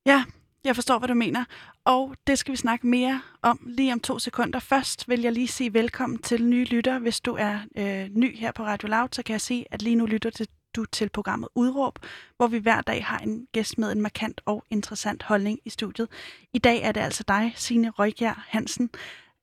Ja, 0.05 0.23
jeg 0.63 0.75
forstår, 0.75 0.99
hvad 0.99 1.07
du 1.07 1.13
mener. 1.13 1.45
Og 1.85 2.15
det 2.27 2.39
skal 2.39 2.51
vi 2.51 2.57
snakke 2.57 2.87
mere 2.87 3.21
om 3.41 3.59
lige 3.65 3.93
om 3.93 3.99
to 3.99 4.19
sekunder. 4.19 4.59
Først 4.59 5.09
vil 5.09 5.21
jeg 5.21 5.31
lige 5.31 5.47
sige 5.47 5.73
velkommen 5.73 6.19
til 6.19 6.45
nye 6.45 6.65
lytter. 6.65 6.99
Hvis 6.99 7.21
du 7.21 7.35
er 7.39 7.59
øh, 7.77 8.09
ny 8.09 8.37
her 8.37 8.51
på 8.51 8.63
Radio 8.63 8.87
Loud, 8.87 9.09
så 9.11 9.23
kan 9.23 9.33
jeg 9.33 9.41
se, 9.41 9.65
at 9.71 9.81
lige 9.81 9.95
nu 9.95 10.05
lytter 10.05 10.29
til, 10.29 10.47
du 10.75 10.85
til 10.85 11.09
programmet 11.09 11.49
Udråb, 11.55 11.99
hvor 12.37 12.47
vi 12.47 12.57
hver 12.57 12.81
dag 12.81 13.05
har 13.05 13.17
en 13.17 13.47
gæst 13.51 13.77
med 13.77 13.91
en 13.91 14.01
markant 14.01 14.41
og 14.45 14.63
interessant 14.69 15.23
holdning 15.23 15.59
i 15.65 15.69
studiet. 15.69 16.07
I 16.53 16.59
dag 16.59 16.81
er 16.81 16.91
det 16.91 17.01
altså 17.01 17.23
dig, 17.27 17.53
Signe 17.55 17.89
Røgjær 17.89 18.45
Hansen. 18.47 18.89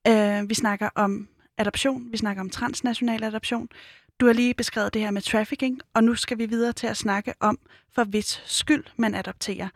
Øh, 0.09 0.49
vi 0.49 0.55
snakker 0.55 0.89
om 0.95 1.29
adoption, 1.59 2.13
vi 2.13 2.17
snakker 2.17 2.41
om 2.41 2.51
transnational 2.51 3.25
adoption. 3.25 3.69
Du 4.21 4.27
har 4.27 4.33
lige 4.33 4.55
beskrevet 4.55 4.95
det 4.95 5.03
her 5.03 5.11
med 5.11 5.23
trafficking, 5.23 5.81
og 5.95 6.05
nu 6.05 6.15
skal 6.15 6.39
vi 6.39 6.47
videre 6.47 6.73
til 6.73 6.87
at 6.87 6.97
snakke 6.97 7.35
om, 7.41 7.59
for 7.93 8.05
hvis 8.05 8.43
skyld 8.45 8.85
man 8.97 9.15
adopterer. 9.15 9.69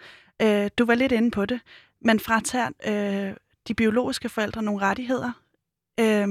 Øh, 0.42 0.70
du 0.78 0.84
var 0.84 0.94
lidt 0.94 1.12
inde 1.12 1.30
på 1.30 1.46
det. 1.46 1.60
Man 2.00 2.20
fratager 2.20 2.70
øh, 2.86 3.36
de 3.68 3.74
biologiske 3.74 4.28
forældre 4.28 4.62
nogle 4.62 4.80
rettigheder. 4.80 5.32
Øh, 6.00 6.28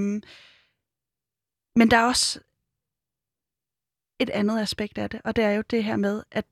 men 1.76 1.92
der 1.92 1.98
er 1.98 2.06
også 2.06 2.40
et 4.20 4.30
andet 4.30 4.60
aspekt 4.60 4.98
af 4.98 5.10
det, 5.10 5.22
og 5.24 5.36
det 5.36 5.44
er 5.44 5.52
jo 5.52 5.62
det 5.62 5.84
her 5.84 5.96
med, 5.96 6.24
at 6.32 6.46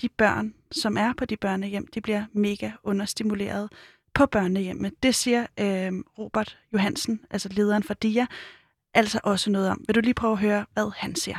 de 0.00 0.08
børn, 0.08 0.54
som 0.72 0.96
er 0.96 1.12
på 1.12 1.24
de 1.24 1.36
børnehjem, 1.36 1.86
de 1.86 2.00
bliver 2.00 2.24
mega 2.32 2.70
understimuleret 2.82 3.72
på 4.14 4.26
børnehjemmet. 4.26 4.92
Det 5.02 5.14
siger 5.14 5.46
øh, 5.60 5.92
Robert 6.18 6.58
Johansen, 6.72 7.20
altså 7.30 7.48
lederen 7.48 7.82
for 7.82 7.94
DIA, 7.94 8.26
altså 8.94 9.20
også 9.24 9.50
noget 9.50 9.70
om. 9.70 9.84
Vil 9.86 9.94
du 9.94 10.00
lige 10.00 10.14
prøve 10.14 10.32
at 10.32 10.38
høre, 10.38 10.66
hvad 10.74 10.90
han 10.96 11.16
siger? 11.16 11.38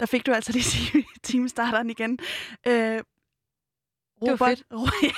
Der 0.00 0.06
fik 0.06 0.26
du 0.26 0.32
altså 0.32 0.52
lige 0.52 1.04
timestarteren 1.22 1.90
igen. 1.90 2.18
Øh, 2.66 3.00
Robert, 4.22 4.58
det 4.58 4.66
var 4.70 4.92
fedt. 5.02 5.14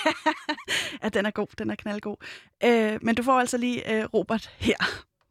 ja, 1.03 1.09
den 1.09 1.27
er 1.27 1.31
god, 1.31 1.47
den 1.59 1.71
er 1.71 1.75
knaldgod. 1.75 2.17
Øh, 2.65 2.99
men 3.03 3.15
du 3.15 3.23
får 3.23 3.41
altså 3.41 3.57
lige 3.57 3.95
øh, 3.95 4.05
Robert 4.05 4.51
her. 4.59 4.77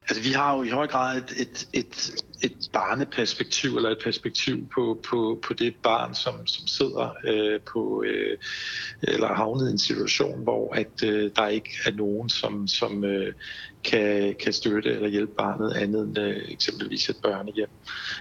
Altså, 0.09 0.23
vi 0.23 0.29
har 0.29 0.55
jo 0.55 0.63
i 0.63 0.69
høj 0.69 0.87
grad 0.87 1.17
et, 1.17 1.31
et, 1.37 1.67
et, 1.73 2.15
et 2.41 2.69
barneperspektiv, 2.73 3.75
eller 3.75 3.89
et 3.89 3.97
perspektiv 4.03 4.69
på, 4.69 4.99
på, 5.09 5.39
på 5.43 5.53
det 5.53 5.75
barn, 5.83 6.15
som, 6.15 6.47
som 6.47 6.67
sidder 6.67 7.15
øh, 7.27 7.59
på, 7.61 8.03
øh, 8.07 8.37
eller 9.03 9.33
havnet 9.33 9.69
i 9.69 9.71
en 9.71 9.77
situation, 9.77 10.43
hvor 10.43 10.73
at 10.73 11.03
øh, 11.03 11.31
der 11.35 11.47
ikke 11.47 11.69
er 11.85 11.91
nogen, 11.91 12.29
som, 12.29 12.67
som 12.67 13.03
øh, 13.03 13.33
kan, 13.83 14.35
kan 14.43 14.53
støtte 14.53 14.89
eller 14.89 15.09
hjælpe 15.09 15.33
barnet 15.37 15.73
andet 15.73 16.01
end 16.01 16.19
øh, 16.19 16.41
eksempelvis 16.47 17.09
et 17.09 17.17
børnehjem. 17.23 17.69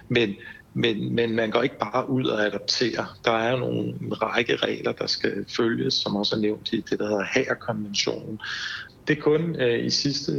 Men 0.08 0.34
men, 0.76 1.14
men 1.14 1.36
man 1.36 1.50
går 1.50 1.62
ikke 1.62 1.78
bare 1.78 2.10
ud 2.10 2.24
og 2.24 2.46
adopterer. 2.46 3.18
Der 3.24 3.32
er 3.32 3.56
nogle, 3.56 3.94
række 4.12 4.56
regler, 4.56 4.92
der 4.92 5.06
skal 5.06 5.44
følges, 5.56 5.94
som 5.94 6.16
også 6.16 6.36
er 6.36 6.40
nævnt 6.40 6.72
i 6.72 6.80
det, 6.90 6.98
der 6.98 7.08
hedder 7.08 7.24
Hager-konventionen. 7.24 8.40
Det 9.08 9.18
er 9.18 9.22
kun 9.22 9.60
øh, 9.60 9.86
i 9.86 9.90
sidste, 9.90 10.32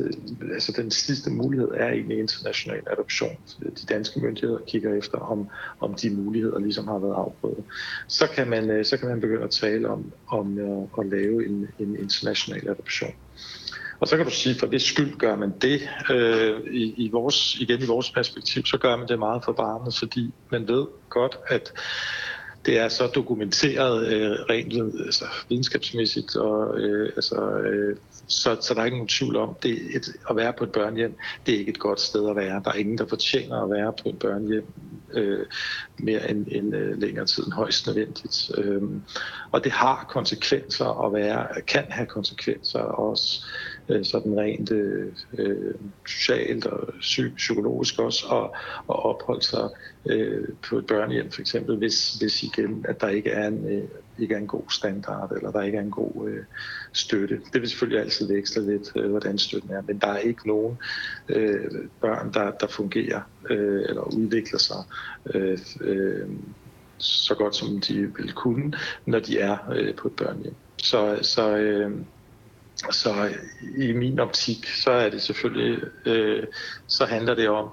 altså 0.54 0.72
den 0.72 0.92
sidste 0.92 1.30
mulighed 1.30 1.68
er 1.74 1.88
egentlig 1.88 2.20
international 2.20 2.82
adoption. 2.92 3.38
De 3.60 3.86
danske 3.90 4.20
myndigheder 4.20 4.60
kigger 4.68 4.94
efter, 4.94 5.18
om, 5.18 5.50
om 5.80 5.94
de 5.94 6.10
muligheder 6.10 6.60
ligesom 6.60 6.88
har 6.88 7.00
været 7.00 7.16
afprøvet. 7.16 7.64
Så 8.08 8.28
kan 8.36 8.50
man, 8.50 8.70
øh, 8.70 8.86
så 8.86 8.98
kan 8.98 9.08
man 9.08 9.22
begynde 9.22 9.44
at 9.44 9.52
tale 9.52 9.90
om, 9.90 10.12
om 10.28 10.60
øh, 10.60 10.88
at 11.00 11.06
lave 11.06 11.46
en, 11.46 11.68
en 11.80 11.96
international 12.00 12.70
adoption. 12.70 13.12
Og 14.00 14.08
så 14.08 14.18
kan 14.18 14.26
du 14.26 14.32
sige, 14.32 14.56
for 14.60 14.68
det 14.68 14.82
skyld 14.82 15.18
gør 15.18 15.36
man 15.36 15.54
det. 15.62 15.90
Øh, 16.12 16.62
i, 16.72 17.06
i 17.06 17.10
vores, 17.12 17.56
igen 17.60 17.82
i 17.82 17.86
vores 17.86 18.12
perspektiv, 18.12 18.66
så 18.66 18.78
gør 18.78 18.96
man 18.96 19.08
det 19.08 19.20
meget 19.20 19.44
for 19.46 19.52
barnet, 19.52 19.96
fordi 19.96 20.34
man 20.52 20.68
ved 20.68 20.86
godt, 21.10 21.38
at 21.48 21.74
det 22.66 22.80
er 22.80 22.90
så 22.90 23.08
dokumenteret 23.08 24.08
øh, 24.08 24.32
rent 24.32 25.02
altså, 25.06 25.26
videnskabsmæssigt, 25.50 26.36
og, 26.36 26.80
øh, 26.80 27.12
altså, 27.16 27.58
øh, 27.58 27.98
så, 28.28 28.58
så 28.62 28.74
der 28.74 28.82
er 28.82 28.86
ikke 28.86 28.98
nogen 28.98 29.08
tvivl 29.08 29.36
om, 29.36 29.56
det 29.64 29.96
et, 29.96 30.14
at 30.30 30.36
være 30.36 30.54
på 30.54 30.64
et 30.64 30.72
børnehjem, 30.72 31.16
det 31.46 31.54
er 31.54 31.60
ikke 31.60 31.70
et 31.70 31.80
godt 31.80 32.02
sted 32.02 32.30
at 32.30 32.36
være. 32.36 32.62
Der 32.64 32.72
er 32.72 32.76
ingen, 32.76 32.98
der 32.98 33.08
fortjener 33.08 33.64
at 33.64 33.70
være 33.70 33.94
på 34.04 34.10
et 34.10 34.20
børnehjem 34.20 34.66
øh, 35.14 35.46
mere 36.00 36.30
end, 36.30 36.48
end 36.52 36.76
øh, 36.76 37.02
længere 37.02 37.26
tid 37.26 37.44
end 37.44 37.54
højst 37.54 37.88
nødvendigt. 37.88 38.52
Øh, 38.58 38.82
og 39.52 39.64
det 39.64 39.72
har 39.72 40.06
konsekvenser 40.10 41.06
at 41.06 41.14
være, 41.14 41.62
kan 41.62 41.86
have 41.90 42.08
konsekvenser 42.08 42.80
også 42.80 43.46
Øh, 43.90 44.06
sådan 44.06 44.38
rent 44.38 44.72
øh, 44.72 45.14
øh, 45.38 45.74
socialt 46.08 46.66
og 46.66 46.90
psy- 47.00 47.36
psykologisk 47.36 48.00
også, 48.00 48.26
og, 48.30 48.56
og 48.88 49.06
opholde 49.06 49.46
sig 49.46 49.70
øh, 50.10 50.48
på 50.70 50.78
et 50.78 50.88
børnehjem 50.88 51.32
for 51.32 51.42
eksempel, 51.42 51.78
hvis, 51.78 52.14
hvis 52.14 52.44
igen, 52.44 52.86
at 52.90 53.02
der 53.02 53.08
ikke 53.08 53.30
er 53.30 53.48
en, 53.48 53.78
øh, 53.78 53.84
ikke 54.20 54.34
er 54.34 54.40
en 54.40 54.48
god 54.48 54.64
standard, 54.70 55.32
eller 55.32 55.52
der 55.52 55.62
ikke 55.62 55.78
er 55.78 55.82
en 55.82 55.92
god 55.92 56.30
øh, 56.30 56.44
støtte. 56.94 57.42
Det 57.54 57.62
vil 57.62 57.70
selvfølgelig 57.70 58.02
altid 58.02 58.28
veksle 58.28 58.66
lidt, 58.66 58.92
øh, 58.96 59.10
hvordan 59.10 59.38
støtten 59.38 59.72
er, 59.72 59.82
men 59.82 59.98
der 59.98 60.08
er 60.08 60.18
ikke 60.18 60.48
nogen 60.48 60.78
øh, 61.30 61.72
børn, 62.02 62.34
der, 62.34 62.52
der 62.52 62.68
fungerer 62.68 63.22
øh, 63.50 63.82
eller 63.90 64.16
udvikler 64.18 64.60
sig 64.60 64.84
øh, 65.34 65.60
øh, 65.82 66.30
så 66.98 67.36
godt, 67.36 67.56
som 67.56 67.82
de 67.82 68.14
vil 68.18 68.34
kunne, 68.34 68.74
når 69.06 69.20
de 69.20 69.40
er 69.40 69.58
øh, 69.76 69.96
på 69.96 70.08
et 70.08 70.16
børnehjem. 70.16 70.56
Så, 70.78 71.20
så 71.22 71.58
øh, 71.58 71.92
så 72.92 73.30
i 73.78 73.94
min 73.94 74.20
optik, 74.20 74.68
så 74.68 74.92
er 74.92 75.10
det 75.10 75.22
selvfølgelig, 75.22 75.84
øh, 76.06 76.44
så 76.88 77.06
handler 77.06 77.36
det 77.36 77.50
om, 77.50 77.70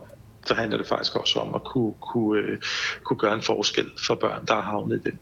så 0.47 0.55
handler 0.55 0.79
det 0.79 0.87
faktisk 0.87 1.17
også 1.17 1.38
om 1.38 1.55
at 1.55 1.64
kunne, 1.64 1.95
kunne, 2.01 2.40
øh, 2.40 2.59
kunne 3.03 3.19
gøre 3.19 3.35
en 3.35 3.43
forskel 3.43 3.90
for 4.07 4.14
børn, 4.14 4.47
der 4.47 4.55
har 4.55 4.62
havnet 4.62 4.97
i 4.97 5.11
den, 5.11 5.19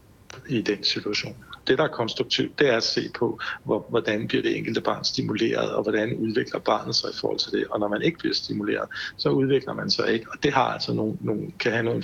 i 0.49 0.61
den 0.61 0.83
situation. 0.83 1.35
Det, 1.67 1.77
der 1.77 1.83
er 1.83 1.87
konstruktivt, 1.87 2.59
det 2.59 2.69
er 2.69 2.77
at 2.77 2.83
se 2.83 3.09
på, 3.15 3.39
hvor, 3.63 3.85
hvordan 3.89 4.27
bliver 4.27 4.43
det 4.43 4.57
enkelte 4.57 4.81
barn 4.81 5.03
stimuleret, 5.03 5.71
og 5.71 5.83
hvordan 5.83 6.15
udvikler 6.15 6.59
barnet 6.59 6.95
sig 6.95 7.09
i 7.09 7.17
forhold 7.21 7.39
til 7.39 7.51
det. 7.51 7.67
Og 7.67 7.79
når 7.79 7.87
man 7.87 8.01
ikke 8.01 8.17
bliver 8.17 8.35
stimuleret, 8.35 8.89
så 9.17 9.29
udvikler 9.29 9.73
man 9.73 9.89
sig 9.89 10.13
ikke. 10.13 10.25
Og 10.31 10.43
det 10.43 10.53
har 10.53 10.67
altså 10.67 10.93
nogle, 10.93 11.17
nogle, 11.21 11.51
kan 11.59 11.71
have 11.71 11.83
nogle 11.83 12.03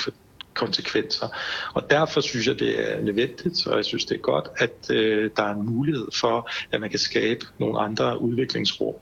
konsekvenser. 0.54 1.28
Og 1.74 1.90
derfor 1.90 2.22
synes 2.22 2.48
jeg, 2.48 2.60
det 2.60 2.92
er 2.92 3.02
nødvendigt, 3.02 3.68
og 3.68 3.78
jeg 3.78 3.86
synes, 3.86 4.06
det 4.06 4.16
er 4.16 4.22
godt, 4.22 4.48
at 4.58 4.92
øh, 4.92 5.30
der 5.36 5.44
er 5.44 5.54
en 5.54 5.66
mulighed 5.66 6.08
for, 6.14 6.50
at 6.72 6.82
man 6.82 6.90
kan 6.90 7.00
skabe 7.00 7.46
nogle 7.60 7.80
andre 7.80 8.22
udviklingsrum 8.22 8.96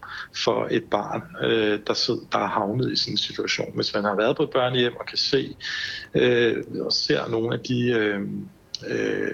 for 0.43 0.67
et 0.71 0.83
barn, 0.83 1.23
øh, 1.43 1.79
der, 1.87 1.93
sidder, 1.93 2.21
der 2.31 2.39
er 2.39 2.47
havnet 2.47 2.91
i 2.91 2.95
sådan 2.95 3.13
en 3.13 3.17
situation. 3.17 3.75
Hvis 3.75 3.93
man 3.93 4.03
har 4.03 4.15
været 4.15 4.37
på 4.37 4.43
et 4.43 4.49
børnehjem 4.49 4.95
og 4.95 5.05
kan 5.05 5.17
se 5.17 5.55
øh, 6.15 6.63
og 6.79 6.93
ser 6.93 7.27
nogle 7.27 7.53
af 7.53 7.59
de... 7.59 7.89
Øh, 7.89 8.21
øh, 8.87 9.31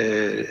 øh, 0.00 0.44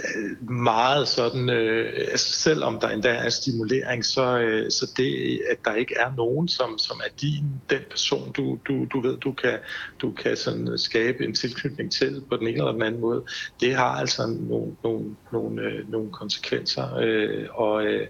meget 0.49 1.07
sådan, 1.07 1.49
øh, 1.49 1.93
altså 2.11 2.33
selvom 2.39 2.79
der 2.79 2.89
endda 2.89 3.09
er 3.09 3.29
stimulering, 3.29 4.05
så, 4.05 4.37
øh, 4.37 4.71
så 4.71 4.91
det, 4.97 5.41
at 5.51 5.57
der 5.65 5.73
ikke 5.73 5.95
er 5.99 6.15
nogen, 6.17 6.47
som, 6.47 6.77
som 6.77 7.01
er 7.05 7.09
din, 7.21 7.43
den 7.69 7.81
person, 7.89 8.31
du, 8.31 8.59
du, 8.67 8.85
du 8.93 9.01
ved, 9.01 9.17
du 9.17 9.31
kan, 9.31 9.57
du 10.01 10.11
kan 10.11 10.37
sådan 10.37 10.77
skabe 10.77 11.25
en 11.25 11.33
tilknytning 11.33 11.91
til 11.91 12.21
på 12.29 12.37
den 12.37 12.47
ene 12.47 12.57
eller 12.57 12.71
den 12.71 12.81
anden 12.81 13.01
måde, 13.01 13.23
det 13.59 13.75
har 13.75 13.89
altså 13.89 14.27
nogle, 14.27 14.75
nogle, 14.83 15.15
nogle, 15.31 15.61
øh, 15.61 15.91
nogle 15.91 16.11
konsekvenser. 16.11 16.95
Øh, 16.95 17.45
og 17.53 17.85
øh, 17.85 18.07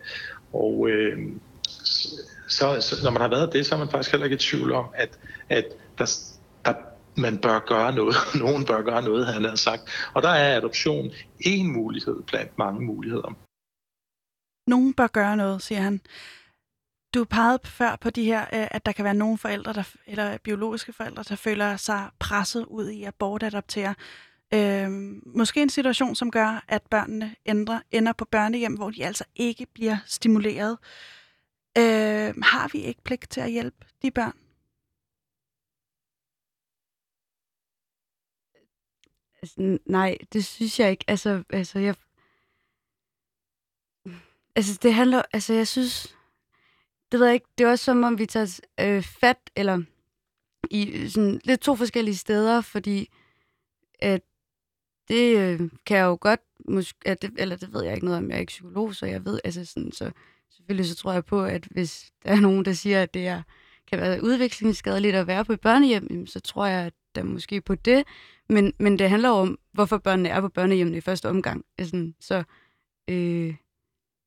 og 0.55 0.89
øh, 0.89 1.17
så, 2.47 2.81
så, 2.81 2.95
når 3.03 3.11
man 3.11 3.21
har 3.21 3.29
været 3.29 3.53
det, 3.53 3.65
så 3.65 3.75
er 3.75 3.79
man 3.79 3.89
faktisk 3.89 4.11
heller 4.11 4.25
ikke 4.25 4.35
i 4.35 4.37
tvivl 4.37 4.71
om, 4.71 4.85
at, 4.93 5.09
at 5.49 5.65
der, 5.97 6.05
der 6.07 6.34
man 7.17 7.37
bør 7.37 7.59
gøre 7.59 7.95
noget. 7.95 8.15
Nogen 8.43 8.65
bør 8.65 8.81
gøre 8.81 9.01
noget, 9.01 9.27
han 9.27 9.43
har 9.43 9.55
sagt. 9.55 9.81
Og 10.13 10.21
der 10.21 10.29
er 10.29 10.57
adoption 10.57 11.11
en 11.39 11.73
mulighed 11.73 12.23
blandt 12.23 12.57
mange 12.57 12.81
muligheder. 12.81 13.33
Nogen 14.67 14.93
bør 14.93 15.07
gøre 15.07 15.37
noget, 15.37 15.61
siger 15.61 15.81
han. 15.81 16.01
Du 17.13 17.25
pegede 17.25 17.59
før 17.63 17.95
på 18.01 18.09
de 18.09 18.23
her, 18.23 18.41
øh, 18.41 18.67
at 18.71 18.85
der 18.85 18.91
kan 18.91 19.05
være 19.05 19.13
nogle 19.13 19.37
forældre, 19.37 19.73
der, 19.73 19.83
eller 20.07 20.37
biologiske 20.37 20.93
forældre, 20.93 21.23
der 21.29 21.35
føler 21.35 21.77
sig 21.77 22.09
presset 22.19 22.65
ud 22.65 22.89
i 22.89 23.03
at 23.03 23.15
bortadoptere. 23.15 23.95
Øhm, 24.53 25.21
måske 25.25 25.61
en 25.61 25.69
situation, 25.69 26.15
som 26.15 26.31
gør, 26.31 26.63
at 26.67 26.81
børnene 26.81 27.35
ændrer, 27.45 27.79
ender 27.91 28.13
på 28.13 28.25
børnehjem, 28.25 28.73
hvor 28.73 28.89
de 28.89 29.05
altså 29.05 29.23
ikke 29.35 29.65
bliver 29.73 29.97
stimuleret. 30.05 30.77
Øhm, 31.77 32.41
har 32.41 32.69
vi 32.71 32.77
ikke 32.79 33.01
pligt 33.03 33.29
til 33.29 33.41
at 33.41 33.51
hjælpe 33.51 33.77
de 34.01 34.11
børn? 34.11 34.44
Altså, 39.45 39.77
nej, 39.85 40.17
det 40.33 40.45
synes 40.45 40.79
jeg 40.79 40.91
ikke. 40.91 41.05
Altså, 41.07 41.43
altså 41.49 41.79
jeg... 41.79 41.95
Altså, 44.55 44.79
det 44.81 44.93
handler... 44.93 45.21
Altså, 45.33 45.53
jeg 45.53 45.67
synes... 45.67 46.15
Det 47.11 47.19
ved 47.19 47.27
jeg 47.27 47.33
ikke. 47.33 47.47
Det 47.57 47.63
er 47.63 47.69
også 47.69 47.85
som 47.85 48.03
om, 48.03 48.19
vi 48.19 48.25
tager 48.25 48.59
øh, 48.79 49.03
fat, 49.03 49.37
eller 49.55 49.83
i 50.71 51.09
sådan 51.09 51.41
lidt 51.43 51.61
to 51.61 51.75
forskellige 51.75 52.15
steder, 52.15 52.61
fordi 52.61 53.09
at 53.99 54.21
det 55.07 55.37
øh, 55.37 55.69
kan 55.85 55.97
jeg 55.97 56.03
jo 56.03 56.17
godt, 56.21 56.41
måske, 56.67 56.99
at 57.05 57.21
det, 57.21 57.31
eller 57.37 57.55
det 57.55 57.73
ved 57.73 57.83
jeg 57.83 57.93
ikke 57.93 58.05
noget 58.05 58.17
om, 58.17 58.29
jeg 58.29 58.35
er 58.35 58.39
ikke 58.39 58.49
psykolog, 58.49 58.95
så 58.95 59.05
jeg 59.05 59.25
ved, 59.25 59.39
altså 59.43 59.65
sådan, 59.65 59.91
så 59.91 60.11
selvfølgelig 60.49 60.89
så 60.89 60.95
tror 60.95 61.13
jeg 61.13 61.25
på, 61.25 61.43
at 61.43 61.65
hvis 61.65 62.13
der 62.23 62.31
er 62.31 62.39
nogen, 62.39 62.65
der 62.65 62.73
siger, 62.73 63.03
at 63.03 63.13
det 63.13 63.27
er, 63.27 63.43
kan 63.87 63.99
være 64.01 64.23
udviklingsskadeligt 64.23 65.15
at 65.15 65.27
være 65.27 65.45
på 65.45 65.53
et 65.53 65.61
børnehjem, 65.61 66.27
så 66.27 66.39
tror 66.39 66.65
jeg, 66.65 66.85
at 66.85 66.93
der 67.15 67.23
måske 67.23 67.61
på 67.61 67.75
det. 67.75 68.03
Men, 68.49 68.73
men 68.79 68.99
det 68.99 69.09
handler 69.09 69.29
om, 69.29 69.59
hvorfor 69.71 69.97
børnene 69.97 70.29
er 70.29 70.41
på 70.41 70.49
børnehjemmet 70.49 70.95
i 70.95 71.01
første 71.01 71.29
omgang. 71.29 71.65
Altså, 71.77 72.11
så, 72.19 72.43
øh, 73.07 73.55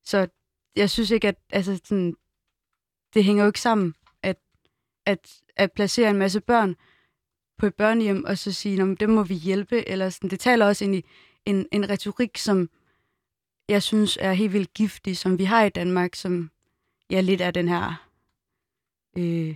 så 0.03 0.27
jeg 0.75 0.89
synes 0.89 1.11
ikke, 1.11 1.27
at 1.27 1.35
altså, 1.49 1.79
sådan, 1.85 2.13
det 3.13 3.23
hænger 3.23 3.43
jo 3.43 3.49
ikke 3.49 3.61
sammen, 3.61 3.95
at, 4.23 4.37
at, 5.05 5.41
at 5.55 5.71
placere 5.71 6.09
en 6.09 6.17
masse 6.17 6.41
børn 6.41 6.75
på 7.57 7.65
et 7.65 7.75
børnehjem, 7.75 8.25
og 8.25 8.37
så 8.37 8.51
sige, 8.51 8.81
at 8.81 8.99
dem 8.99 9.09
må 9.09 9.23
vi 9.23 9.33
hjælpe. 9.33 9.89
Eller 9.89 10.09
sådan. 10.09 10.29
Det 10.29 10.39
taler 10.39 10.65
også 10.65 10.85
ind 10.85 10.95
i 10.95 11.05
en, 11.45 11.65
en 11.71 11.89
retorik, 11.89 12.37
som 12.37 12.69
jeg 13.69 13.83
synes 13.83 14.17
er 14.21 14.33
helt 14.33 14.53
vildt 14.53 14.73
giftig, 14.73 15.17
som 15.17 15.37
vi 15.37 15.43
har 15.43 15.63
i 15.63 15.69
Danmark, 15.69 16.15
som 16.15 16.51
ja, 17.09 17.21
lidt 17.21 17.41
er 17.41 17.51
den 17.51 17.67
her... 17.67 18.08
Øh, 19.17 19.55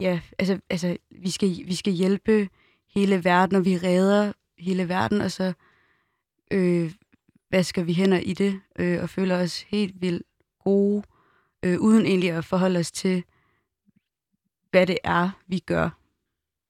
ja, 0.00 0.20
altså, 0.38 0.60
altså 0.70 0.96
vi, 1.10 1.30
skal, 1.30 1.48
vi 1.48 1.74
skal 1.74 1.92
hjælpe 1.92 2.48
hele 2.94 3.24
verden, 3.24 3.56
og 3.56 3.64
vi 3.64 3.76
redder 3.76 4.32
hele 4.58 4.88
verden, 4.88 5.20
og 5.20 5.30
så 5.30 5.52
øh, 6.50 6.92
vasker 7.50 7.82
vi 7.82 7.94
hænder 7.94 8.18
i 8.18 8.32
det, 8.32 8.60
øh, 8.78 9.02
og 9.02 9.10
føler 9.10 9.42
os 9.42 9.62
helt 9.62 10.00
vildt 10.00 10.22
gode, 10.64 11.02
øh, 11.62 11.80
uden 11.80 12.06
egentlig 12.06 12.30
at 12.30 12.44
forholde 12.44 12.78
os 12.80 12.92
til, 12.92 13.24
hvad 14.70 14.86
det 14.86 14.98
er, 15.04 15.30
vi 15.46 15.58
gør. 15.58 15.90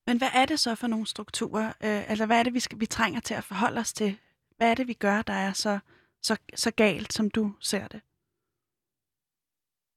Men 0.06 0.18
hvad 0.18 0.28
er 0.34 0.46
det 0.46 0.60
så 0.60 0.74
for 0.74 0.86
nogle 0.86 1.06
strukturer? 1.06 1.66
Øh, 1.66 2.10
altså, 2.10 2.26
hvad 2.26 2.38
er 2.38 2.42
det, 2.42 2.54
vi, 2.54 2.60
skal, 2.60 2.80
vi 2.80 2.86
trænger 2.86 3.20
til 3.20 3.34
at 3.34 3.44
forholde 3.44 3.80
os 3.80 3.92
til? 3.92 4.18
Hvad 4.56 4.70
er 4.70 4.74
det, 4.74 4.88
vi 4.88 4.92
gør, 4.92 5.22
der 5.22 5.32
er 5.32 5.52
så, 5.52 5.78
så, 6.22 6.36
så 6.54 6.70
galt, 6.70 7.12
som 7.12 7.30
du 7.30 7.54
ser 7.60 7.88
det? 7.88 8.00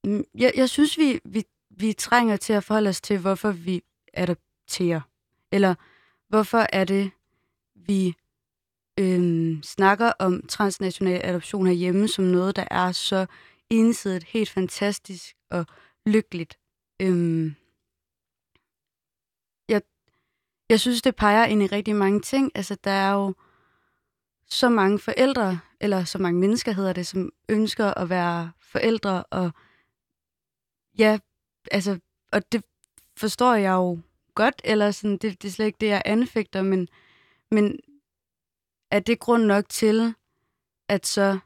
Mm, 0.04 0.24
jeg, 0.34 0.52
jeg 0.56 0.68
synes, 0.68 0.98
vi, 0.98 1.20
vi, 1.24 1.44
vi 1.70 1.92
trænger 1.92 2.36
til 2.36 2.52
at 2.52 2.64
forholde 2.64 2.90
os 2.90 3.00
til, 3.00 3.18
hvorfor 3.18 3.50
vi 3.50 3.82
adopterer. 4.12 5.00
Eller 5.52 5.74
hvorfor 6.28 6.66
er 6.72 6.84
det, 6.84 7.10
vi 7.74 8.14
øhm, 8.98 9.62
snakker 9.62 10.12
om 10.18 10.46
transnational 10.46 11.20
adoption 11.24 11.66
herhjemme 11.66 12.08
som 12.08 12.24
noget, 12.24 12.56
der 12.56 12.64
er 12.70 12.92
så 12.92 13.26
ensidigt, 13.70 14.24
helt 14.24 14.50
fantastisk 14.50 15.36
og 15.50 15.66
lykkeligt. 16.06 16.58
Øhm, 17.02 17.54
jeg, 19.68 19.82
jeg 20.68 20.80
synes, 20.80 21.02
det 21.02 21.16
peger 21.16 21.44
ind 21.44 21.62
i 21.62 21.66
rigtig 21.66 21.96
mange 21.96 22.20
ting. 22.20 22.52
Altså, 22.54 22.76
der 22.84 22.90
er 22.90 23.12
jo 23.12 23.34
så 24.46 24.68
mange 24.68 24.98
forældre, 24.98 25.60
eller 25.80 26.04
så 26.04 26.18
mange 26.18 26.40
mennesker 26.40 26.72
hedder 26.72 26.92
det, 26.92 27.06
som 27.06 27.32
ønsker 27.48 27.94
at 27.94 28.08
være 28.08 28.52
forældre, 28.60 29.24
og 29.24 29.50
ja, 30.98 31.18
altså, 31.70 31.98
og 32.32 32.52
det 32.52 32.64
forstår 33.16 33.54
jeg 33.54 33.72
jo 33.72 34.00
godt, 34.34 34.62
eller 34.64 34.90
sådan, 34.90 35.18
det, 35.18 35.42
det 35.42 35.48
er 35.48 35.52
slet 35.52 35.66
ikke 35.66 35.78
det, 35.80 35.86
jeg 35.86 36.02
anfægter, 36.04 36.62
men, 36.62 36.88
men 37.50 37.78
er 38.90 39.00
det 39.00 39.18
grund 39.18 39.44
nok 39.44 39.68
til, 39.68 40.14
at 40.88 41.06
så 41.06 41.38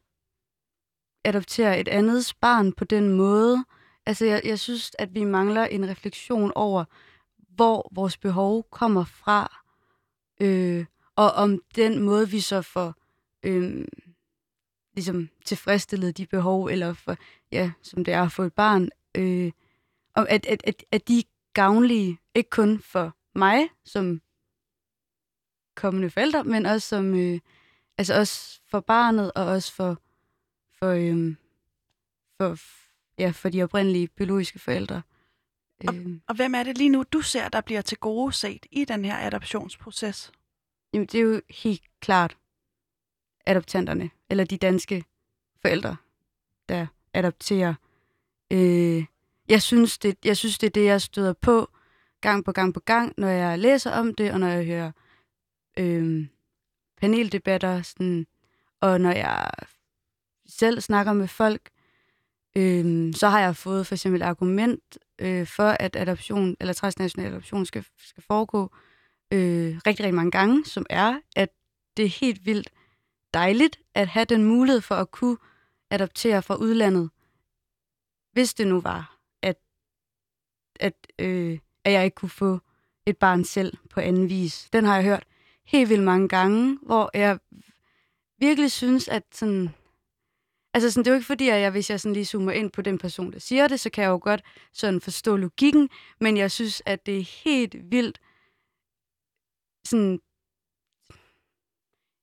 adoptere 1.24 1.80
et 1.80 1.88
andet 1.88 2.34
barn 2.40 2.72
på 2.72 2.84
den 2.84 3.11
måde? 3.16 3.64
Altså, 4.06 4.24
jeg, 4.24 4.42
jeg 4.44 4.58
synes, 4.58 4.90
at 4.98 5.14
vi 5.14 5.24
mangler 5.24 5.64
en 5.64 5.88
refleksion 5.88 6.52
over, 6.54 6.84
hvor 7.37 7.90
vores 7.94 8.16
behov 8.16 8.66
kommer 8.70 9.04
fra, 9.04 9.64
øh, 10.40 10.87
og 11.16 11.32
om 11.32 11.62
den 11.76 12.02
måde, 12.02 12.30
vi 12.30 12.40
så 12.40 12.62
får 12.62 12.94
øh, 13.42 13.84
ligesom 14.94 15.28
tilfredsstillet 15.44 16.16
de 16.16 16.26
behov, 16.26 16.66
eller 16.66 16.92
for, 16.92 17.16
ja, 17.52 17.70
som 17.82 18.04
det 18.04 18.14
er 18.14 18.22
at 18.22 18.32
få 18.32 18.42
et 18.42 18.54
barn, 18.54 18.90
øh, 19.18 19.52
om 20.14 20.26
at, 20.28 20.46
at, 20.46 20.62
at, 20.64 20.85
at 20.92 21.09
de 21.09 21.22
gavnlige, 21.54 22.18
ikke 22.35 22.50
kun 22.50 22.81
for 22.81 23.16
mig 23.35 23.68
som 23.85 24.20
kommende 25.74 26.11
forældre, 26.11 26.44
men 26.44 26.66
også 26.66 26.88
som 26.88 27.14
øh, 27.14 27.40
altså 27.98 28.18
også 28.18 28.61
for 28.70 28.81
barnet 28.81 29.33
og 29.33 29.44
også 29.46 29.74
for 29.74 29.98
for, 30.78 30.90
øh, 30.90 31.35
for 32.37 32.59
ja, 33.18 33.31
for 33.31 33.48
de 33.48 33.62
oprindelige 33.62 34.09
biologiske 34.09 34.59
forældre. 34.59 35.02
Og, 35.88 35.94
øh. 35.96 36.20
og 36.28 36.35
hvem 36.35 36.54
er 36.54 36.62
det 36.62 36.78
lige 36.78 36.90
nu, 36.90 37.04
du 37.12 37.20
ser, 37.20 37.48
der 37.48 37.61
bliver 37.61 37.81
til 37.81 37.98
gode 37.98 38.33
set 38.33 38.66
i 38.70 38.85
den 38.85 39.04
her 39.04 39.26
adoptionsproces? 39.26 40.33
Jamen, 40.92 41.07
det 41.07 41.20
er 41.20 41.24
jo 41.24 41.40
helt 41.50 41.83
klart 42.00 42.37
adoptanterne, 43.46 44.11
eller 44.31 44.44
de 44.44 44.57
danske 44.57 45.04
forældre, 45.62 45.96
der 46.68 46.87
adopterer. 47.14 47.74
Øh, 48.50 49.04
jeg, 49.48 49.62
synes, 49.62 49.98
det, 49.98 50.16
jeg 50.24 50.37
synes, 50.37 50.58
det 50.58 50.66
er 50.66 50.70
det, 50.70 50.84
jeg 50.84 51.02
støder 51.02 51.32
på 51.32 51.70
gang 52.20 52.44
på 52.44 52.52
gang 52.52 52.74
på 52.74 52.80
gang, 52.80 53.14
når 53.16 53.28
jeg 53.28 53.58
læser 53.58 53.90
om 53.90 54.14
det, 54.14 54.32
og 54.32 54.40
når 54.40 54.46
jeg 54.46 54.66
hører 54.66 54.92
øh, 55.78 56.26
paneldebatter, 57.00 57.82
sådan, 57.82 58.26
og 58.80 59.00
når 59.00 59.12
jeg 59.12 59.50
selv 60.46 60.80
snakker 60.80 61.12
med 61.12 61.28
folk, 61.28 61.70
øh, 62.56 63.14
så 63.14 63.28
har 63.28 63.40
jeg 63.40 63.56
fået 63.56 63.87
for 63.87 63.94
eksempel 63.94 64.22
argument 64.22 64.98
øh, 65.18 65.46
for, 65.46 65.68
at 65.68 65.96
adoption, 65.96 66.56
eller 66.61 66.72
transnational 66.72 67.32
adoption 67.32 67.66
skal, 67.66 67.84
skal 67.98 68.22
foregå 68.22 68.72
øh, 69.32 69.76
rigtig, 69.87 70.04
rigtig 70.04 70.14
mange 70.14 70.30
gange, 70.30 70.64
som 70.64 70.87
er, 70.90 71.20
at 71.37 71.48
det 71.96 72.04
er 72.04 72.08
helt 72.08 72.46
vildt 72.46 72.70
dejligt 73.34 73.78
at 73.94 74.08
have 74.08 74.24
den 74.24 74.44
mulighed 74.44 74.80
for 74.80 74.94
at 74.94 75.11
kunne 75.11 75.37
adoptere 75.90 76.42
fra 76.42 76.54
udlandet, 76.54 77.11
hvis 78.38 78.55
det 78.55 78.66
nu 78.66 78.81
var, 78.81 79.18
at, 79.42 79.57
at, 80.81 80.94
øh, 81.18 81.59
at 81.85 81.92
jeg 81.92 82.05
ikke 82.05 82.14
kunne 82.14 82.29
få 82.29 82.59
et 83.07 83.16
barn 83.16 83.44
selv 83.44 83.77
på 83.90 84.01
anden 84.01 84.29
vis. 84.29 84.68
Den 84.72 84.85
har 84.85 84.94
jeg 84.94 85.05
hørt 85.05 85.24
helt 85.64 85.88
vildt 85.88 86.05
mange 86.05 86.29
gange, 86.29 86.79
hvor 86.83 87.11
jeg 87.14 87.38
virkelig 88.38 88.72
synes, 88.72 89.09
at 89.09 89.22
sådan... 89.33 89.70
Altså 90.74 90.90
sådan, 90.90 91.05
det 91.05 91.11
er 91.11 91.14
jo 91.14 91.16
ikke 91.16 91.27
fordi, 91.27 91.48
at 91.48 91.61
jeg, 91.61 91.70
hvis 91.70 91.90
jeg 91.90 92.01
sådan 92.01 92.12
lige 92.12 92.24
zoomer 92.24 92.53
ind 92.53 92.70
på 92.70 92.83
den 92.83 92.98
person, 92.98 93.33
der 93.33 93.38
siger 93.38 93.68
det, 93.68 93.81
så 93.81 93.90
kan 93.90 94.05
jeg 94.05 94.11
jo 94.11 94.20
godt 94.22 94.42
sådan 94.72 95.01
forstå 95.01 95.37
logikken, 95.37 95.88
men 96.20 96.37
jeg 96.37 96.51
synes, 96.51 96.83
at 96.87 97.07
det 97.07 97.18
er 97.18 97.42
helt 97.44 97.90
vildt 97.90 98.20
sådan 99.85 100.20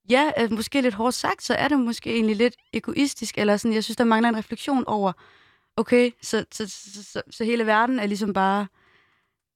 ja, 0.10 0.32
måske 0.50 0.82
lidt 0.82 0.94
hårdt 0.94 1.16
sagt, 1.16 1.44
så 1.44 1.54
er 1.54 1.68
det 1.68 1.80
måske 1.80 2.14
egentlig 2.14 2.36
lidt 2.36 2.56
egoistisk, 2.74 3.38
eller 3.38 3.58
sådan, 3.58 3.76
jeg 3.76 3.84
synes, 3.84 3.98
der 3.98 4.04
mangler 4.04 4.30
en 4.30 4.38
refleksion 4.38 4.84
over, 4.88 5.14
okay, 5.78 6.12
så, 6.22 6.46
så, 6.52 6.68
så, 6.68 7.04
så, 7.04 7.22
så 7.30 7.44
hele 7.44 7.66
verden 7.66 8.00
er 8.00 8.06
ligesom 8.06 8.34
bare, 8.34 8.68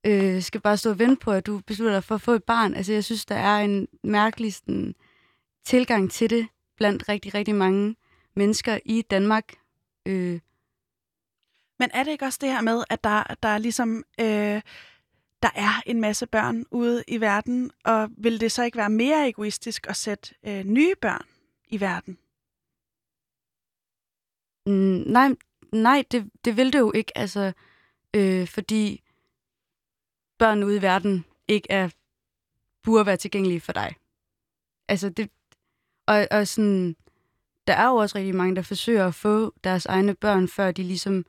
øh, 0.06 0.42
skal 0.42 0.62
bare 0.62 0.78
stå 0.78 0.90
og 0.90 1.00
vente 1.00 1.16
på, 1.16 1.32
at 1.32 1.46
du 1.46 1.62
beslutter 1.68 1.94
dig 1.94 2.04
for 2.04 2.16
at 2.16 2.22
få 2.22 2.32
et 2.32 2.44
barn. 2.44 2.74
Altså, 2.74 2.94
jeg 2.94 3.04
synes, 3.04 3.26
der 3.26 3.36
er 3.36 3.58
en 3.60 3.88
mærkelig 4.04 4.54
sådan, 4.54 4.96
tilgang 5.66 6.12
til 6.12 6.30
det 6.30 6.48
blandt 6.78 7.10
rigtig, 7.10 7.34
rigtig 7.34 7.56
mange 7.56 7.96
mennesker 8.36 8.80
i 8.86 9.02
Danmark. 9.02 9.54
Øh. 10.06 10.40
Men 11.80 11.90
er 11.94 12.04
det 12.04 12.12
ikke 12.12 12.26
også 12.26 12.40
det 12.42 12.50
her 12.50 12.62
med, 12.62 12.84
at 12.90 13.04
der, 13.04 13.24
der 13.44 13.50
er 13.50 13.58
ligesom... 13.58 14.04
Øh 14.20 14.62
der 15.44 15.50
er 15.56 15.82
en 15.86 16.02
masse 16.02 16.28
børn 16.28 16.66
ude 16.72 17.04
i 17.08 17.22
verden, 17.22 17.72
og 17.86 18.10
vil 18.18 18.42
det 18.42 18.52
så 18.52 18.64
ikke 18.64 18.78
være 18.78 18.90
mere 18.90 19.30
egoistisk 19.30 19.88
at 19.90 19.96
sætte 19.96 20.36
øh, 20.48 20.64
nye 20.64 20.96
børn 21.02 21.26
i 21.68 21.80
verden? 21.80 22.18
Mm, 24.66 25.12
nej, 25.12 25.30
nej 25.74 26.04
det, 26.12 26.30
det 26.46 26.58
vil 26.58 26.74
det 26.74 26.80
jo 26.80 26.92
ikke, 26.92 27.18
altså, 27.18 27.54
øh, 28.16 28.48
fordi 28.48 29.04
børn 30.38 30.64
ude 30.64 30.78
i 30.78 30.82
verden 30.82 31.26
ikke 31.48 31.72
er 31.72 31.90
burde 32.84 33.06
være 33.06 33.18
tilgængelige 33.18 33.62
for 33.62 33.74
dig. 33.74 33.96
Altså 34.88 35.10
det, 35.10 35.30
og, 36.08 36.28
og 36.32 36.48
sådan, 36.48 36.96
der 37.68 37.74
er 37.74 37.88
jo 37.88 37.96
også 37.96 38.18
rigtig 38.18 38.36
mange, 38.36 38.56
der 38.56 38.62
forsøger 38.62 39.08
at 39.08 39.16
få 39.16 39.54
deres 39.64 39.86
egne 39.86 40.16
børn, 40.16 40.48
før 40.48 40.72
de 40.72 40.84
ligesom 40.84 41.26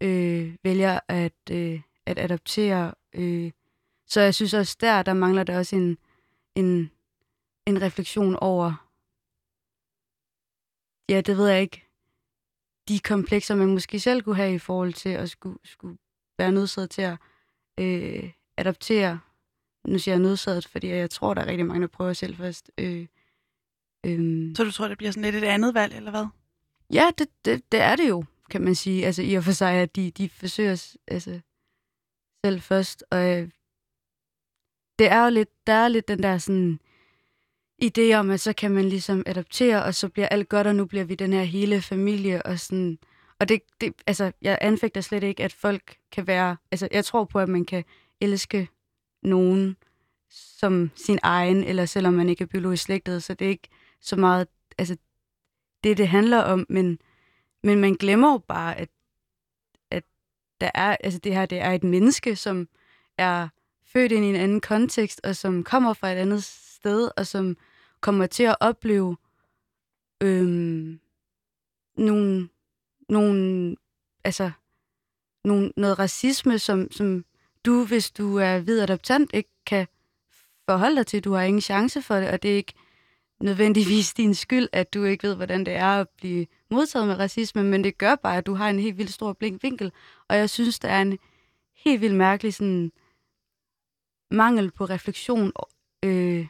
øh, 0.00 0.56
vælger 0.62 1.00
at, 1.08 1.50
øh, 1.50 1.80
at 2.06 2.18
adoptere 2.18 2.94
Øh, 3.14 3.52
så 4.06 4.20
jeg 4.20 4.34
synes 4.34 4.54
også 4.54 4.76
der, 4.80 5.02
der 5.02 5.14
mangler 5.14 5.44
der 5.44 5.58
også 5.58 5.76
en, 5.76 5.98
en, 6.54 6.90
en 7.66 7.82
refleksion 7.82 8.36
over, 8.36 8.88
ja, 11.08 11.20
det 11.20 11.36
ved 11.36 11.48
jeg 11.48 11.62
ikke, 11.62 11.88
de 12.92 13.00
komplekser, 13.00 13.54
man 13.54 13.68
måske 13.68 14.00
selv 14.00 14.22
kunne 14.22 14.36
have 14.36 14.54
i 14.54 14.58
forhold 14.58 14.92
til 14.92 15.08
at 15.08 15.30
skulle, 15.30 15.58
skulle 15.64 15.98
være 16.38 16.52
nødsaget 16.52 16.90
til 16.90 17.02
at 17.02 17.16
øh, 17.80 18.30
adoptere. 18.56 19.20
Nu 19.84 19.98
siger 19.98 20.14
jeg 20.14 20.22
nødsaget, 20.22 20.66
fordi 20.66 20.88
jeg 20.88 21.10
tror, 21.10 21.34
der 21.34 21.42
er 21.42 21.46
rigtig 21.46 21.66
mange, 21.66 21.82
der 21.82 21.86
prøver 21.86 22.12
selv 22.12 22.36
først. 22.36 22.70
Øh, 22.78 23.06
øh. 24.06 24.56
Så 24.56 24.64
du 24.64 24.70
tror, 24.70 24.88
det 24.88 24.98
bliver 24.98 25.10
sådan 25.10 25.22
lidt 25.32 25.44
et 25.44 25.48
andet 25.48 25.74
valg, 25.74 25.96
eller 25.96 26.10
hvad? 26.10 26.26
Ja, 26.92 27.10
det, 27.18 27.28
det, 27.44 27.72
det 27.72 27.80
er 27.80 27.96
det 27.96 28.08
jo, 28.08 28.24
kan 28.50 28.60
man 28.60 28.74
sige. 28.74 29.06
Altså 29.06 29.22
i 29.22 29.34
og 29.34 29.44
for 29.44 29.52
sig, 29.52 29.72
at 29.72 29.96
de, 29.96 30.10
de 30.10 30.28
forsøger 30.28 30.96
altså, 31.08 31.40
selv 32.44 32.60
først. 32.60 33.04
Og 33.10 33.30
øh, 33.30 33.48
det 34.98 35.06
er 35.06 35.24
jo 35.24 35.30
lidt, 35.30 35.66
der 35.66 35.72
er 35.72 35.88
lidt 35.88 36.08
den 36.08 36.22
der 36.22 36.38
sådan 36.38 36.80
idé 37.82 38.14
om, 38.14 38.30
at 38.30 38.40
så 38.40 38.52
kan 38.52 38.70
man 38.70 38.88
ligesom 38.88 39.22
adoptere, 39.26 39.84
og 39.84 39.94
så 39.94 40.08
bliver 40.08 40.28
alt 40.28 40.48
godt, 40.48 40.66
og 40.66 40.76
nu 40.76 40.84
bliver 40.84 41.04
vi 41.04 41.14
den 41.14 41.32
her 41.32 41.42
hele 41.42 41.82
familie, 41.82 42.46
og 42.46 42.58
sådan, 42.58 42.98
og 43.40 43.48
det, 43.48 43.60
det, 43.80 43.92
altså, 44.06 44.32
jeg 44.42 44.58
anfægter 44.60 45.00
slet 45.00 45.22
ikke, 45.22 45.44
at 45.44 45.52
folk 45.52 45.96
kan 46.12 46.26
være... 46.26 46.56
Altså, 46.70 46.88
jeg 46.92 47.04
tror 47.04 47.24
på, 47.24 47.38
at 47.38 47.48
man 47.48 47.64
kan 47.64 47.84
elske 48.20 48.68
nogen 49.22 49.76
som 50.30 50.90
sin 50.94 51.18
egen, 51.22 51.64
eller 51.64 51.86
selvom 51.86 52.14
man 52.14 52.28
ikke 52.28 52.44
er 52.44 52.48
biologisk 52.48 52.82
slægtet, 52.82 53.22
så 53.22 53.34
det 53.34 53.44
er 53.44 53.50
ikke 53.50 53.68
så 54.00 54.16
meget 54.16 54.46
altså, 54.78 54.96
det, 55.84 55.98
det 55.98 56.08
handler 56.08 56.38
om, 56.38 56.66
men, 56.68 56.98
men 57.62 57.80
man 57.80 57.94
glemmer 57.94 58.32
jo 58.32 58.38
bare, 58.38 58.78
at, 58.78 58.88
at 59.90 60.02
der 60.60 60.70
er, 60.74 60.96
altså 61.00 61.18
det 61.18 61.34
her 61.34 61.46
det 61.46 61.58
er 61.58 61.70
et 61.70 61.84
menneske, 61.84 62.36
som 62.36 62.68
er 63.18 63.48
født 63.84 64.12
ind 64.12 64.24
i 64.24 64.28
en 64.28 64.36
anden 64.36 64.60
kontekst, 64.60 65.20
og 65.24 65.36
som 65.36 65.64
kommer 65.64 65.92
fra 65.92 66.12
et 66.12 66.16
andet 66.16 66.44
sted, 66.82 67.10
og 67.16 67.26
som 67.26 67.56
kommer 68.00 68.26
til 68.26 68.42
at 68.42 68.56
opleve 68.60 69.16
øhm, 70.22 71.00
nogle, 71.96 72.48
nogle, 73.08 73.76
altså, 74.24 74.50
nogle, 75.44 75.72
noget 75.76 75.98
racisme, 75.98 76.58
som, 76.58 76.90
som 76.90 77.24
du, 77.64 77.84
hvis 77.84 78.10
du 78.10 78.36
er 78.36 78.58
hvid 78.58 78.80
adoptant, 78.80 79.30
ikke 79.34 79.50
kan 79.66 79.86
forholde 80.68 80.96
dig 80.96 81.06
til. 81.06 81.24
Du 81.24 81.32
har 81.32 81.42
ingen 81.42 81.60
chance 81.60 82.02
for 82.02 82.14
det, 82.14 82.28
og 82.28 82.42
det 82.42 82.52
er 82.52 82.56
ikke 82.56 82.74
nødvendigvis 83.40 84.14
din 84.20 84.34
skyld, 84.34 84.68
at 84.72 84.94
du 84.94 85.04
ikke 85.04 85.28
ved, 85.28 85.34
hvordan 85.34 85.66
det 85.66 85.74
er 85.74 86.00
at 86.00 86.08
blive 86.08 86.46
modtaget 86.70 87.06
med 87.06 87.18
racisme, 87.18 87.64
men 87.64 87.84
det 87.84 87.98
gør 87.98 88.14
bare, 88.14 88.36
at 88.36 88.46
du 88.46 88.54
har 88.54 88.70
en 88.70 88.78
helt 88.78 88.98
vildt 88.98 89.12
stor 89.12 89.32
blink 89.32 89.62
vinkel. 89.62 89.92
Og 90.28 90.36
jeg 90.36 90.50
synes, 90.50 90.78
der 90.78 90.88
er 90.88 91.02
en 91.02 91.18
helt 91.74 92.00
vildt 92.00 92.16
mærkelig 92.16 92.54
sådan, 92.54 92.92
mangel 94.30 94.70
på 94.70 94.84
refleksion 94.84 95.52
øh, 96.02 96.46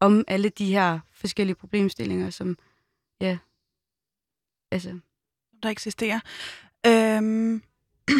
om 0.00 0.24
alle 0.28 0.48
de 0.48 0.72
her 0.72 1.00
forskellige 1.12 1.56
problemstillinger, 1.56 2.30
som, 2.30 2.58
ja, 3.20 3.38
altså... 4.70 4.98
Der 5.62 5.68
eksisterer. 5.68 6.20
Øhm, 6.86 7.62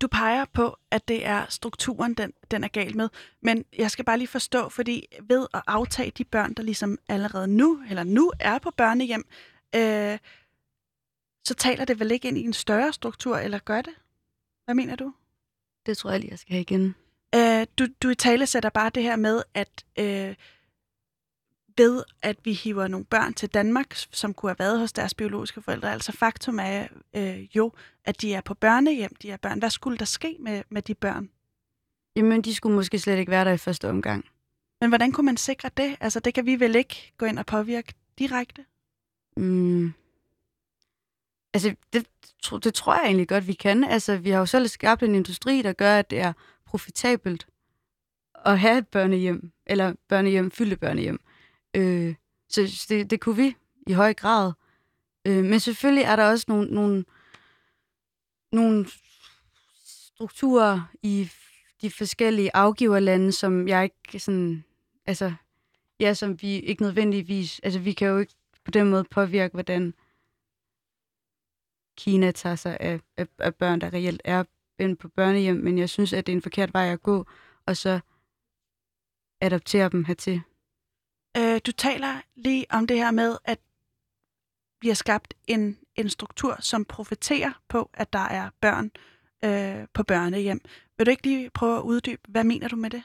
du 0.00 0.08
peger 0.08 0.44
på, 0.44 0.76
at 0.90 1.08
det 1.08 1.26
er 1.26 1.46
strukturen, 1.48 2.14
den, 2.14 2.32
den 2.50 2.64
er 2.64 2.68
gal 2.68 2.96
med. 2.96 3.08
Men 3.42 3.64
jeg 3.78 3.90
skal 3.90 4.04
bare 4.04 4.18
lige 4.18 4.28
forstå, 4.28 4.68
fordi 4.68 5.06
ved 5.22 5.46
at 5.54 5.62
aftage 5.66 6.10
de 6.10 6.24
børn, 6.24 6.54
der 6.54 6.62
ligesom 6.62 6.98
allerede 7.08 7.48
nu, 7.48 7.82
eller 7.90 8.04
nu 8.04 8.32
er 8.40 8.58
på 8.58 8.70
børnehjem, 8.70 9.24
øh, 9.74 10.18
så 11.44 11.54
taler 11.54 11.84
det 11.84 12.00
vel 12.00 12.10
ikke 12.10 12.28
ind 12.28 12.38
i 12.38 12.44
en 12.44 12.52
større 12.52 12.92
struktur, 12.92 13.36
eller 13.36 13.58
gør 13.58 13.82
det? 13.82 13.94
Hvad 14.64 14.74
mener 14.74 14.96
du? 14.96 15.14
Det 15.86 15.98
tror 15.98 16.10
jeg 16.10 16.20
lige, 16.20 16.30
jeg 16.30 16.38
skal 16.38 16.52
have 16.52 16.60
igen. 16.60 16.94
Øh, 17.34 17.66
du, 17.78 17.86
du 18.02 18.08
i 18.08 18.14
tale 18.14 18.46
sætter 18.46 18.70
bare 18.70 18.90
det 18.90 19.02
her 19.02 19.16
med, 19.16 19.42
at 19.54 19.84
øh, 19.98 20.34
ved 21.78 22.04
at 22.22 22.36
vi 22.44 22.52
hiver 22.52 22.88
nogle 22.88 23.06
børn 23.06 23.34
til 23.34 23.48
Danmark, 23.48 23.94
som 23.94 24.34
kunne 24.34 24.50
have 24.50 24.58
været 24.58 24.78
hos 24.78 24.92
deres 24.92 25.14
biologiske 25.14 25.62
forældre. 25.62 25.92
Altså 25.92 26.12
faktum 26.12 26.58
er 26.58 26.86
øh, 27.16 27.56
jo, 27.56 27.72
at 28.04 28.20
de 28.20 28.34
er 28.34 28.40
på 28.40 28.54
børnehjem, 28.54 29.14
de 29.14 29.30
er 29.30 29.36
børn. 29.36 29.58
Hvad 29.58 29.70
skulle 29.70 29.98
der 29.98 30.04
ske 30.04 30.36
med, 30.40 30.62
med 30.68 30.82
de 30.82 30.94
børn? 30.94 31.30
Jamen, 32.16 32.42
de 32.42 32.54
skulle 32.54 32.74
måske 32.74 32.98
slet 32.98 33.18
ikke 33.18 33.30
være 33.30 33.44
der 33.44 33.52
i 33.52 33.58
første 33.58 33.88
omgang. 33.88 34.24
Men 34.80 34.90
hvordan 34.90 35.12
kunne 35.12 35.26
man 35.26 35.36
sikre 35.36 35.70
det? 35.76 35.96
Altså, 36.00 36.20
det 36.20 36.34
kan 36.34 36.46
vi 36.46 36.60
vel 36.60 36.76
ikke 36.76 37.12
gå 37.18 37.26
ind 37.26 37.38
og 37.38 37.46
påvirke 37.46 37.94
direkte? 38.18 38.64
Mm. 39.36 39.92
Altså, 41.54 41.74
det, 41.92 42.06
det 42.64 42.74
tror 42.74 42.94
jeg 42.94 43.04
egentlig 43.04 43.28
godt, 43.28 43.46
vi 43.46 43.52
kan. 43.52 43.84
Altså, 43.84 44.16
vi 44.16 44.30
har 44.30 44.38
jo 44.38 44.46
selv 44.46 44.68
skabt 44.68 45.02
en 45.02 45.14
industri, 45.14 45.62
der 45.62 45.72
gør, 45.72 45.98
at 45.98 46.10
det 46.10 46.20
er 46.20 46.32
profitabelt 46.68 47.46
at 48.44 48.58
have 48.58 48.78
et 48.78 48.88
børnehjem, 48.88 49.52
eller 49.66 49.94
børnehjem, 50.08 50.50
fyldte 50.50 50.76
børnehjem. 50.76 51.20
Øh, 51.74 52.14
så 52.48 52.86
det, 52.88 53.10
det 53.10 53.20
kunne 53.20 53.36
vi 53.36 53.56
i 53.86 53.92
høj 53.92 54.14
grad. 54.14 54.52
Øh, 55.24 55.44
men 55.44 55.60
selvfølgelig 55.60 56.04
er 56.04 56.16
der 56.16 56.30
også 56.30 56.44
nogle, 56.48 56.74
nogle, 56.74 57.04
nogle 58.52 58.86
strukturer 59.84 60.80
i 61.02 61.30
de 61.82 61.90
forskellige 61.90 62.56
afgiverlande, 62.56 63.32
som 63.32 63.68
jeg 63.68 63.84
ikke 63.84 64.18
sådan, 64.18 64.64
altså, 65.06 65.32
ja, 66.00 66.14
som 66.14 66.42
vi 66.42 66.48
ikke 66.48 66.82
nødvendigvis, 66.82 67.60
altså 67.62 67.80
vi 67.80 67.92
kan 67.92 68.08
jo 68.08 68.18
ikke 68.18 68.34
på 68.64 68.70
den 68.70 68.90
måde 68.90 69.04
påvirke, 69.04 69.52
hvordan 69.52 69.94
Kina 71.96 72.30
tager 72.30 72.56
sig 72.56 72.76
af, 72.80 73.00
af, 73.16 73.26
af 73.38 73.54
børn, 73.54 73.80
der 73.80 73.92
reelt 73.92 74.22
er 74.24 74.44
inde 74.80 74.96
på 74.96 75.08
børnehjem, 75.08 75.56
men 75.56 75.78
jeg 75.78 75.88
synes, 75.88 76.12
at 76.12 76.26
det 76.26 76.32
er 76.32 76.36
en 76.36 76.42
forkert 76.42 76.74
vej 76.74 76.92
at 76.92 77.02
gå, 77.02 77.26
og 77.66 77.76
så 77.76 78.00
adoptere 79.40 79.88
dem 79.88 80.04
hertil. 80.04 80.42
Øh, 81.36 81.60
du 81.66 81.72
taler 81.72 82.20
lige 82.34 82.66
om 82.70 82.86
det 82.86 82.96
her 82.96 83.10
med, 83.10 83.38
at 83.44 83.58
vi 84.80 84.88
har 84.88 84.94
skabt 84.94 85.34
en, 85.46 85.78
en 85.96 86.08
struktur, 86.08 86.56
som 86.60 86.84
profiterer 86.84 87.52
på, 87.68 87.90
at 87.94 88.12
der 88.12 88.18
er 88.18 88.50
børn 88.60 88.90
øh, 89.44 89.86
på 89.94 90.02
børnehjem. 90.02 90.60
Vil 90.98 91.06
du 91.06 91.10
ikke 91.10 91.22
lige 91.22 91.50
prøve 91.50 91.76
at 91.76 91.82
uddybe, 91.82 92.22
hvad 92.28 92.44
mener 92.44 92.68
du 92.68 92.76
med 92.76 92.90
det? 92.90 93.02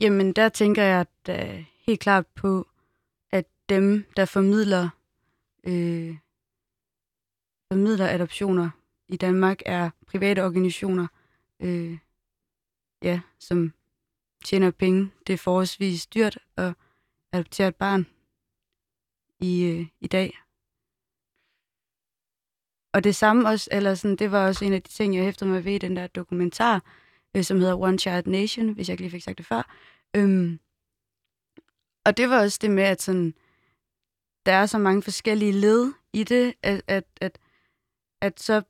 Jamen, 0.00 0.32
der 0.32 0.48
tænker 0.48 0.82
jeg 0.82 1.06
at, 1.28 1.48
uh, 1.48 1.64
helt 1.80 2.00
klart 2.00 2.26
på, 2.26 2.68
at 3.30 3.46
dem, 3.68 4.04
der 4.16 4.24
formidler, 4.24 4.88
øh, 5.64 6.16
formidler 7.72 8.08
adoptioner 8.08 8.70
i 9.08 9.16
Danmark, 9.16 9.62
er 9.66 9.90
private 10.06 10.44
organisationer, 10.44 11.06
øh, 11.60 11.98
ja, 13.02 13.20
som 13.38 13.72
tjener 14.44 14.70
penge. 14.70 15.10
Det 15.26 15.32
er 15.32 15.36
forholdsvis 15.36 16.06
dyrt 16.06 16.38
at 16.56 16.74
adoptere 17.32 17.68
et 17.68 17.76
barn 17.76 18.06
i, 19.40 19.64
øh, 19.64 19.86
i 20.00 20.06
dag. 20.06 20.38
Og 22.92 23.04
det 23.04 23.16
samme 23.16 23.48
også, 23.48 23.68
eller 23.72 23.94
sådan, 23.94 24.16
det 24.16 24.32
var 24.32 24.46
også 24.46 24.64
en 24.64 24.72
af 24.72 24.82
de 24.82 24.88
ting, 24.88 25.16
jeg 25.16 25.24
hæftede 25.24 25.50
mig 25.50 25.64
ved 25.64 25.72
i 25.72 25.78
den 25.78 25.96
der 25.96 26.06
dokumentar, 26.06 26.84
øh, 27.36 27.44
som 27.44 27.58
hedder 27.58 27.80
One 27.80 27.98
Child 27.98 28.26
Nation, 28.26 28.72
hvis 28.72 28.88
jeg 28.88 28.92
ikke 28.92 29.02
lige 29.02 29.10
fik 29.10 29.22
sagt 29.22 29.38
det 29.38 29.46
før. 29.46 29.74
Øhm, 30.16 30.60
og 32.06 32.16
det 32.16 32.30
var 32.30 32.40
også 32.40 32.58
det 32.62 32.70
med, 32.70 32.82
at 32.82 33.02
sådan, 33.02 33.34
der 34.46 34.52
er 34.52 34.66
så 34.66 34.78
mange 34.78 35.02
forskellige 35.02 35.52
led 35.52 35.92
i 36.12 36.24
det, 36.24 36.54
at, 36.62 36.82
at, 36.86 37.04
at, 37.20 37.38
at 38.20 38.40
så 38.40 38.62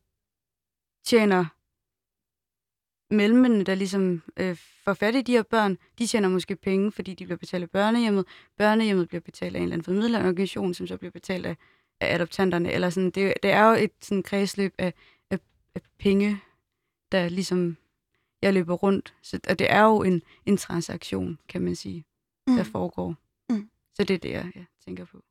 tjener 1.08 1.44
mellemmændene, 3.14 3.64
der 3.64 3.74
ligesom 3.74 4.22
øh, 4.36 4.56
får 4.84 4.94
fat 4.94 5.14
i 5.14 5.22
de 5.22 5.32
her 5.32 5.42
børn, 5.42 5.78
de 5.98 6.06
tjener 6.06 6.28
måske 6.28 6.56
penge, 6.56 6.92
fordi 6.92 7.14
de 7.14 7.24
bliver 7.24 7.38
betalt 7.38 7.62
af 7.62 7.70
børnehjemmet. 7.70 8.24
Børnehjemmet 8.56 9.08
bliver 9.08 9.20
betalt 9.20 9.56
af 9.56 9.58
en 9.58 9.62
eller 9.62 9.74
anden 9.74 9.84
formidlerorganisation, 9.84 10.74
som 10.74 10.86
så 10.86 10.96
bliver 10.96 11.10
betalt 11.10 11.46
af, 11.46 11.56
af 12.00 12.14
adoptanterne. 12.14 12.72
Eller 12.72 12.90
sådan, 12.90 13.10
det, 13.10 13.34
det 13.42 13.50
er 13.50 13.68
jo 13.68 13.74
et 13.74 13.90
sådan, 14.00 14.22
kredsløb 14.22 14.74
af, 14.78 14.94
af, 15.30 15.38
af 15.74 15.80
penge, 15.98 16.40
der 17.12 17.28
ligesom 17.28 17.76
jeg 18.42 18.54
løber 18.54 18.74
rundt. 18.74 19.14
Så, 19.22 19.40
og 19.48 19.58
det 19.58 19.72
er 19.72 19.82
jo 19.82 20.02
en, 20.02 20.22
en 20.46 20.56
transaktion, 20.56 21.38
kan 21.48 21.62
man 21.62 21.76
sige, 21.76 22.04
mm. 22.46 22.56
der 22.56 22.64
foregår. 22.64 23.14
Mm. 23.50 23.70
Så 23.94 24.04
det 24.04 24.14
er 24.14 24.18
det, 24.18 24.30
jeg, 24.30 24.52
jeg 24.54 24.64
tænker 24.84 25.04
på. 25.04 25.22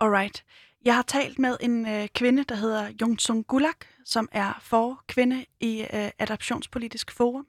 Alright. 0.00 0.44
Jeg 0.84 0.94
har 0.94 1.02
talt 1.02 1.38
med 1.38 1.56
en 1.60 1.86
øh, 1.88 2.08
kvinde, 2.08 2.44
der 2.44 2.54
hedder 2.54 2.92
Jungsung 3.00 3.46
Gulak, 3.46 3.84
som 4.04 4.28
er 4.32 4.58
forkvinde 4.62 5.44
i 5.60 5.80
øh, 5.80 6.10
Adoptionspolitisk 6.18 7.10
Forum. 7.10 7.46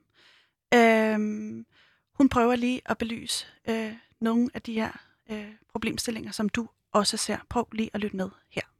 Øhm, 0.73 1.65
hun 2.13 2.29
prøver 2.29 2.55
lige 2.55 2.81
at 2.85 2.97
belyse 2.97 3.47
øh, 3.69 3.93
nogle 4.21 4.49
af 4.53 4.61
de 4.61 4.73
her 4.73 4.91
øh, 5.31 5.51
problemstillinger, 5.71 6.31
som 6.31 6.49
du 6.49 6.67
også 6.91 7.17
ser. 7.17 7.37
Prøv 7.49 7.67
lige 7.71 7.89
at 7.93 7.99
lytte 7.99 8.17
med 8.17 8.29
her 8.49 8.70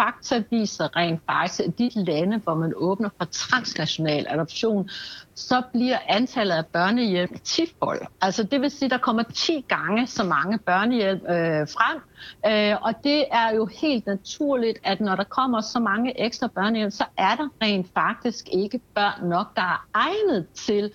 fakta 0.00 0.42
viser 0.50 0.96
rent 0.96 1.20
faktisk, 1.26 1.60
at 1.60 1.78
de 1.78 1.90
lande, 1.94 2.38
hvor 2.38 2.54
man 2.54 2.72
åbner 2.76 3.08
for 3.18 3.24
transnational 3.24 4.26
adoption, 4.28 4.90
så 5.34 5.62
bliver 5.72 5.98
antallet 6.08 6.54
af 6.54 6.66
børnehjælp 6.66 7.42
10 7.44 7.74
Altså 8.20 8.42
det 8.42 8.60
vil 8.60 8.70
sige, 8.70 8.86
at 8.86 8.90
der 8.90 8.98
kommer 8.98 9.22
10 9.22 9.64
gange 9.68 10.06
så 10.06 10.24
mange 10.24 10.58
børnehjælp 10.58 11.22
øh, 11.22 11.68
frem. 11.68 12.00
Øh, 12.46 12.82
og 12.82 12.94
det 13.04 13.24
er 13.30 13.54
jo 13.54 13.66
helt 13.66 14.06
naturligt, 14.06 14.78
at 14.84 15.00
når 15.00 15.16
der 15.16 15.24
kommer 15.24 15.60
så 15.60 15.80
mange 15.80 16.20
ekstra 16.20 16.46
børnehjælp, 16.46 16.92
så 16.92 17.04
er 17.16 17.36
der 17.36 17.48
rent 17.62 17.86
faktisk 17.94 18.48
ikke 18.52 18.80
børn 18.94 19.28
nok, 19.28 19.56
der 19.56 19.62
er 19.62 19.86
egnet 19.94 20.46
til 20.54 20.92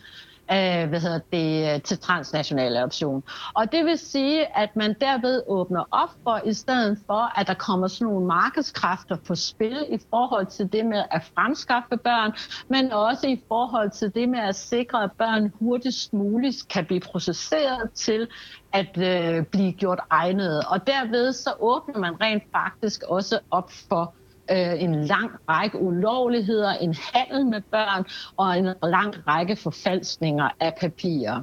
øh, 0.51 0.89
hvad 0.89 0.99
hedder 0.99 1.19
det, 1.33 1.73
øh, 1.73 1.81
til 1.81 1.99
transnational 1.99 2.77
adoption. 2.77 3.23
Og 3.53 3.71
det 3.71 3.85
vil 3.85 3.97
sige, 3.97 4.57
at 4.57 4.75
man 4.75 4.95
derved 5.01 5.43
åbner 5.47 5.83
op 5.91 6.09
for, 6.23 6.41
i 6.45 6.53
stedet 6.53 6.97
for, 7.07 7.39
at 7.39 7.47
der 7.47 7.53
kommer 7.53 7.87
sådan 7.87 8.13
nogle 8.13 8.27
markedskræfter 8.27 9.15
på 9.27 9.35
spil 9.35 9.85
i 9.89 9.97
forhold 10.09 10.45
til 10.45 10.73
det 10.73 10.85
med 10.85 11.03
at 11.11 11.31
fremskaffe 11.35 11.97
børn, 11.97 12.31
men 12.67 12.91
også 12.91 13.27
i 13.27 13.43
forhold 13.47 13.91
til 13.91 14.15
det 14.15 14.29
med 14.29 14.39
at 14.39 14.55
sikre, 14.55 15.03
at 15.03 15.11
børn 15.11 15.51
hurtigst 15.59 16.13
muligt 16.13 16.67
kan 16.69 16.85
blive 16.85 16.99
processeret 16.99 17.91
til 17.91 18.27
at 18.73 18.97
øh, 18.97 19.45
blive 19.45 19.71
gjort 19.71 19.99
egnet. 20.09 20.63
Og 20.67 20.87
derved 20.87 21.33
så 21.33 21.49
åbner 21.59 21.99
man 21.99 22.21
rent 22.21 22.43
faktisk 22.51 23.03
også 23.07 23.39
op 23.51 23.71
for 23.89 24.13
øh, 24.51 24.83
en 24.83 25.05
lang 25.05 25.31
række 25.49 25.79
ulovligheder, 25.81 26.71
en 26.71 26.95
handel 27.13 27.45
med 27.45 27.61
børn 27.61 28.05
og 28.37 28.57
en 28.57 28.65
lang 28.83 29.27
række 29.27 29.55
forfalskninger 29.55 30.49
af 30.59 30.73
papirer. 30.81 31.41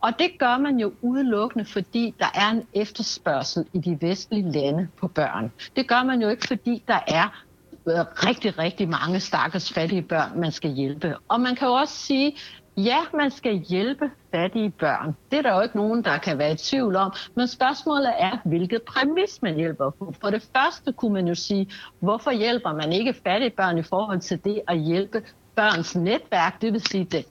Og 0.00 0.12
det 0.18 0.38
gør 0.38 0.58
man 0.58 0.78
jo 0.78 0.92
udelukkende, 1.02 1.64
fordi 1.64 2.14
der 2.18 2.26
er 2.34 2.50
en 2.50 2.62
efterspørgsel 2.74 3.66
i 3.72 3.78
de 3.78 3.98
vestlige 4.00 4.50
lande 4.52 4.88
på 5.00 5.08
børn. 5.08 5.52
Det 5.76 5.88
gør 5.88 6.02
man 6.02 6.22
jo 6.22 6.28
ikke, 6.28 6.46
fordi 6.46 6.82
der 6.88 7.00
er 7.06 7.42
øh, 7.86 8.04
rigtig, 8.26 8.58
rigtig 8.58 8.88
mange 8.88 9.20
stakkels 9.20 9.72
fattige 9.72 10.02
børn, 10.02 10.40
man 10.40 10.52
skal 10.52 10.70
hjælpe. 10.70 11.16
Og 11.28 11.40
man 11.40 11.56
kan 11.56 11.68
jo 11.68 11.74
også 11.74 11.94
sige, 11.94 12.36
Ja, 12.84 12.98
man 13.14 13.30
skal 13.30 13.58
hjælpe 13.58 14.10
fattige 14.34 14.70
børn. 14.70 15.16
Det 15.30 15.38
er 15.38 15.42
der 15.42 15.54
jo 15.54 15.60
ikke 15.60 15.76
nogen, 15.76 16.04
der 16.04 16.18
kan 16.18 16.38
være 16.38 16.52
i 16.52 16.56
tvivl 16.56 16.96
om. 16.96 17.12
Men 17.34 17.46
spørgsmålet 17.46 18.12
er, 18.18 18.38
hvilket 18.44 18.82
præmis 18.82 19.42
man 19.42 19.54
hjælper 19.54 19.90
på. 19.90 20.14
For 20.20 20.30
det 20.30 20.48
første 20.56 20.92
kunne 20.92 21.12
man 21.12 21.28
jo 21.28 21.34
sige, 21.34 21.70
hvorfor 22.00 22.30
hjælper 22.30 22.72
man 22.72 22.92
ikke 22.92 23.14
fattige 23.24 23.50
børn 23.50 23.78
i 23.78 23.82
forhold 23.82 24.20
til 24.20 24.44
det 24.44 24.62
at 24.68 24.78
hjælpe 24.78 25.22
børns 25.54 25.96
netværk, 25.96 26.62
det 26.62 26.72
vil 26.72 26.80
sige 26.80 27.04
det 27.04 27.26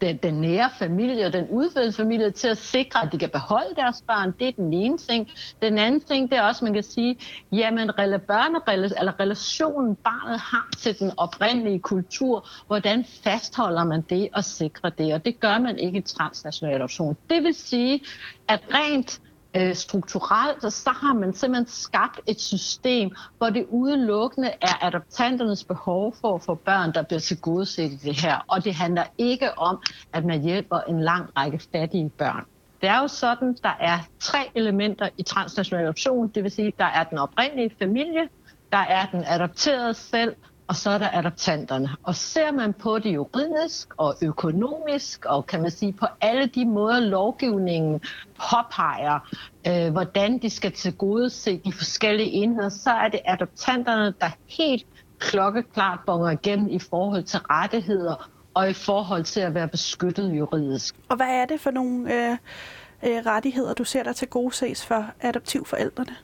den, 0.00 0.16
den 0.16 0.34
nære 0.34 0.70
familie 0.78 1.26
og 1.26 1.32
den 1.32 1.46
udvidede 1.50 1.92
familie 1.92 2.30
til 2.30 2.48
at 2.48 2.58
sikre, 2.58 3.02
at 3.06 3.12
de 3.12 3.18
kan 3.18 3.30
beholde 3.30 3.74
deres 3.76 4.02
barn. 4.06 4.34
Det 4.38 4.48
er 4.48 4.52
den 4.52 4.72
ene 4.72 4.98
ting. 4.98 5.30
Den 5.62 5.78
anden 5.78 6.00
ting, 6.00 6.30
det 6.30 6.38
er 6.38 6.42
også, 6.42 6.58
at 6.58 6.62
man 6.62 6.74
kan 6.74 6.82
sige, 6.82 7.18
jamen 7.52 7.90
børne, 8.26 8.58
eller 8.98 9.20
relationen 9.20 9.96
barnet 9.96 10.40
har 10.40 10.68
til 10.78 10.98
den 10.98 11.12
oprindelige 11.16 11.78
kultur, 11.78 12.48
hvordan 12.66 13.04
fastholder 13.04 13.84
man 13.84 14.00
det 14.00 14.28
og 14.32 14.44
sikrer 14.44 14.90
det? 14.90 15.14
Og 15.14 15.24
det 15.24 15.40
gør 15.40 15.58
man 15.58 15.78
ikke 15.78 15.98
i 15.98 16.02
transnational 16.02 16.74
adoption. 16.74 17.16
Det 17.30 17.42
vil 17.42 17.54
sige, 17.54 18.00
at 18.48 18.60
rent 18.74 19.20
øh, 19.56 19.74
strukturelt, 19.74 20.72
så 20.72 20.90
har 20.90 21.14
man 21.14 21.34
simpelthen 21.34 21.66
skabt 21.66 22.20
et 22.26 22.40
system, 22.40 23.10
hvor 23.38 23.50
det 23.50 23.66
udelukkende 23.70 24.48
er 24.60 24.86
adoptanternes 24.86 25.64
behov 25.64 26.14
for 26.20 26.34
at 26.34 26.42
få 26.42 26.54
børn, 26.54 26.94
der 26.94 27.02
bliver 27.02 27.20
tilgodeset 27.20 27.92
i 27.92 27.96
det 27.96 28.20
her. 28.20 28.44
Og 28.48 28.64
det 28.64 28.74
handler 28.74 29.04
ikke 29.18 29.58
om, 29.58 29.82
at 30.12 30.24
man 30.24 30.42
hjælper 30.42 30.80
en 30.80 31.00
lang 31.00 31.30
række 31.36 31.60
fattige 31.72 32.08
børn. 32.08 32.44
Det 32.80 32.88
er 32.88 33.00
jo 33.00 33.08
sådan, 33.08 33.56
der 33.62 33.76
er 33.80 33.98
tre 34.20 34.38
elementer 34.54 35.08
i 35.18 35.22
transnational 35.22 35.84
adoption. 35.84 36.28
Det 36.28 36.42
vil 36.42 36.50
sige, 36.50 36.72
der 36.78 36.84
er 36.84 37.04
den 37.04 37.18
oprindelige 37.18 37.70
familie, 37.78 38.28
der 38.72 38.78
er 38.78 39.06
den 39.06 39.24
adopterede 39.26 39.94
selv, 39.94 40.36
og 40.68 40.76
så 40.76 40.90
er 40.90 40.98
der 40.98 41.08
adoptanterne. 41.12 41.90
Og 42.02 42.14
ser 42.14 42.52
man 42.52 42.72
på 42.72 42.98
det 42.98 43.14
juridisk 43.14 43.94
og 43.96 44.14
økonomisk, 44.22 45.24
og 45.24 45.46
kan 45.46 45.62
man 45.62 45.70
sige 45.70 45.92
på 45.92 46.06
alle 46.20 46.46
de 46.46 46.64
måder, 46.64 47.00
lovgivningen 47.00 48.00
påpeger, 48.50 49.18
øh, 49.66 49.92
hvordan 49.92 50.38
de 50.38 50.50
skal 50.50 50.72
tilgodese 50.72 51.60
de 51.64 51.72
forskellige 51.72 52.30
enheder, 52.30 52.68
så 52.68 52.90
er 52.90 53.08
det 53.08 53.20
adoptanterne, 53.24 54.14
der 54.20 54.30
helt 54.46 54.86
klokkeklart 55.18 55.98
bonger 56.06 56.30
igennem 56.30 56.68
i 56.68 56.78
forhold 56.78 57.22
til 57.22 57.40
rettigheder 57.40 58.30
og 58.54 58.70
i 58.70 58.72
forhold 58.72 59.24
til 59.24 59.40
at 59.40 59.54
være 59.54 59.68
beskyttet 59.68 60.38
juridisk. 60.38 60.94
Og 61.08 61.16
hvad 61.16 61.26
er 61.26 61.44
det 61.46 61.60
for 61.60 61.70
nogle 61.70 62.14
øh, 62.14 62.36
øh, 63.02 63.26
rettigheder, 63.26 63.74
du 63.74 63.84
ser 63.84 64.02
der 64.02 64.12
til 64.12 64.28
gode 64.28 64.54
ses 64.54 64.86
for 64.86 65.06
adoptivforældrene? 65.20 66.16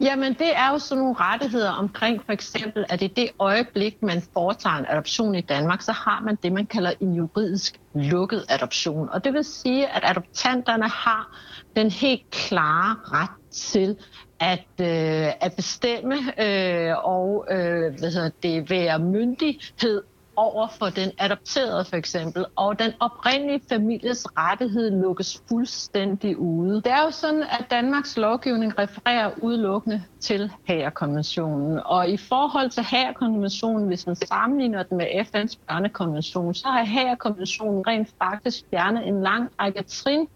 Jamen, 0.00 0.32
det 0.32 0.56
er 0.56 0.70
jo 0.72 0.78
sådan 0.78 1.02
nogle 1.02 1.16
rettigheder 1.18 1.70
omkring 1.70 2.22
for 2.26 2.32
eksempel, 2.32 2.84
at 2.88 3.02
i 3.02 3.06
det 3.06 3.30
øjeblik, 3.38 4.02
man 4.02 4.22
foretager 4.32 4.76
en 4.76 4.86
adoption 4.88 5.34
i 5.34 5.40
Danmark, 5.40 5.82
så 5.82 5.92
har 5.92 6.20
man 6.20 6.38
det, 6.42 6.52
man 6.52 6.66
kalder 6.66 6.92
en 7.00 7.14
juridisk 7.14 7.80
lukket 7.94 8.44
adoption. 8.48 9.08
Og 9.08 9.24
det 9.24 9.32
vil 9.32 9.44
sige, 9.44 9.86
at 9.88 10.02
adoptanterne 10.04 10.88
har 10.88 11.38
den 11.76 11.90
helt 11.90 12.30
klare 12.30 12.96
ret 13.04 13.30
til 13.50 13.96
at, 14.40 14.66
øh, 14.80 15.32
at 15.40 15.52
bestemme 15.56 16.14
øh, 16.16 17.04
og 17.04 17.46
øh, 17.50 17.98
hvad 17.98 18.12
hedder 18.12 18.30
det, 18.42 18.70
være 18.70 18.98
myndighed 18.98 20.02
over 20.36 20.68
for 20.68 20.86
den 20.86 21.10
adopterede 21.18 21.84
for 21.84 21.96
eksempel, 21.96 22.46
og 22.56 22.78
den 22.78 22.92
oprindelige 23.00 23.60
families 23.68 24.26
rettighed 24.38 24.90
lukkes 24.90 25.42
fuldstændig 25.48 26.38
ude. 26.38 26.74
Det 26.76 26.92
er 26.92 27.02
jo 27.04 27.10
sådan, 27.10 27.42
at 27.42 27.66
Danmarks 27.70 28.16
lovgivning 28.16 28.78
refererer 28.78 29.30
udelukkende 29.42 30.02
til 30.20 30.52
Hagerkonventionen, 30.66 31.80
og 31.84 32.08
i 32.08 32.16
forhold 32.16 32.70
til 32.70 32.82
Hagerkonventionen, 32.82 33.88
hvis 33.88 34.06
man 34.06 34.16
sammenligner 34.16 34.82
den 34.82 34.96
med 34.96 35.06
FN's 35.06 35.58
børnekonvention, 35.68 36.54
så 36.54 36.68
har 36.68 36.84
Hagerkonventionen 36.84 37.86
rent 37.86 38.08
faktisk 38.18 38.64
fjernet 38.70 39.08
en 39.08 39.22
lang 39.22 39.50
række 39.60 39.82
trin, 39.82 40.28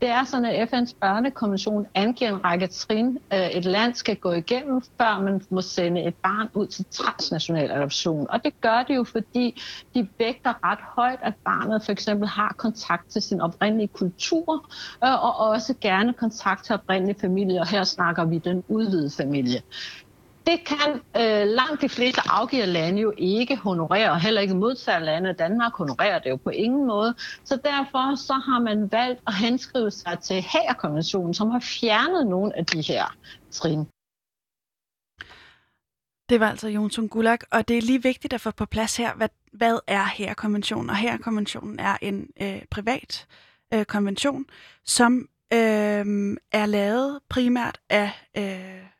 det 0.00 0.08
er 0.08 0.24
sådan, 0.24 0.44
at 0.44 0.72
FN's 0.72 0.94
børnekonvention 1.00 1.86
angiver 1.94 2.30
en 2.30 2.44
række 2.44 2.66
trin, 2.66 3.18
øh, 3.32 3.50
et 3.50 3.64
land 3.64 3.94
skal 3.94 4.16
gå 4.16 4.32
igennem, 4.32 4.82
før 5.00 5.20
man 5.20 5.42
må 5.50 5.60
sende 5.60 6.02
et 6.02 6.14
barn 6.14 6.48
ud 6.54 6.66
til 6.66 6.84
transnational 6.90 7.70
adoption. 7.70 8.26
Og 8.30 8.44
det 8.44 8.60
gør 8.60 8.84
det 8.88 8.96
jo, 8.96 9.04
fordi 9.04 9.62
de 9.94 10.08
vægter 10.18 10.54
ret 10.64 10.78
højt, 10.96 11.18
at 11.22 11.34
barnet 11.44 11.84
for 11.84 11.92
eksempel 11.92 12.28
har 12.28 12.54
kontakt 12.58 13.10
til 13.10 13.22
sin 13.22 13.40
oprindelige 13.40 13.88
kultur, 13.88 14.70
øh, 15.04 15.24
og 15.24 15.36
også 15.38 15.74
gerne 15.80 16.12
kontakt 16.12 16.64
til 16.64 16.74
oprindelige 16.74 17.20
familie, 17.20 17.60
og 17.60 17.68
her 17.68 17.84
snakker 17.84 18.24
vi 18.24 18.38
den 18.38 18.64
udvidede 18.68 19.10
familie. 19.16 19.62
Det 20.46 20.64
kan 20.66 20.90
øh, 21.16 21.46
langt 21.46 21.82
de 21.82 21.88
fleste 21.88 22.20
afgiver 22.30 22.66
lande 22.66 23.02
jo 23.02 23.12
ikke 23.18 23.56
honorere, 23.56 24.10
og 24.10 24.20
heller 24.20 24.40
ikke 24.40 24.54
modtagerlande. 24.54 25.32
Danmark 25.32 25.72
honorerer 25.72 26.18
det 26.18 26.30
jo 26.30 26.36
på 26.36 26.50
ingen 26.50 26.86
måde. 26.86 27.14
Så 27.44 27.56
derfor 27.56 28.16
så 28.16 28.32
har 28.32 28.60
man 28.60 28.92
valgt 28.92 29.20
at 29.26 29.34
henskrive 29.34 29.90
sig 29.90 30.18
til 30.22 30.42
Hagerkonventionen, 30.42 31.34
som 31.34 31.50
har 31.50 31.60
fjernet 31.60 32.26
nogle 32.26 32.58
af 32.58 32.66
de 32.66 32.80
her 32.80 33.16
trin. 33.50 33.86
Det 36.28 36.40
var 36.40 36.50
altså 36.50 36.68
Jonsson 36.68 37.08
Gulag, 37.08 37.38
og 37.50 37.68
det 37.68 37.78
er 37.78 37.82
lige 37.82 38.02
vigtigt 38.02 38.32
at 38.32 38.40
få 38.40 38.50
på 38.50 38.66
plads 38.66 38.96
her, 38.96 39.14
hvad, 39.14 39.28
hvad 39.52 39.78
er 39.86 40.02
Hagerkonventionen? 40.02 40.90
Og 40.90 40.96
Hagerkonventionen 40.96 41.78
er 41.78 41.96
en 42.02 42.28
øh, 42.40 42.62
privat 42.70 43.26
øh, 43.74 43.84
konvention, 43.84 44.46
som 44.84 45.28
øh, 45.52 46.36
er 46.52 46.66
lavet 46.66 47.20
primært 47.28 47.80
af 47.90 48.10
øh, 48.36 48.93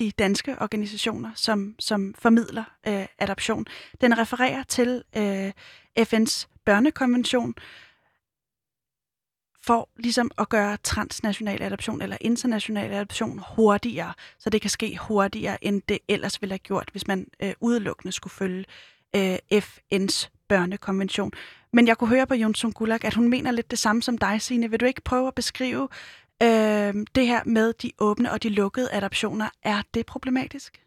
de 0.00 0.10
danske 0.10 0.56
organisationer, 0.60 1.30
som, 1.34 1.74
som 1.78 2.14
formidler 2.18 2.64
øh, 2.86 3.06
adoption. 3.18 3.66
Den 4.00 4.18
refererer 4.18 4.62
til 4.62 5.02
øh, 5.16 5.52
FN's 6.00 6.46
børnekonvention 6.64 7.54
for 9.62 9.88
ligesom 9.96 10.30
at 10.38 10.48
gøre 10.48 10.76
transnational 10.82 11.62
adoption 11.62 12.02
eller 12.02 12.16
international 12.20 12.92
adoption 12.92 13.42
hurtigere, 13.56 14.12
så 14.38 14.50
det 14.50 14.60
kan 14.60 14.70
ske 14.70 14.98
hurtigere, 15.00 15.64
end 15.64 15.82
det 15.88 15.98
ellers 16.08 16.42
ville 16.42 16.52
have 16.52 16.58
gjort, 16.58 16.88
hvis 16.92 17.06
man 17.06 17.26
øh, 17.42 17.52
udelukkende 17.60 18.12
skulle 18.12 18.32
følge 18.32 18.64
øh, 19.16 19.38
FN's 19.54 20.28
børnekonvention. 20.48 21.32
Men 21.72 21.88
jeg 21.88 21.98
kunne 21.98 22.10
høre 22.10 22.26
på 22.26 22.34
Jonsson 22.34 22.72
Gulag, 22.72 23.04
at 23.04 23.14
hun 23.14 23.28
mener 23.28 23.50
lidt 23.50 23.70
det 23.70 23.78
samme 23.78 24.02
som 24.02 24.18
dig, 24.18 24.42
Signe. 24.42 24.70
Vil 24.70 24.80
du 24.80 24.86
ikke 24.86 25.00
prøve 25.00 25.28
at 25.28 25.34
beskrive, 25.34 25.88
Øh, 26.42 27.06
det 27.14 27.26
her 27.26 27.44
med 27.44 27.72
de 27.72 27.92
åbne 27.98 28.32
og 28.32 28.42
de 28.42 28.48
lukkede 28.48 28.92
adoptioner, 28.92 29.48
er 29.62 29.82
det 29.94 30.06
problematisk? 30.06 30.86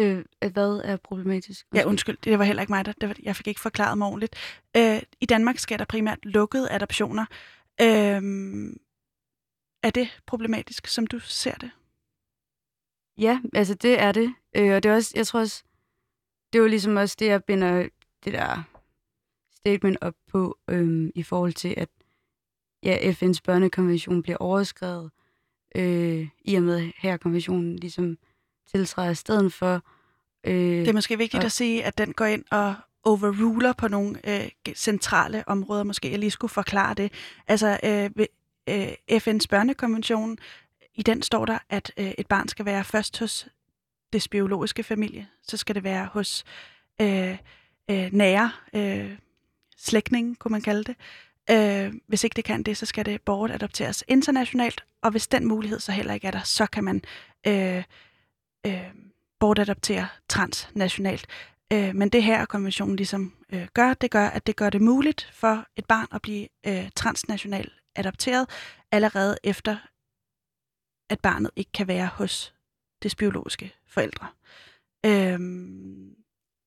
Øh, 0.00 0.24
hvad 0.52 0.80
er 0.84 0.96
problematisk? 0.96 1.66
Ja, 1.74 1.84
undskyld, 1.86 2.16
det 2.16 2.38
var 2.38 2.44
heller 2.44 2.62
ikke 2.62 2.72
mig, 2.72 2.84
der, 2.84 2.92
det 2.92 3.08
var, 3.08 3.16
jeg 3.22 3.36
fik 3.36 3.46
ikke 3.46 3.60
forklaret 3.60 3.98
mig 3.98 4.06
ordentligt. 4.06 4.36
Øh, 4.76 5.02
I 5.20 5.26
Danmark 5.26 5.58
sker 5.58 5.76
der 5.76 5.84
primært 5.84 6.24
lukkede 6.24 6.70
adoptioner. 6.70 7.26
Øh, 7.80 8.22
er 9.82 9.90
det 9.94 10.22
problematisk, 10.26 10.86
som 10.86 11.06
du 11.06 11.18
ser 11.18 11.54
det? 11.54 11.70
Ja, 13.18 13.40
altså 13.54 13.74
det 13.74 14.00
er 14.00 14.12
det. 14.12 14.34
Øh, 14.56 14.74
og 14.74 14.82
det 14.82 14.90
er 14.90 14.94
også, 14.94 15.12
jeg 15.16 15.26
tror 15.26 15.40
også, 15.40 15.64
det 16.52 16.58
er 16.58 16.62
jo 16.62 16.68
ligesom 16.68 16.96
også 16.96 17.16
det, 17.18 17.26
jeg 17.26 17.44
binder 17.44 17.88
det 18.24 18.32
der 18.32 18.62
statement 19.56 19.98
op 20.00 20.14
på, 20.28 20.58
øh, 20.70 21.10
i 21.14 21.22
forhold 21.22 21.52
til, 21.52 21.74
at 21.76 21.88
ja, 22.86 23.12
FN's 23.12 23.40
børnekonvention 23.44 24.22
bliver 24.22 24.36
overskrevet, 24.36 25.10
øh, 25.74 26.28
i 26.44 26.54
og 26.54 26.62
med 26.62 26.90
her 26.96 27.16
konventionen 27.16 27.76
ligesom 27.76 28.18
tiltræder 28.70 29.14
stedet 29.14 29.52
for. 29.52 29.82
Øh, 30.44 30.54
det 30.54 30.88
er 30.88 30.92
måske 30.92 31.18
vigtigt 31.18 31.40
og, 31.40 31.46
at 31.46 31.52
sige, 31.52 31.84
at 31.84 31.98
den 31.98 32.12
går 32.12 32.24
ind 32.24 32.44
og 32.50 32.74
overruler 33.04 33.72
på 33.72 33.88
nogle 33.88 34.42
øh, 34.42 34.48
centrale 34.74 35.44
områder. 35.46 35.82
Måske 35.82 36.10
jeg 36.10 36.18
lige 36.18 36.30
skulle 36.30 36.50
forklare 36.50 36.94
det. 36.94 37.12
Altså 37.48 37.80
øh, 37.84 38.10
ved, 38.14 38.26
øh, 38.68 38.88
FN's 39.12 39.46
børnekonvention, 39.50 40.38
i 40.94 41.02
den 41.02 41.22
står 41.22 41.44
der, 41.44 41.58
at 41.68 41.92
øh, 41.96 42.12
et 42.18 42.26
barn 42.26 42.48
skal 42.48 42.64
være 42.64 42.84
først 42.84 43.18
hos 43.18 43.48
det 44.12 44.26
biologiske 44.30 44.82
familie, 44.82 45.28
så 45.42 45.56
skal 45.56 45.74
det 45.74 45.84
være 45.84 46.08
hos 46.12 46.44
øh, 47.00 47.36
øh, 47.90 48.12
nære 48.12 48.50
øh, 48.74 49.16
slægtninge, 49.76 50.34
kunne 50.34 50.52
man 50.52 50.62
kalde 50.62 50.84
det. 50.84 50.96
Øh, 51.50 51.94
hvis 52.06 52.24
ikke 52.24 52.36
det 52.36 52.44
kan 52.44 52.62
det, 52.62 52.76
så 52.76 52.86
skal 52.86 53.06
det 53.06 53.22
bortadopteres 53.22 54.04
internationalt, 54.08 54.84
og 55.02 55.10
hvis 55.10 55.28
den 55.28 55.46
mulighed 55.46 55.80
så 55.80 55.92
heller 55.92 56.14
ikke 56.14 56.26
er 56.26 56.30
der, 56.30 56.42
så 56.42 56.66
kan 56.66 56.84
man 56.84 57.02
øh, 57.46 57.84
øh, 58.66 58.94
bortadoptere 59.40 60.08
transnationalt. 60.28 61.26
Øh, 61.72 61.94
men 61.94 62.08
det 62.08 62.22
her 62.22 62.44
konventionen 62.44 62.96
ligesom 62.96 63.34
øh, 63.52 63.68
gør, 63.74 63.94
det 63.94 64.10
gør, 64.10 64.26
at 64.26 64.46
det 64.46 64.56
gør 64.56 64.70
det 64.70 64.82
muligt 64.82 65.30
for 65.32 65.66
et 65.76 65.84
barn 65.86 66.06
at 66.12 66.22
blive 66.22 66.48
øh, 66.66 66.90
transnationalt 66.96 67.72
adopteret 67.96 68.50
allerede 68.92 69.38
efter, 69.44 69.76
at 71.10 71.20
barnet 71.20 71.50
ikke 71.56 71.72
kan 71.72 71.88
være 71.88 72.06
hos 72.06 72.54
det 73.02 73.14
biologiske 73.18 73.74
forældre. 73.86 74.26
Øh, 75.06 75.40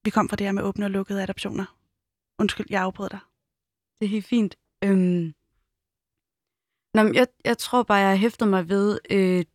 vi 0.04 0.10
kom 0.10 0.30
fra 0.30 0.36
det 0.36 0.48
her 0.48 0.52
med 0.52 0.64
åbne 0.64 0.86
og 0.86 0.92
lukkede 0.92 1.24
adoptioner. 1.24 1.78
Undskyld, 2.40 2.66
jeg 2.70 2.82
afbrød 2.82 3.10
dig. 3.10 3.20
det 4.00 4.06
er 4.06 4.10
helt 4.10 4.26
fint. 4.26 4.58
Øhm, 4.84 5.34
Nå, 6.94 7.04
men 7.04 7.16
jeg, 7.16 7.28
jeg 7.46 7.58
tror 7.58 7.84
bare, 7.84 7.98
jeg 7.98 8.10
har 8.10 8.16
hæftet 8.16 8.48
mig 8.48 8.70
ved 8.70 9.00
øh, 9.10 9.46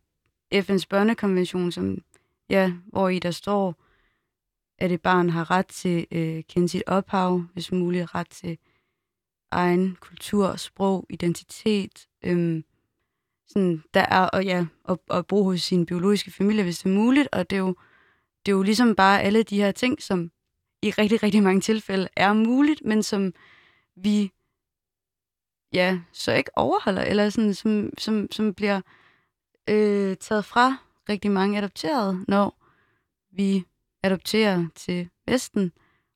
FN's 0.55 0.85
børnekonvention, 0.89 1.71
som, 1.71 1.97
ja, 2.49 2.73
hvor 2.87 3.09
i 3.09 3.19
der 3.19 3.31
står, 3.31 3.75
at 4.77 4.91
et 4.91 5.01
barn 5.01 5.29
har 5.29 5.51
ret 5.51 5.67
til 5.67 6.07
øh, 6.11 6.43
kende 6.49 6.69
sit 6.69 6.83
ophav, 6.87 7.43
hvis 7.53 7.71
muligt 7.71 8.15
ret 8.15 8.29
til 8.29 8.57
egen 9.51 9.95
kultur, 9.99 10.55
sprog, 10.55 11.05
identitet, 11.09 12.07
øhm, 12.23 12.63
sådan, 13.47 13.83
der 13.93 14.01
er, 14.01 14.21
og 14.21 14.45
ja, 14.45 14.65
at, 14.89 14.97
at 15.11 15.27
bo 15.27 15.43
hos 15.43 15.61
sin 15.61 15.85
biologiske 15.85 16.31
familie, 16.31 16.63
hvis 16.63 16.79
det 16.79 16.89
er 16.89 16.95
muligt, 16.95 17.27
og 17.31 17.49
det 17.49 17.55
er 17.55 17.59
jo, 17.59 17.75
det 18.45 18.51
er 18.51 18.55
jo 18.55 18.63
ligesom 18.63 18.95
bare 18.95 19.21
alle 19.21 19.43
de 19.43 19.57
her 19.57 19.71
ting, 19.71 20.01
som 20.01 20.31
i 20.81 20.91
rigtig, 20.91 21.23
rigtig 21.23 21.43
mange 21.43 21.61
tilfælde 21.61 22.07
er 22.15 22.33
muligt, 22.33 22.81
men 22.85 23.03
som 23.03 23.33
vi 23.95 24.31
ja, 25.75 25.99
så 26.11 26.33
ikke 26.33 26.57
overholder, 26.57 27.01
eller 27.01 27.29
sådan, 27.29 27.53
som, 27.53 27.89
som, 27.97 28.27
som 28.31 28.53
bliver 28.53 28.81
øh, 29.69 30.17
taget 30.17 30.45
fra 30.45 30.77
rigtig 31.09 31.31
mange 31.31 31.57
adopterede, 31.57 32.25
når 32.27 32.57
vi 33.31 33.63
adopterer 34.03 34.65
til 34.75 35.09
Vesten. 35.27 35.71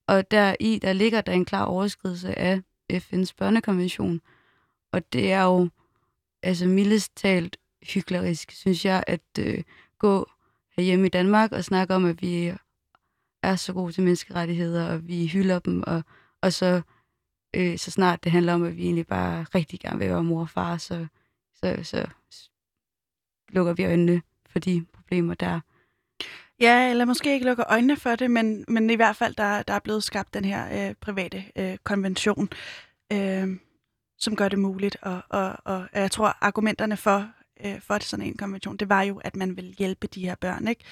Og 0.07 0.32
der 0.32 0.55
i 0.60 0.80
der 0.80 0.93
ligger 0.93 1.22
der 1.22 1.32
en 1.32 1.45
klar 1.45 1.66
overskridelse 1.66 2.39
af 2.39 2.62
FN's 2.93 3.34
børnekonvention. 3.38 4.22
Og 4.91 5.14
det 5.14 5.32
er 5.32 5.43
jo 5.43 5.70
altså 6.43 6.66
mildest 6.66 7.16
talt 7.16 7.57
hyklerisk, 7.93 8.51
synes 8.51 8.86
jeg, 8.86 9.03
at 9.07 9.22
øh, 9.39 9.64
gå 9.99 10.30
herhjemme 10.76 11.05
i 11.05 11.10
Danmark 11.10 11.51
og 11.51 11.64
snakke 11.64 11.95
om, 11.95 12.05
at 12.05 12.22
vi 12.22 12.53
er 13.43 13.55
så 13.55 13.74
gode 13.74 13.91
til 13.91 14.03
menneskerettigheder, 14.03 14.91
og 14.91 15.07
vi 15.07 15.28
hylder 15.28 15.60
dem, 15.60 15.84
og, 15.88 16.03
og 16.41 16.53
så, 16.53 16.82
øh, 17.53 17.77
så 17.77 17.91
snart 17.91 18.23
det 18.23 18.31
handler 18.31 18.53
om, 18.53 18.63
at 18.63 18.77
vi 18.77 18.83
egentlig 18.83 19.07
bare 19.07 19.45
rigtig 19.55 19.79
gerne 19.79 19.99
vil 19.99 20.09
være 20.09 20.23
mor 20.23 20.41
og 20.41 20.49
far, 20.49 20.77
så, 20.77 21.07
så, 21.55 21.79
så 21.83 22.07
lukker 23.49 23.73
vi 23.73 23.85
øjnene 23.85 24.21
for 24.49 24.59
de 24.59 24.85
problemer, 24.93 25.33
der 25.33 25.59
Ja, 26.59 26.89
eller 26.89 27.05
måske 27.05 27.33
ikke 27.33 27.45
lukker 27.45 27.63
øjnene 27.69 27.97
for 27.97 28.15
det, 28.15 28.31
men, 28.31 28.65
men 28.67 28.89
i 28.89 28.95
hvert 28.95 29.15
fald, 29.15 29.35
der, 29.35 29.63
der 29.63 29.73
er 29.73 29.79
blevet 29.79 30.03
skabt 30.03 30.33
den 30.33 30.45
her 30.45 30.89
øh, 30.89 30.95
private 30.95 31.43
øh, 31.55 31.77
konvention, 31.83 32.49
øh, 33.13 33.47
som 34.17 34.35
gør 34.35 34.49
det 34.49 34.59
muligt. 34.59 34.97
Og, 35.01 35.21
og, 35.29 35.55
og 35.65 35.87
jeg 35.93 36.11
tror, 36.11 36.37
argumenterne 36.41 36.97
for, 36.97 37.27
øh, 37.65 37.81
for 37.81 37.99
sådan 38.01 38.25
en 38.25 38.37
konvention, 38.37 38.77
det 38.77 38.89
var 38.89 39.01
jo, 39.01 39.17
at 39.17 39.35
man 39.35 39.57
vil 39.57 39.75
hjælpe 39.77 40.07
de 40.07 40.25
her 40.25 40.35
børn, 40.35 40.67
ikke? 40.67 40.83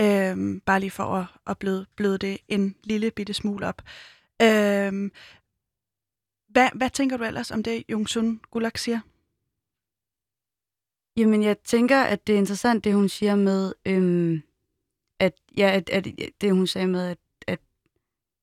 Øh, 0.00 0.60
bare 0.66 0.80
lige 0.80 0.90
for 0.90 1.04
at, 1.04 1.26
at 1.46 1.58
bløde, 1.58 1.86
bløde 1.96 2.18
det 2.18 2.38
en 2.48 2.74
lille 2.84 3.10
bitte 3.10 3.34
smule 3.34 3.66
op. 3.66 3.82
Øh, 4.42 5.10
hvad, 6.58 6.68
hvad 6.74 6.90
tænker 6.90 7.16
du 7.16 7.24
ellers 7.24 7.50
om 7.50 7.62
det, 7.62 7.84
Jung 7.90 8.08
Sun 8.08 8.40
Gulag 8.50 8.78
siger? 8.78 9.00
Jamen, 11.16 11.42
jeg 11.42 11.58
tænker, 11.58 12.02
at 12.02 12.26
det 12.26 12.34
er 12.34 12.38
interessant, 12.38 12.84
det 12.84 12.94
hun 12.94 13.08
siger 13.08 13.36
med, 13.36 13.72
øhm, 13.86 14.42
at, 15.18 15.32
ja, 15.56 15.70
at, 15.74 15.90
at 15.90 16.08
det 16.40 16.52
hun 16.52 16.66
sagde 16.66 16.86
med, 16.86 17.06
at, 17.06 17.18
at 17.46 17.58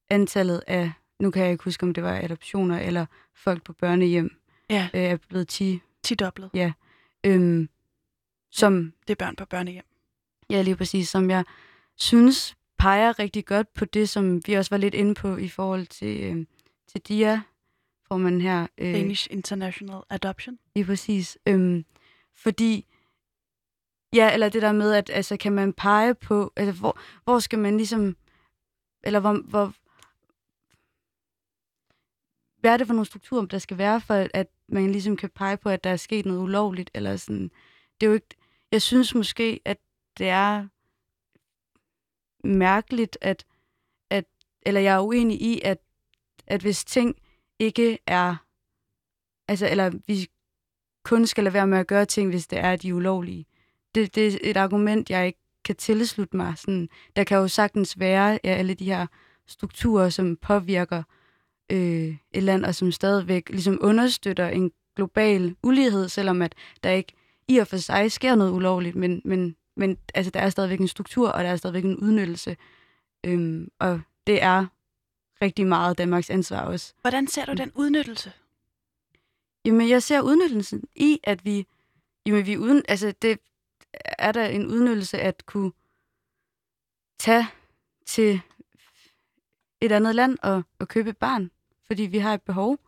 antallet 0.10 0.64
af, 0.68 0.92
nu 1.20 1.32
kan 1.32 1.44
jeg 1.44 1.52
ikke 1.52 1.64
huske, 1.64 1.84
om 1.84 1.94
det 1.94 2.04
var 2.04 2.16
adoptioner 2.24 2.80
eller 2.80 3.06
folk 3.34 3.64
på 3.64 3.74
børnehjem, 3.74 4.42
Ja, 4.70 4.90
øh, 4.94 5.02
er 5.02 5.18
blevet 5.18 5.48
10. 5.48 5.82
10 6.04 6.16
doblet. 6.16 6.50
Ja. 6.54 6.74
Øhm, 7.24 7.70
som, 8.52 8.94
Det 9.08 9.14
er 9.14 9.26
børn 9.26 9.36
på 9.36 9.46
børnehjem. 9.46 9.86
ja, 10.50 10.62
lige 10.62 10.76
præcis, 10.76 11.10
som 11.10 11.30
jeg 11.30 11.46
synes 11.96 12.56
peger 12.78 13.20
rigtig 13.20 13.46
godt 13.46 13.74
på 13.74 13.86
det, 13.86 14.10
som 14.10 14.42
vi 14.48 14.54
også 14.54 14.70
var 14.70 14.78
lidt 14.78 14.94
inde 14.94 15.14
på 15.14 15.38
i 15.38 15.50
forhold 15.50 15.88
til, 15.88 16.24
øh, 16.24 16.46
til 16.88 17.02
DIA, 17.02 17.42
får 18.08 18.18
man 18.18 18.42
her. 18.42 18.68
Øh, 18.78 18.94
Danish 18.94 19.28
International 19.32 20.02
Adoption. 20.10 20.60
Lige 20.76 20.86
præcis. 20.86 21.38
Øhm, 21.48 21.86
fordi, 22.34 22.86
ja, 24.14 24.34
eller 24.34 24.50
det 24.50 24.62
der 24.62 24.72
med, 24.72 24.94
at 24.94 25.10
altså, 25.10 25.38
kan 25.38 25.54
man 25.54 25.74
pege 25.74 26.16
på, 26.16 26.54
altså, 26.56 26.80
hvor, 26.80 27.00
hvor 27.24 27.40
skal 27.40 27.60
man 27.60 27.78
ligesom, 27.78 28.18
eller 29.04 29.20
hvor, 29.20 29.34
hvor, 29.34 29.74
hvad 32.60 32.74
er 32.74 32.78
det 32.78 32.88
for 32.88 32.94
nogle 32.94 33.06
strukturer, 33.06 33.46
der 33.46 33.58
skal 33.58 33.78
være, 33.78 34.02
for 34.02 34.28
at 34.34 34.48
man 34.68 34.92
ligesom 34.92 35.18
kan 35.18 35.30
pege 35.30 35.58
på, 35.58 35.70
at 35.70 35.84
der 35.84 35.90
er 35.90 35.98
sket 35.98 36.26
noget 36.26 36.40
ulovligt, 36.40 36.92
eller 36.94 37.16
sådan, 37.16 37.52
det 38.02 38.06
er 38.06 38.08
jo 38.08 38.14
ikke, 38.14 38.36
jeg 38.72 38.82
synes 38.82 39.16
måske, 39.16 39.60
at 39.66 39.78
det 40.18 40.30
er 40.30 40.68
mærkeligt, 42.48 43.18
at, 43.22 43.46
at 44.10 44.26
eller 44.62 44.82
jeg 44.82 44.96
er 44.96 45.00
uenig 45.00 45.42
i, 45.42 45.62
at, 45.64 45.78
at 46.48 46.62
hvis 46.62 46.86
ting 46.86 47.16
ikke 47.60 48.00
er, 48.08 48.36
altså, 49.48 49.70
eller 49.70 49.92
vi 50.08 50.28
kun 51.04 51.28
skal 51.28 51.44
lade 51.44 51.54
være 51.54 51.68
med 51.68 51.78
at 51.78 51.88
gøre 51.88 52.06
ting, 52.06 52.30
hvis 52.30 52.48
det 52.48 52.60
er 52.60 52.76
de 52.76 52.96
ulovlige. 52.96 53.46
Det, 53.96 54.16
det 54.16 54.34
er 54.34 54.38
et 54.42 54.58
argument, 54.58 55.10
jeg 55.10 55.28
ikke 55.28 55.40
kan 55.66 55.76
tilslutte 55.76 56.38
mig. 56.38 56.54
Sådan, 56.58 56.90
der 57.16 57.24
kan 57.24 57.38
jo 57.38 57.48
sagtens 57.48 58.00
være 58.00 58.40
ja, 58.44 58.50
alle 58.50 58.74
de 58.74 58.86
her 58.86 59.08
strukturer, 59.48 60.10
som 60.10 60.38
påvirker 60.42 61.04
øh, 61.72 62.16
et 62.32 62.44
land, 62.44 62.66
og 62.66 62.76
som 62.76 62.92
stadigvæk 62.92 63.50
ligesom 63.50 63.78
understøtter 63.82 64.48
en 64.48 64.72
global 64.96 65.56
ulighed, 65.64 66.10
selvom 66.10 66.42
at 66.42 66.56
der 66.84 66.90
ikke 66.92 67.14
i 67.48 67.58
og 67.58 67.68
for 67.68 67.78
sig 67.78 68.12
sker 68.12 68.36
noget 68.36 68.52
ulovligt, 68.52 68.96
men, 68.96 69.22
men, 69.26 69.56
men 69.76 69.98
altså, 70.14 70.32
der 70.32 70.40
er 70.40 70.50
stadigvæk 70.50 70.80
en 70.80 70.88
struktur, 70.88 71.30
og 71.30 71.44
der 71.44 71.50
er 71.50 71.56
stadigvæk 71.56 71.84
en 71.84 71.98
udnyttelse. 71.98 72.58
Øhm, 73.24 73.70
og 73.80 74.02
det 74.28 74.44
er 74.44 74.66
rigtig 75.42 75.68
meget 75.68 75.98
Danmarks 75.98 76.30
ansvar 76.30 76.62
også. 76.62 76.94
Hvordan 77.02 77.28
ser 77.28 77.46
du 77.46 77.54
den 77.54 77.72
udnyttelse? 77.76 78.32
Jamen, 79.66 79.90
jeg 79.90 80.04
ser 80.04 80.22
udnyttelsen 80.22 80.84
i, 80.96 81.20
at 81.24 81.46
vi, 81.46 81.68
jamen, 82.26 82.46
vi 82.46 82.58
uden, 82.58 82.84
altså, 82.88 83.14
det 83.22 83.40
er 84.04 84.32
der 84.32 84.46
en 84.46 84.68
udnyttelse 84.68 85.20
at 85.20 85.46
kunne 85.46 85.72
tage 87.20 87.48
til 88.06 88.42
et 89.82 89.92
andet 89.92 90.16
land 90.16 90.38
og, 90.44 90.64
og 90.80 90.88
købe 90.88 91.10
et 91.10 91.18
barn, 91.18 91.52
fordi 91.88 92.04
vi 92.04 92.18
har 92.18 92.34
et 92.34 92.42
behov. 92.42 92.80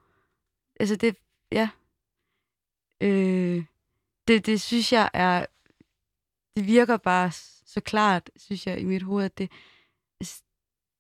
Altså, 0.80 0.95
det, 0.95 1.16
ja. 1.52 1.70
Øh, 3.02 3.64
det, 4.28 4.45
det 4.45 4.62
synes 4.62 4.93
jeg 4.93 5.10
er, 5.14 5.45
det 6.56 6.68
virker 6.68 6.98
bare 6.98 7.32
så 7.66 7.82
klart, 7.82 8.30
synes 8.36 8.68
jeg, 8.68 8.80
i 8.80 8.84
mit 8.86 9.04
hoved, 9.04 9.26
at 9.26 9.38
det, 9.38 9.52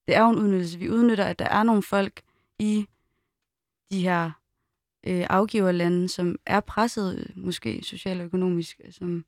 det 0.07 0.15
er 0.15 0.23
jo 0.23 0.29
en 0.29 0.39
udnyttelse. 0.39 0.79
Vi 0.79 0.89
udnytter, 0.89 1.25
at 1.25 1.39
der 1.39 1.45
er 1.45 1.63
nogle 1.63 1.83
folk 1.83 2.21
i 2.59 2.87
de 3.91 4.01
her 4.01 4.31
øh, 5.07 5.25
afgiverlande, 5.29 6.09
som 6.09 6.35
er 6.45 6.59
presset 6.59 7.31
måske 7.35 7.83
socialt 7.83 8.19
og 8.19 8.25
økonomisk, 8.25 8.81
øh, 8.83 8.91
som, 8.91 9.25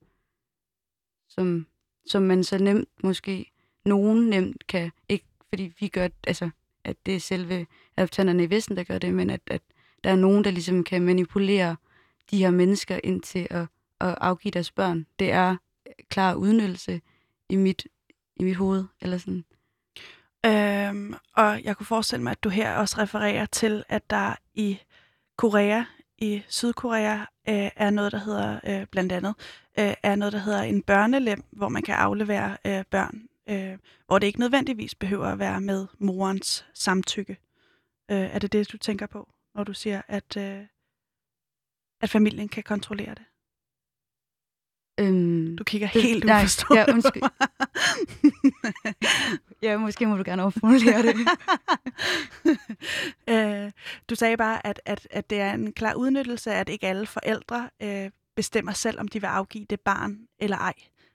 som, 1.27 1.67
som 2.05 2.23
man 2.23 2.43
så 2.43 2.57
nemt 2.57 2.89
måske, 3.03 3.51
nogen 3.86 4.30
nemt 4.30 4.67
kan, 4.67 4.91
ikke 5.09 5.25
fordi 5.49 5.73
vi 5.80 5.88
gør, 5.88 6.07
altså, 6.27 6.49
at 6.84 7.05
det 7.05 7.15
er 7.15 7.19
selve 7.19 7.67
adoptanterne 7.97 8.43
i 8.43 8.49
Vesten, 8.49 8.77
der 8.77 8.84
gør 8.84 8.97
det, 8.97 9.13
men 9.13 9.30
at, 9.30 9.41
at 9.47 9.61
der 10.03 10.09
er 10.09 10.15
nogen, 10.15 10.43
der 10.43 10.51
ligesom 10.51 10.84
kan 10.84 11.01
manipulere 11.01 11.75
de 12.32 12.38
her 12.38 12.51
mennesker 12.51 12.99
ind 13.03 13.21
til 13.21 13.47
at, 13.49 13.67
at 13.99 14.15
afgive 14.21 14.51
deres 14.51 14.71
børn. 14.71 15.05
Det 15.19 15.32
er 15.32 15.57
øh, 15.88 15.93
klar 16.09 16.36
udnyttelse 16.36 17.01
i 17.49 17.55
mit, 17.55 17.88
i 18.36 18.43
mit 18.43 18.55
hoved, 18.55 18.86
eller 19.01 19.17
sådan. 19.17 19.45
Øhm, 20.45 21.15
og 21.33 21.63
jeg 21.63 21.77
kunne 21.77 21.85
forestille 21.85 22.23
mig, 22.23 22.31
at 22.31 22.43
du 22.43 22.49
her 22.49 22.75
også 22.75 22.97
refererer 22.97 23.45
til, 23.45 23.83
at 23.89 24.09
der 24.09 24.35
i 24.53 24.79
Korea, 25.37 25.83
i 26.17 26.43
Sydkorea, 26.47 27.19
øh, 27.49 27.69
er 27.75 27.89
noget, 27.89 28.11
der 28.11 28.17
hedder, 28.17 28.59
øh, 28.67 28.87
blandt 28.87 29.11
andet, 29.11 29.35
øh, 29.79 29.93
er 30.03 30.15
noget, 30.15 30.33
der 30.33 30.39
hedder 30.39 30.61
en 30.61 30.81
børnelem, 30.81 31.43
hvor 31.51 31.69
man 31.69 31.83
kan 31.83 31.95
aflevere 31.95 32.57
øh, 32.65 32.83
børn, 32.85 33.27
øh, 33.49 33.77
hvor 34.07 34.19
det 34.19 34.27
ikke 34.27 34.39
nødvendigvis 34.39 34.95
behøver 34.95 35.27
at 35.27 35.39
være 35.39 35.61
med 35.61 35.87
morens 35.99 36.65
samtykke. 36.73 37.37
Øh, 38.11 38.17
er 38.17 38.39
det 38.39 38.53
det, 38.53 38.71
du 38.71 38.77
tænker 38.77 39.07
på, 39.07 39.29
når 39.55 39.63
du 39.63 39.73
siger, 39.73 40.01
at, 40.07 40.37
øh, 40.37 40.65
at 42.01 42.09
familien 42.09 42.49
kan 42.49 42.63
kontrollere 42.63 43.15
det? 43.15 43.23
Øhm, 44.99 45.57
Du 45.57 45.63
kigger 45.63 45.87
helt 45.87 46.23
nej, 46.23 46.39
uforstående. 46.41 46.83
ja, 46.87 46.93
undskyld. 46.93 47.23
ja, 49.63 49.77
måske 49.77 50.05
må 50.05 50.17
du 50.17 50.23
gerne 50.25 50.41
overformulere 50.41 51.01
det. 51.01 51.15
øh, 53.65 53.71
du 54.09 54.15
sagde 54.15 54.37
bare, 54.37 54.67
at, 54.67 54.81
at, 54.85 55.07
at 55.11 55.29
det 55.29 55.39
er 55.39 55.53
en 55.53 55.73
klar 55.73 55.93
udnyttelse, 55.93 56.51
at 56.51 56.69
ikke 56.69 56.87
alle 56.87 57.05
forældre 57.05 57.69
øh, 57.81 58.11
bestemmer 58.35 58.71
selv, 58.71 58.99
om 58.99 59.07
de 59.07 59.21
vil 59.21 59.27
afgive 59.27 59.65
det 59.69 59.79
barn 59.79 60.19
eller 60.39 60.57
ej. 60.57 60.73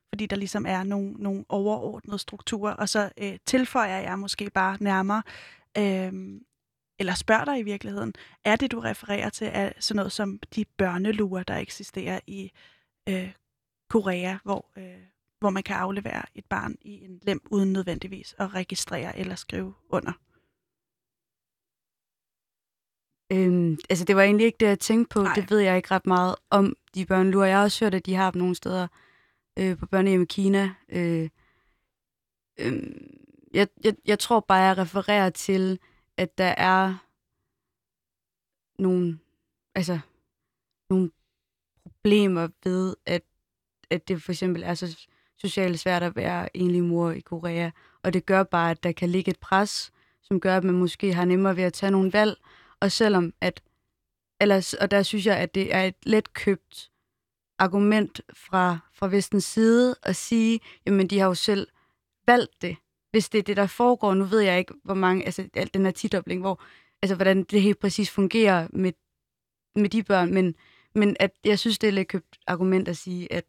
Fordi 0.08 0.26
der 0.26 0.36
ligesom 0.36 0.66
er 0.66 0.82
nogle, 0.82 1.12
nogle 1.12 1.44
overordnede 1.48 2.18
strukturer. 2.18 2.72
Og 2.72 2.88
så 2.88 3.10
øh, 3.18 3.36
tilføjer 3.46 3.98
jeg 3.98 4.18
måske 4.18 4.50
bare 4.50 4.76
nærmere, 4.80 5.22
øh, 5.78 6.12
eller 6.98 7.14
spørger 7.14 7.44
dig 7.44 7.58
i 7.58 7.62
virkeligheden, 7.62 8.14
er 8.44 8.56
det, 8.56 8.72
du 8.72 8.80
refererer 8.80 9.28
til, 9.28 9.50
er 9.52 9.72
sådan 9.78 9.96
noget 9.96 10.12
som 10.12 10.38
de 10.54 10.64
børneluer, 10.64 11.42
der 11.42 11.56
eksisterer 11.56 12.20
i 12.26 12.50
øh, 13.08 13.32
Korea, 13.90 14.36
hvor, 14.44 14.70
øh, 14.78 15.02
hvor 15.40 15.50
man 15.50 15.62
kan 15.62 15.76
aflevere 15.76 16.22
et 16.34 16.44
barn 16.44 16.76
i 16.80 17.04
en 17.04 17.20
lem 17.22 17.40
uden 17.50 17.72
nødvendigvis 17.72 18.34
at 18.38 18.54
registrere 18.54 19.18
eller 19.18 19.34
skrive 19.34 19.74
under? 19.88 20.12
øhm, 23.32 23.78
altså, 23.90 24.04
det 24.04 24.16
var 24.16 24.22
egentlig 24.22 24.46
ikke 24.46 24.58
det, 24.60 24.66
jeg 24.66 24.78
tænkte 24.78 25.14
på. 25.14 25.22
Nej. 25.22 25.34
Det 25.34 25.50
ved 25.50 25.58
jeg 25.58 25.76
ikke 25.76 25.90
ret 25.90 26.06
meget 26.06 26.36
om, 26.50 26.76
de 26.94 27.06
børnelurer. 27.06 27.46
Jeg 27.46 27.56
har 27.56 27.64
også 27.64 27.84
hørt, 27.84 27.94
at 27.94 28.06
de 28.06 28.14
har 28.14 28.30
dem 28.30 28.38
nogle 28.38 28.54
steder 28.54 28.88
øh, 29.58 29.78
på 29.78 29.86
børnehjem 29.86 30.22
i 30.22 30.26
Kina. 30.26 30.74
Øh, 30.88 31.28
øh, 32.60 32.82
jeg, 33.54 33.68
jeg, 33.84 33.94
jeg 34.06 34.18
tror 34.18 34.40
bare, 34.40 34.58
jeg 34.58 34.78
refererer 34.78 35.30
til, 35.30 35.78
at 36.16 36.38
der 36.38 36.54
er 36.56 36.94
nogle, 38.78 39.18
altså, 39.74 40.00
nogle 40.90 41.10
problemer 41.82 42.48
ved, 42.64 42.96
at, 43.06 43.22
at 43.90 44.08
det 44.08 44.22
for 44.22 44.32
eksempel 44.32 44.62
er 44.62 44.74
så 44.74 45.06
socialt 45.38 45.80
svært 45.80 46.02
at 46.02 46.16
være 46.16 46.56
enlig 46.56 46.82
mor 46.82 47.10
i 47.10 47.20
Korea. 47.20 47.70
Og 48.02 48.12
det 48.12 48.26
gør 48.26 48.42
bare, 48.42 48.70
at 48.70 48.82
der 48.82 48.92
kan 48.92 49.08
ligge 49.08 49.30
et 49.30 49.38
pres, 49.38 49.92
som 50.22 50.40
gør, 50.40 50.56
at 50.56 50.64
man 50.64 50.74
måske 50.74 51.14
har 51.14 51.24
nemmere 51.24 51.56
ved 51.56 51.64
at 51.64 51.72
tage 51.72 51.90
nogle 51.90 52.12
valg. 52.12 52.36
Og 52.80 52.92
selvom 52.92 53.32
at, 53.40 53.62
ellers, 54.40 54.74
og 54.74 54.90
der 54.90 55.02
synes 55.02 55.26
jeg, 55.26 55.36
at 55.36 55.54
det 55.54 55.74
er 55.74 55.82
et 55.82 55.94
let 56.02 56.32
købt 56.32 56.90
argument 57.58 58.20
fra, 58.34 58.78
fra 58.92 59.08
vestens 59.08 59.44
side 59.44 59.94
at 60.02 60.16
sige, 60.16 60.60
jamen 60.86 61.06
de 61.06 61.18
har 61.18 61.26
jo 61.26 61.34
selv 61.34 61.68
valgt 62.26 62.62
det. 62.62 62.76
Hvis 63.10 63.28
det 63.28 63.38
er 63.38 63.42
det, 63.42 63.56
der 63.56 63.66
foregår, 63.66 64.14
nu 64.14 64.24
ved 64.24 64.40
jeg 64.40 64.58
ikke, 64.58 64.74
hvor 64.84 64.94
mange, 64.94 65.24
altså 65.24 65.48
alt 65.54 65.74
den 65.74 65.84
her 65.84 65.92
tidobling, 65.92 66.40
hvor, 66.40 66.62
altså 67.02 67.14
hvordan 67.14 67.44
det 67.44 67.62
helt 67.62 67.78
præcis 67.78 68.10
fungerer 68.10 68.68
med, 68.72 68.92
med 69.76 69.88
de 69.88 70.02
børn, 70.02 70.34
men, 70.34 70.54
men 70.94 71.16
at 71.20 71.30
jeg 71.44 71.58
synes, 71.58 71.78
det 71.78 71.88
er 71.88 71.92
lidt 71.92 72.08
købt 72.08 72.38
argument 72.46 72.88
at 72.88 72.96
sige, 72.96 73.32
at, 73.32 73.44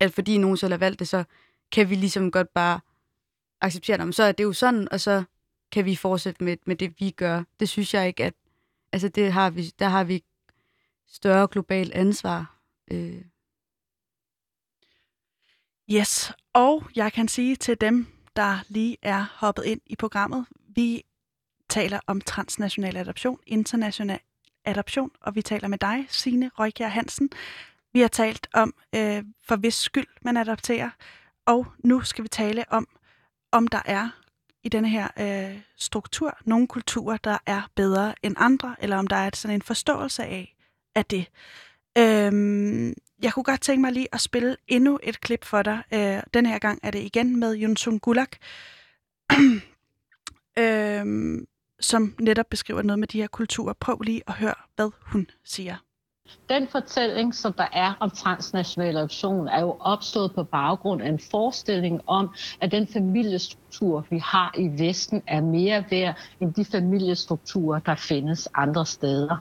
at 0.00 0.12
fordi 0.12 0.38
nogen 0.38 0.56
selv 0.56 0.72
har 0.72 0.78
valgt 0.78 0.98
det, 0.98 1.08
så 1.08 1.24
kan 1.72 1.90
vi 1.90 1.94
ligesom 1.94 2.30
godt 2.30 2.54
bare 2.54 2.80
acceptere 3.60 3.98
dem. 3.98 4.12
Så 4.12 4.22
er 4.22 4.32
det 4.32 4.44
jo 4.44 4.52
sådan, 4.52 4.88
og 4.92 5.00
så 5.00 5.24
kan 5.72 5.84
vi 5.84 5.96
fortsætte 5.96 6.44
med, 6.44 6.56
med 6.66 6.76
det, 6.76 7.00
vi 7.00 7.10
gør. 7.10 7.42
Det 7.60 7.68
synes 7.68 7.94
jeg 7.94 8.06
ikke, 8.06 8.24
at 8.24 8.34
altså 8.92 9.08
det 9.08 9.32
har 9.32 9.50
vi, 9.50 9.70
der 9.78 9.88
har 9.88 10.04
vi 10.04 10.24
større 11.08 11.48
globalt 11.48 11.92
ansvar. 11.92 12.56
Øh, 12.90 13.22
Yes, 15.90 16.32
og 16.52 16.84
jeg 16.96 17.12
kan 17.12 17.28
sige 17.28 17.56
til 17.56 17.80
dem, 17.80 18.06
der 18.36 18.58
lige 18.68 18.96
er 19.02 19.26
hoppet 19.34 19.64
ind 19.64 19.80
i 19.86 19.96
programmet, 19.96 20.46
vi 20.68 21.04
taler 21.68 22.00
om 22.06 22.20
transnational 22.20 22.96
adoption, 22.96 23.38
international 23.46 24.18
adoption, 24.64 25.10
og 25.20 25.34
vi 25.34 25.42
taler 25.42 25.68
med 25.68 25.78
dig, 25.78 26.06
Signe 26.08 26.50
Røykjær 26.58 26.88
Hansen. 26.88 27.30
Vi 27.96 28.00
har 28.00 28.08
talt 28.08 28.48
om, 28.54 28.74
øh, 28.94 29.24
for 29.44 29.56
hvis 29.56 29.74
skyld 29.74 30.06
man 30.22 30.36
adopterer, 30.36 30.90
og 31.46 31.66
nu 31.84 32.00
skal 32.00 32.24
vi 32.24 32.28
tale 32.28 32.64
om, 32.68 32.88
om 33.52 33.68
der 33.68 33.82
er 33.84 34.08
i 34.62 34.68
denne 34.68 34.88
her 34.88 35.08
øh, 35.18 35.60
struktur 35.76 36.38
nogle 36.44 36.66
kulturer, 36.66 37.16
der 37.16 37.38
er 37.46 37.62
bedre 37.76 38.14
end 38.22 38.34
andre, 38.38 38.76
eller 38.78 38.96
om 38.96 39.06
der 39.06 39.16
er 39.16 39.30
sådan 39.34 39.54
en 39.54 39.62
forståelse 39.62 40.24
af, 40.24 40.56
af 40.94 41.04
det. 41.04 41.26
Øhm, 41.98 42.94
jeg 43.22 43.32
kunne 43.32 43.44
godt 43.44 43.60
tænke 43.60 43.80
mig 43.80 43.92
lige 43.92 44.08
at 44.12 44.20
spille 44.20 44.56
endnu 44.68 44.98
et 45.02 45.20
klip 45.20 45.44
for 45.44 45.62
dig. 45.62 45.82
Øh, 45.94 46.22
den 46.34 46.46
her 46.46 46.58
gang 46.58 46.80
er 46.82 46.90
det 46.90 47.02
igen 47.02 47.40
med 47.40 47.62
Yunsun 47.62 47.98
Gulak, 47.98 48.36
øhm, 50.58 51.46
som 51.80 52.14
netop 52.20 52.46
beskriver 52.50 52.82
noget 52.82 52.98
med 52.98 53.08
de 53.08 53.20
her 53.20 53.28
kulturer. 53.28 53.72
Prøv 53.72 54.00
lige 54.00 54.22
at 54.26 54.34
høre, 54.34 54.54
hvad 54.76 54.90
hun 55.00 55.30
siger. 55.44 55.76
Den 56.48 56.68
fortælling, 56.68 57.34
som 57.34 57.52
der 57.52 57.66
er 57.72 57.92
om 58.00 58.10
transnational 58.10 58.96
adoption, 58.96 59.48
er 59.48 59.60
jo 59.60 59.76
opstået 59.80 60.34
på 60.34 60.44
baggrund 60.44 61.02
af 61.02 61.08
en 61.08 61.20
forestilling 61.30 62.00
om, 62.06 62.34
at 62.60 62.72
den 62.72 62.86
familiestrukturer, 63.76 64.02
vi 64.10 64.18
har 64.18 64.54
i 64.58 64.86
Vesten, 64.86 65.22
er 65.26 65.40
mere 65.40 65.84
værd 65.90 66.16
end 66.40 66.54
de 66.54 66.64
familiestrukturer, 66.64 67.78
der 67.78 67.94
findes 67.94 68.48
andre 68.54 68.86
steder. 68.86 69.36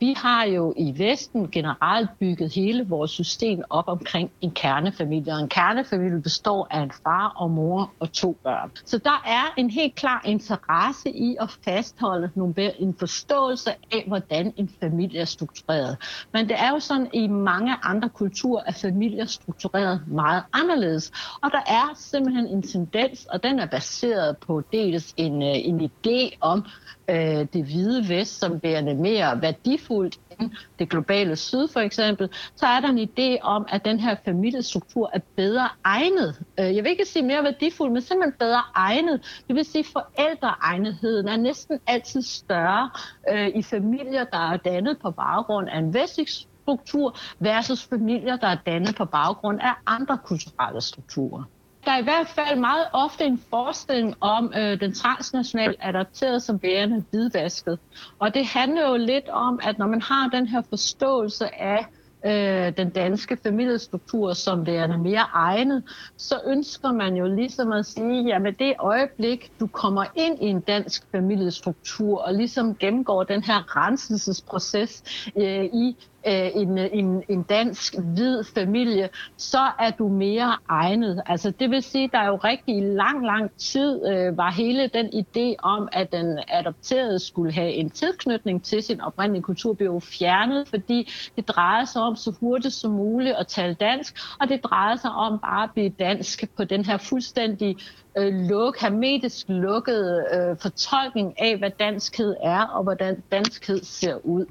Vi 0.00 0.14
har 0.16 0.44
jo 0.44 0.74
i 0.76 0.98
Vesten 0.98 1.50
generelt 1.50 2.10
bygget 2.18 2.54
hele 2.54 2.88
vores 2.88 3.10
system 3.10 3.62
op 3.70 3.84
omkring 3.88 4.30
en 4.40 4.50
kernefamilie, 4.50 5.32
og 5.32 5.40
en 5.40 5.48
kernefamilie 5.48 6.22
består 6.22 6.66
af 6.70 6.80
en 6.82 6.92
far 7.04 7.32
og 7.36 7.50
mor 7.50 7.92
og 8.00 8.12
to 8.12 8.36
børn. 8.42 8.70
Så 8.84 8.98
der 8.98 9.22
er 9.26 9.54
en 9.56 9.70
helt 9.70 9.94
klar 9.94 10.22
interesse 10.24 11.10
i 11.10 11.36
at 11.40 11.50
fastholde 11.64 12.30
en 12.78 12.94
forståelse 12.98 13.70
af, 13.70 14.04
hvordan 14.06 14.52
en 14.56 14.70
familie 14.80 15.20
er 15.20 15.24
struktureret. 15.24 15.96
Men 16.32 16.48
det 16.48 16.56
er 16.58 16.70
jo 16.70 16.80
sådan, 16.80 17.06
at 17.06 17.10
i 17.12 17.28
mange 17.28 17.74
andre 17.82 18.08
kulturer 18.08 18.62
er 18.66 18.72
familier 18.72 19.24
struktureret 19.24 20.02
meget 20.06 20.42
anderledes. 20.52 21.12
Og 21.42 21.50
der 21.52 21.62
er 21.66 21.94
simpelthen 21.96 22.46
en 22.46 22.62
tendens, 22.62 23.26
og 23.26 23.42
den 23.42 23.58
er 23.58 23.66
baseret 23.80 24.38
på 24.38 24.62
dels 24.72 25.14
en, 25.16 25.42
øh, 25.42 25.54
en 25.54 25.90
idé 25.90 26.36
om 26.40 26.64
øh, 27.10 27.46
det 27.52 27.64
hvide 27.64 28.08
vest 28.08 28.40
som 28.40 28.62
værende 28.62 28.94
mere 28.94 29.42
værdifuldt 29.42 30.18
end 30.40 30.50
det 30.78 30.88
globale 30.90 31.36
syd 31.36 31.68
for 31.68 31.80
eksempel, 31.80 32.28
så 32.56 32.66
er 32.66 32.80
der 32.80 32.88
en 32.88 33.08
idé 33.08 33.42
om, 33.42 33.66
at 33.68 33.84
den 33.84 34.00
her 34.00 34.16
familiestruktur 34.24 35.10
er 35.14 35.18
bedre 35.36 35.68
egnet. 35.84 36.42
Øh, 36.60 36.76
jeg 36.76 36.84
vil 36.84 36.90
ikke 36.90 37.04
sige 37.04 37.24
mere 37.24 37.42
værdifuld, 37.44 37.92
men 37.92 38.02
simpelthen 38.02 38.38
bedre 38.38 38.62
egnet. 38.74 39.42
Det 39.48 39.56
vil 39.56 39.64
sige, 39.64 39.84
at 39.84 39.92
forældreegnetheden 39.92 41.28
er 41.28 41.36
næsten 41.36 41.80
altid 41.86 42.22
større 42.22 42.90
øh, 43.30 43.48
i 43.54 43.62
familier, 43.62 44.24
der 44.24 44.52
er 44.52 44.56
dannet 44.56 44.98
på 44.98 45.10
baggrund 45.10 45.68
af 45.68 45.78
en 45.78 45.94
vestlig 45.94 46.26
struktur 46.62 47.16
versus 47.38 47.84
familier, 47.84 48.36
der 48.36 48.48
er 48.48 48.58
dannet 48.66 48.96
på 48.96 49.04
baggrund 49.04 49.60
af 49.60 49.72
andre 49.86 50.18
kulturelle 50.24 50.80
strukturer. 50.80 51.44
Der 51.84 51.90
er 51.90 51.98
i 51.98 52.02
hvert 52.02 52.28
fald 52.28 52.58
meget 52.58 52.86
ofte 52.92 53.24
en 53.24 53.42
forestilling 53.50 54.14
om 54.20 54.52
øh, 54.56 54.80
den 54.80 54.94
transnationale 54.94 55.74
adopterede 55.80 56.40
som 56.40 56.62
værende 56.62 57.04
hvidvasket. 57.10 57.78
Og 58.18 58.34
det 58.34 58.46
handler 58.46 58.88
jo 58.88 58.96
lidt 58.96 59.28
om, 59.28 59.60
at 59.62 59.78
når 59.78 59.86
man 59.86 60.02
har 60.02 60.28
den 60.28 60.46
her 60.46 60.62
forståelse 60.70 61.54
af 61.54 61.86
øh, 62.26 62.76
den 62.76 62.90
danske 62.90 63.36
familiestruktur 63.42 64.32
som 64.32 64.66
værende 64.66 64.98
mere 64.98 65.26
egnet, 65.32 65.82
så 66.16 66.40
ønsker 66.46 66.92
man 66.92 67.14
jo 67.16 67.34
ligesom 67.34 67.72
at 67.72 67.86
sige, 67.86 68.34
at 68.34 68.42
med 68.42 68.52
det 68.52 68.74
øjeblik, 68.78 69.52
du 69.60 69.66
kommer 69.66 70.04
ind 70.14 70.42
i 70.42 70.46
en 70.46 70.60
dansk 70.60 71.02
familiestruktur 71.12 72.18
og 72.18 72.34
ligesom 72.34 72.76
gennemgår 72.76 73.22
den 73.22 73.42
her 73.42 73.76
renselsesproces 73.76 75.02
øh, 75.36 75.64
i 75.64 75.96
øh, 76.26 76.50
en, 76.54 76.78
en, 76.78 77.22
en 77.28 77.42
dansk 77.42 77.94
hvid 77.98 78.44
familie, 78.44 79.08
så 79.36 79.70
er 79.78 79.90
du 79.90 80.08
mere 80.08 80.56
egnet. 80.68 81.22
Altså 81.26 81.50
det 81.50 81.70
vil 81.70 81.82
sige, 81.82 82.10
der 82.12 82.18
er 82.18 82.26
jo 82.26 82.36
rigtig 82.36 82.82
lang, 82.82 83.26
lang 83.26 83.50
tid 83.58 84.06
øh, 84.06 84.36
var 84.36 84.50
hele 84.50 84.90
den 84.94 85.06
idé 85.06 85.54
om, 85.62 85.88
at 85.92 86.12
den 86.12 86.38
adopterede 86.48 87.18
skulle 87.18 87.52
have 87.52 87.72
en 87.72 87.90
tilknytning 87.90 88.64
til 88.64 88.82
sin 88.82 89.00
oprindelige 89.00 89.42
kultur, 89.42 89.72
blev 89.72 90.00
fjernet, 90.00 90.68
fordi 90.68 91.12
det 91.36 91.48
drejede 91.48 91.86
sig 91.86 92.02
om 92.02 92.16
så 92.16 92.36
hurtigt 92.40 92.74
som 92.74 92.90
muligt 92.90 93.36
at 93.36 93.46
tale 93.46 93.74
dansk, 93.74 94.18
og 94.40 94.48
det 94.48 94.64
drejede 94.64 95.00
sig 95.00 95.10
om 95.10 95.38
bare 95.38 95.62
at 95.62 95.70
blive 95.74 95.88
dansk 95.88 96.44
på 96.56 96.64
den 96.64 96.84
her 96.84 96.96
fuldstændig 96.96 97.76
øh, 98.16 98.34
luk, 98.34 98.78
hermetisk 98.80 99.48
lukket 99.48 100.26
øh, 100.34 100.56
fortolkning 100.60 101.40
af, 101.40 101.56
hvad 101.58 101.70
danskhed 101.70 102.36
er, 102.42 102.62
og 102.62 102.82
hvordan 102.82 103.22
danskhed 103.32 103.84
ser 103.84 104.26
ud. 104.26 104.46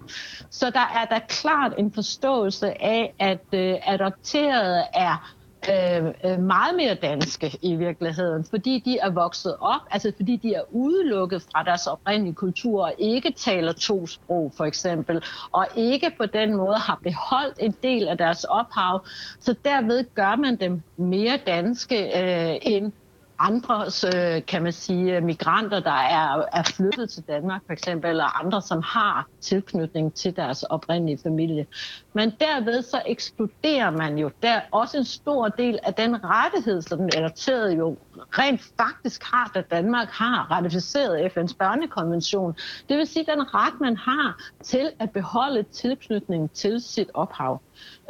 Så 0.50 0.70
der 0.70 1.00
er 1.02 1.06
der 1.06 1.20
klart 1.28 1.74
en 1.78 1.92
forståelse 1.92 2.82
af, 2.82 3.14
at 3.20 3.46
øh, 3.54 3.76
adopterede 3.86 4.84
er 4.94 5.34
øh, 5.70 6.14
øh, 6.24 6.40
meget 6.40 6.76
mere 6.76 6.96
danske 6.96 7.58
i 7.62 7.76
virkeligheden, 7.76 8.44
fordi 8.50 8.80
de 8.86 8.98
er 8.98 9.10
vokset 9.10 9.56
op, 9.60 9.82
altså 9.92 10.12
fordi 10.18 10.36
de 10.36 10.54
er 10.54 10.62
udelukket 10.72 11.42
fra 11.42 11.64
deres 11.64 11.88
oprindelige 11.88 12.34
kultur 12.36 12.84
og 12.84 12.94
ikke 12.98 13.32
taler 13.32 13.74
to 13.74 14.08
sprog 14.08 14.54
for 14.58 14.66
eksempel, 14.66 15.24
og 15.52 15.68
ikke 15.76 16.12
på 16.18 16.26
den 16.26 16.56
måde 16.56 16.76
har 16.78 17.00
beholdt 17.04 17.58
en 17.60 17.76
del 17.84 18.08
af 18.08 18.18
deres 18.18 18.44
ophav, 18.44 19.06
så 19.40 19.56
derved 19.66 20.06
gør 20.16 20.36
man 20.36 20.56
dem 20.56 20.82
mere 20.98 21.40
danske 21.48 21.96
øh, 21.98 22.60
end 22.62 22.92
andre, 23.40 23.86
øh, 24.16 24.46
kan 24.46 24.64
man 24.64 24.74
sige, 24.74 25.22
migranter, 25.22 25.80
der 25.80 25.92
er, 25.92 26.46
er 26.54 26.64
flyttet 26.64 27.10
til 27.10 27.24
Danmark 27.28 27.62
for 27.66 27.74
eksempel, 27.74 28.10
eller 28.10 28.46
andre, 28.46 28.62
som 28.62 28.82
har 28.82 29.28
tilknytning 29.42 30.14
til 30.14 30.36
deres 30.36 30.64
oprindelige 30.64 31.20
familie. 31.24 31.66
Men 32.14 32.30
derved 32.40 32.82
så 32.82 33.02
ekskluderer 33.06 33.90
man 33.92 34.18
jo 34.18 34.32
der 34.42 34.62
også 34.72 34.98
en 34.98 35.06
stor 35.06 35.48
del 35.48 35.80
af 35.84 35.94
den 35.94 36.24
rettighed, 36.24 36.82
som 36.82 37.00
den 37.00 37.10
adopterede 37.18 37.76
jo 37.76 37.98
rent 38.16 38.62
faktisk 38.78 39.24
har, 39.24 39.52
da 39.56 39.62
Danmark 39.62 40.08
har 40.08 40.52
ratificeret 40.52 41.32
FN's 41.32 41.56
børnekonvention. 41.58 42.56
Det 42.90 42.98
vil 42.98 43.08
sige 43.08 43.26
den 43.26 43.56
ret, 43.56 43.82
man 43.82 43.98
har 43.98 44.42
til 44.64 44.92
at 45.00 45.12
beholde 45.12 45.64
tilknytningen 45.64 46.50
til 46.50 46.82
sit 46.82 47.10
ophav. 47.14 47.62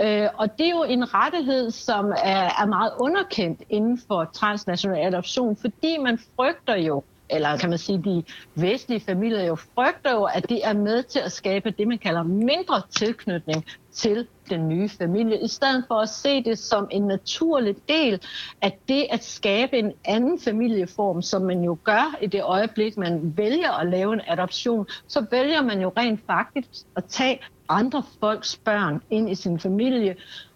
Øh, 0.02 0.28
og 0.34 0.58
det 0.58 0.66
er 0.66 0.72
jo 0.72 0.84
en 0.84 1.14
rettighed, 1.14 1.72
som 1.72 2.12
er, 2.12 2.50
er 2.62 2.66
meget 2.66 2.92
underkendt 3.00 3.64
inden 3.70 4.02
for 4.08 4.30
transnational 4.34 5.14
adoption, 5.14 5.58
fordi 5.58 5.98
man 5.98 6.20
frygter 6.36 6.76
jo, 6.76 7.04
eller 7.30 7.58
kan 7.58 7.70
man 7.70 7.78
sige, 7.78 8.02
de 8.04 8.24
vestlige 8.56 9.00
familier 9.00 9.44
jo 9.44 9.56
frygter 9.56 10.12
jo, 10.12 10.24
at 10.24 10.50
det 10.50 10.68
er 10.68 10.74
med 10.74 11.04
til 11.04 11.20
at 11.20 11.32
skabe 11.32 11.72
det, 11.72 11.88
man 11.88 11.98
kalder 11.98 12.24
mindre 12.24 12.82
tilknytning 12.92 13.66
til 13.92 14.28
den 14.50 14.68
nye 14.68 14.90
familie, 14.90 15.44
i 15.44 15.48
stedet 15.48 15.84
for 15.88 15.96
at 15.96 16.10
se 16.10 16.44
det 16.44 16.60
som 16.60 16.88
en 16.92 17.08
naturlig 17.08 17.76
del 17.90 18.22
af 18.62 18.80
det 18.88 19.08
at 19.12 19.24
skabe 19.24 19.78
en 19.78 19.94
anden 20.06 20.40
familieform, 20.40 21.22
som 21.22 21.42
man 21.42 21.64
jo 21.64 21.78
gør 21.84 22.18
i 22.22 22.28
det 22.28 22.44
øjeblik, 22.44 22.98
man 22.98 23.34
vælger 23.38 23.72
at 23.72 23.88
lave 23.88 24.14
en 24.14 24.22
adoption, 24.28 24.88
så 25.08 25.26
vælger 25.32 25.62
man 25.62 25.82
jo 25.82 25.92
rent 25.98 26.20
faktisk 26.28 26.86
at 26.96 27.06
tage 27.06 27.40
andre 27.70 28.04
folks 28.20 28.58
børn 28.58 29.02
ind 29.10 29.30
i 29.30 29.36
sin 29.36 29.60
familie, 29.60 30.16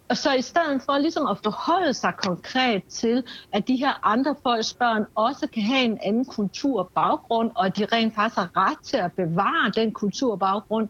og 0.09 0.17
så 0.17 0.33
i 0.33 0.41
stedet 0.41 0.81
for 0.81 0.97
ligesom 0.97 1.27
at 1.27 1.37
forholde 1.43 1.93
sig 1.93 2.13
konkret 2.17 2.83
til, 2.83 3.23
at 3.51 3.67
de 3.67 3.75
her 3.75 4.07
andre 4.07 4.35
folks 4.43 4.73
børn 4.73 5.05
også 5.15 5.47
kan 5.47 5.63
have 5.63 5.85
en 5.85 5.99
anden 6.03 6.25
kulturbaggrund, 6.25 7.51
og 7.55 7.65
at 7.65 7.77
de 7.77 7.85
rent 7.85 8.15
faktisk 8.15 8.35
har 8.35 8.51
ret 8.57 8.77
til 8.83 8.97
at 8.97 9.11
bevare 9.13 9.71
den 9.75 9.91
kulturbaggrund, 9.91 10.89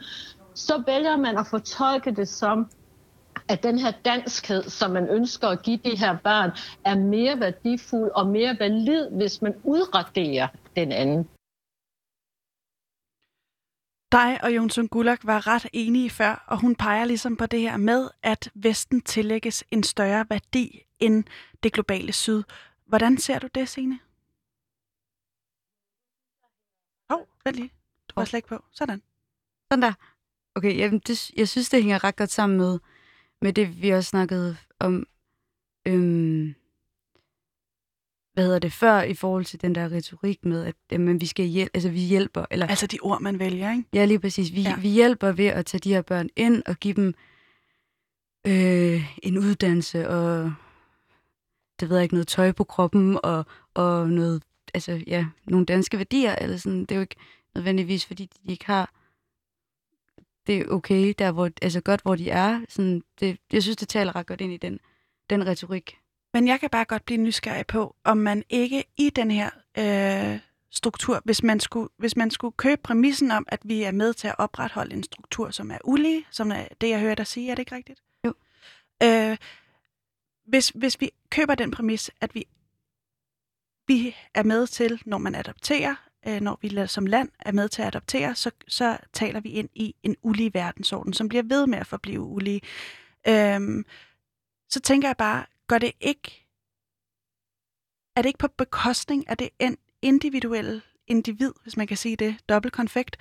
så 0.55 0.83
vælger 0.85 1.17
man 1.17 1.37
at 1.37 1.47
fortolke 1.47 2.11
det 2.11 2.27
som, 2.27 2.69
at 3.47 3.63
den 3.63 3.79
her 3.79 3.91
danskhed, 4.05 4.63
som 4.63 4.91
man 4.91 5.09
ønsker 5.09 5.47
at 5.47 5.61
give 5.61 5.77
de 5.77 5.97
her 5.97 6.17
børn, 6.23 6.51
er 6.85 6.95
mere 6.95 7.39
værdifuld 7.39 8.11
og 8.11 8.27
mere 8.27 8.55
valid, 8.59 9.09
hvis 9.09 9.41
man 9.41 9.53
udraderer 9.63 10.47
den 10.75 10.91
anden 10.91 11.27
dig 14.13 14.43
og 14.43 14.55
Jonsson 14.55 14.87
Gullak 14.87 15.19
var 15.23 15.47
ret 15.47 15.67
enige 15.73 16.09
før, 16.09 16.43
og 16.47 16.61
hun 16.61 16.75
peger 16.75 17.05
ligesom 17.05 17.37
på 17.37 17.45
det 17.45 17.59
her 17.59 17.77
med, 17.77 18.09
at 18.23 18.51
Vesten 18.53 19.01
tillægges 19.01 19.63
en 19.71 19.83
større 19.83 20.25
værdi 20.29 20.85
end 20.99 21.23
det 21.63 21.73
globale 21.73 22.13
syd. 22.13 22.43
Hvordan 22.85 23.17
ser 23.17 23.39
du 23.39 23.47
det, 23.55 23.69
Signe? 23.69 23.99
Hov, 27.09 27.19
oh, 27.19 27.27
vent 27.45 27.55
lige. 27.55 27.71
Du 28.09 28.13
var 28.15 28.25
slet 28.25 28.37
ikke 28.37 28.47
på. 28.47 28.63
Sådan. 28.71 29.01
Sådan 29.71 29.81
der. 29.81 29.93
Okay, 30.55 30.77
jeg, 30.77 31.07
det, 31.07 31.31
jeg 31.37 31.49
synes, 31.49 31.69
det 31.69 31.83
hænger 31.83 32.03
ret 32.03 32.15
godt 32.15 32.31
sammen 32.31 32.57
med, 32.57 32.79
med 33.41 33.53
det, 33.53 33.81
vi 33.81 33.89
også 33.89 34.09
snakkede 34.09 34.57
om. 34.79 35.07
Øhm, 35.87 36.55
hvad 38.33 38.43
hedder 38.43 38.59
det, 38.59 38.73
før 38.73 39.01
i 39.01 39.13
forhold 39.13 39.45
til 39.45 39.61
den 39.61 39.75
der 39.75 39.91
retorik 39.91 40.45
med, 40.45 40.65
at 40.65 40.75
jamen, 40.91 41.21
vi 41.21 41.25
skal 41.25 41.45
hjælpe, 41.45 41.71
altså 41.73 41.89
vi 41.89 41.99
hjælper. 41.99 42.45
Eller, 42.51 42.67
altså 42.67 42.87
de 42.87 42.99
ord, 43.01 43.21
man 43.21 43.39
vælger, 43.39 43.71
ikke? 43.71 43.83
Ja, 43.93 44.05
lige 44.05 44.19
præcis. 44.19 44.53
Vi, 44.53 44.61
ja. 44.61 44.75
vi 44.79 44.87
hjælper 44.87 45.31
ved 45.31 45.45
at 45.45 45.65
tage 45.65 45.79
de 45.79 45.93
her 45.93 46.01
børn 46.01 46.29
ind 46.35 46.63
og 46.65 46.77
give 46.77 46.93
dem 46.93 47.13
øh, 48.47 49.15
en 49.23 49.37
uddannelse 49.37 50.09
og 50.09 50.53
det 51.79 51.89
ved 51.89 51.97
jeg 51.97 52.03
ikke, 52.03 52.15
noget 52.15 52.27
tøj 52.27 52.51
på 52.51 52.63
kroppen 52.63 53.19
og, 53.23 53.45
og 53.73 54.09
noget, 54.09 54.43
altså 54.73 55.03
ja, 55.07 55.25
nogle 55.45 55.65
danske 55.65 55.97
værdier, 55.97 56.35
eller 56.35 56.57
sådan. 56.57 56.79
Det 56.79 56.91
er 56.91 56.95
jo 56.95 57.01
ikke 57.01 57.15
nødvendigvis, 57.55 58.05
fordi 58.05 58.25
de 58.25 58.51
ikke 58.51 58.65
har 58.65 58.93
det 60.47 60.57
er 60.57 60.65
okay, 60.69 61.13
der 61.17 61.31
hvor, 61.31 61.49
altså 61.61 61.81
godt, 61.81 62.01
hvor 62.01 62.15
de 62.15 62.29
er. 62.29 62.65
Sådan, 62.69 63.03
det, 63.19 63.37
jeg 63.53 63.63
synes, 63.63 63.77
det 63.77 63.87
taler 63.87 64.15
ret 64.15 64.27
godt 64.27 64.41
ind 64.41 64.53
i 64.53 64.57
den, 64.57 64.79
den 65.29 65.47
retorik. 65.47 65.97
Men 66.33 66.47
jeg 66.47 66.59
kan 66.59 66.69
bare 66.69 66.85
godt 66.85 67.05
blive 67.05 67.21
nysgerrig 67.21 67.67
på, 67.67 67.95
om 68.03 68.17
man 68.17 68.43
ikke 68.49 68.83
i 68.97 69.09
den 69.09 69.31
her 69.31 69.49
øh, 69.77 70.39
struktur, 70.71 71.21
hvis 71.25 71.43
man, 71.43 71.59
skulle, 71.59 71.89
hvis 71.97 72.15
man 72.15 72.31
skulle 72.31 72.53
købe 72.57 72.81
præmissen 72.83 73.31
om, 73.31 73.45
at 73.47 73.59
vi 73.63 73.83
er 73.83 73.91
med 73.91 74.13
til 74.13 74.27
at 74.27 74.35
opretholde 74.37 74.95
en 74.95 75.03
struktur, 75.03 75.51
som 75.51 75.71
er 75.71 75.77
ulige, 75.83 76.25
som 76.31 76.51
er 76.51 76.65
det, 76.81 76.89
jeg 76.89 76.99
hører 76.99 77.15
dig 77.15 77.27
sige, 77.27 77.51
er 77.51 77.55
det 77.55 77.61
ikke 77.61 77.75
rigtigt? 77.75 78.03
Jo. 78.25 78.33
Øh, 79.03 79.37
hvis, 80.45 80.69
hvis 80.69 81.01
vi 81.01 81.09
køber 81.29 81.55
den 81.55 81.71
præmis, 81.71 82.11
at 82.21 82.35
vi, 82.35 82.45
vi 83.87 84.15
er 84.33 84.43
med 84.43 84.67
til, 84.67 85.01
når 85.05 85.17
man 85.17 85.35
adopterer, 85.35 85.95
øh, 86.27 86.41
når 86.41 86.59
vi 86.61 86.87
som 86.87 87.05
land 87.05 87.29
er 87.39 87.51
med 87.51 87.69
til 87.69 87.81
at 87.81 87.87
adoptere, 87.87 88.35
så, 88.35 88.51
så 88.67 88.97
taler 89.13 89.39
vi 89.39 89.49
ind 89.49 89.69
i 89.75 89.95
en 90.03 90.15
ulige 90.21 90.53
verdensorden, 90.53 91.13
som 91.13 91.29
bliver 91.29 91.43
ved 91.43 91.67
med 91.67 91.77
at 91.77 91.87
forblive 91.87 92.21
ulige. 92.21 92.61
Øh, 93.27 93.83
så 94.69 94.79
tænker 94.79 95.07
jeg 95.07 95.17
bare, 95.17 95.45
gør 95.67 95.77
det 95.77 95.91
ikke, 95.99 96.47
er 98.15 98.21
det 98.21 98.29
ikke 98.29 98.39
på 98.39 98.47
bekostning 98.47 99.29
af 99.29 99.37
det 99.37 99.49
individuelle 100.01 100.81
individ, 101.07 101.53
hvis 101.63 101.77
man 101.77 101.87
kan 101.87 101.97
sige 101.97 102.15
det, 102.15 102.35
dobbeltkonfekt, 102.49 103.17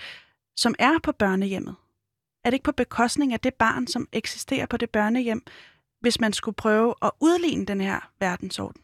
som 0.56 0.74
er 0.78 0.98
på 1.02 1.12
børnehjemmet? 1.12 1.76
Er 2.44 2.50
det 2.50 2.54
ikke 2.54 2.64
på 2.64 2.72
bekostning 2.72 3.32
af 3.32 3.40
det 3.40 3.54
barn, 3.54 3.86
som 3.86 4.08
eksisterer 4.12 4.66
på 4.66 4.76
det 4.76 4.90
børnehjem, 4.90 5.42
hvis 6.00 6.20
man 6.20 6.32
skulle 6.32 6.54
prøve 6.54 6.94
at 7.02 7.10
udligne 7.20 7.66
den 7.66 7.80
her 7.80 8.12
verdensorden? 8.20 8.82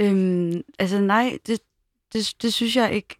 Øhm, 0.00 0.62
altså 0.78 1.00
nej, 1.00 1.38
det, 1.46 1.60
det, 2.12 2.42
det 2.42 2.54
synes 2.54 2.76
jeg 2.76 2.94
ikke. 2.94 3.16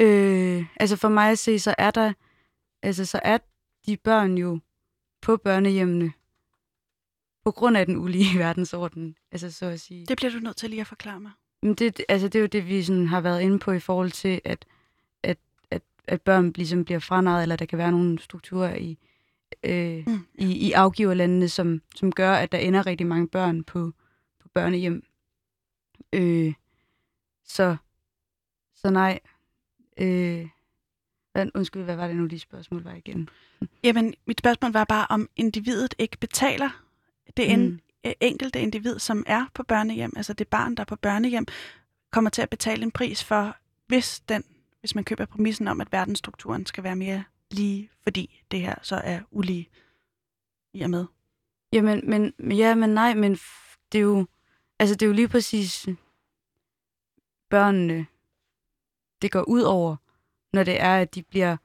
Øh, 0.00 0.66
altså 0.80 0.96
for 0.96 1.08
mig 1.08 1.30
at 1.30 1.38
se, 1.38 1.58
så 1.58 1.74
er 1.78 1.90
der, 1.90 2.12
altså 2.82 3.04
så 3.04 3.20
er 3.22 3.38
de 3.86 3.96
børn 3.96 4.38
jo 4.38 4.60
på 5.22 5.36
børnehjemmene 5.36 6.12
på 7.44 7.50
grund 7.50 7.76
af 7.76 7.86
den 7.86 7.96
ulige 7.96 8.38
verdensorden, 8.44 9.16
altså 9.32 9.50
så 9.50 9.66
at 9.66 9.80
sige. 9.80 10.06
Det 10.06 10.16
bliver 10.16 10.30
du 10.30 10.38
nødt 10.38 10.56
til 10.56 10.70
lige 10.70 10.80
at 10.80 10.86
forklare 10.86 11.20
mig. 11.20 11.32
Men 11.62 11.74
det, 11.74 12.04
altså, 12.08 12.28
det 12.28 12.38
er 12.38 12.40
jo 12.40 12.46
det, 12.46 12.68
vi 12.68 12.82
sådan 12.82 13.06
har 13.06 13.20
været 13.20 13.40
inde 13.40 13.58
på 13.58 13.72
i 13.72 13.80
forhold 13.80 14.10
til, 14.10 14.40
at, 14.44 14.66
at, 15.22 15.38
at, 15.70 15.82
at 16.06 16.22
børn 16.22 16.52
ligesom 16.56 16.84
bliver 16.84 16.98
franaret, 16.98 17.42
eller 17.42 17.56
der 17.56 17.66
kan 17.66 17.78
være 17.78 17.92
nogle 17.92 18.18
strukturer 18.18 18.74
i, 18.74 18.98
øh, 19.64 20.04
mm. 20.06 20.26
i, 20.34 20.68
i 20.68 20.72
afgiverlandene, 20.72 21.48
som, 21.48 21.82
som 21.94 22.12
gør, 22.12 22.32
at 22.32 22.52
der 22.52 22.58
ender 22.58 22.86
rigtig 22.86 23.06
mange 23.06 23.28
børn 23.28 23.64
på, 23.64 23.92
på 24.42 24.48
børnehjem. 24.48 25.02
Øh, 26.12 26.54
så, 27.44 27.76
så 28.74 28.90
nej. 28.90 29.20
Øh, 29.98 30.46
undskyld, 31.54 31.82
hvad 31.82 31.96
var 31.96 32.06
det 32.06 32.16
nu, 32.16 32.26
de 32.26 32.38
spørgsmål 32.38 32.82
var 32.82 32.94
igen? 32.94 33.28
Jamen, 33.84 34.14
mit 34.26 34.38
spørgsmål 34.38 34.72
var 34.72 34.84
bare, 34.84 35.06
om 35.10 35.28
individet 35.36 35.94
ikke 35.98 36.18
betaler 36.18 36.83
det 37.36 37.52
en, 37.52 37.68
mm. 37.68 37.80
enkelte 38.20 38.60
individ, 38.60 38.98
som 38.98 39.24
er 39.26 39.46
på 39.54 39.62
børnehjem, 39.62 40.12
altså 40.16 40.32
det 40.32 40.48
barn, 40.48 40.74
der 40.74 40.80
er 40.80 40.84
på 40.84 40.96
børnehjem, 40.96 41.46
kommer 42.12 42.30
til 42.30 42.42
at 42.42 42.50
betale 42.50 42.82
en 42.82 42.90
pris 42.90 43.24
for, 43.24 43.56
hvis, 43.86 44.20
den, 44.20 44.44
hvis 44.80 44.94
man 44.94 45.04
køber 45.04 45.24
præmissen 45.24 45.68
om, 45.68 45.80
at 45.80 45.92
verdensstrukturen 45.92 46.66
skal 46.66 46.84
være 46.84 46.96
mere 46.96 47.24
lige, 47.50 47.90
fordi 48.02 48.42
det 48.50 48.60
her 48.60 48.74
så 48.82 48.96
er 48.96 49.20
ulige 49.30 49.68
i 50.74 50.82
og 50.82 50.90
med. 50.90 51.06
Jamen, 51.72 52.10
men, 52.10 52.52
ja, 52.52 52.74
men 52.74 52.90
nej, 52.90 53.14
men 53.14 53.38
det 53.92 53.98
er 53.98 54.02
jo, 54.02 54.26
altså 54.78 54.94
det 54.94 55.02
er 55.02 55.06
jo 55.06 55.12
lige 55.12 55.28
præcis 55.28 55.88
børnene, 57.50 58.06
det 59.22 59.32
går 59.32 59.42
ud 59.42 59.60
over, 59.60 59.96
når 60.52 60.64
det 60.64 60.80
er, 60.80 60.96
at 60.96 61.14
de 61.14 61.22
bliver 61.22 61.56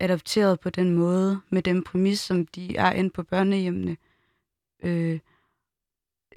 adopteret 0.00 0.60
på 0.60 0.70
den 0.70 0.94
måde, 0.94 1.40
med 1.50 1.62
den 1.62 1.84
præmis, 1.84 2.20
som 2.20 2.46
de 2.46 2.76
er 2.76 2.92
inde 2.92 3.10
på 3.10 3.22
børnehjemmene. 3.22 3.96
Øh, 4.86 5.20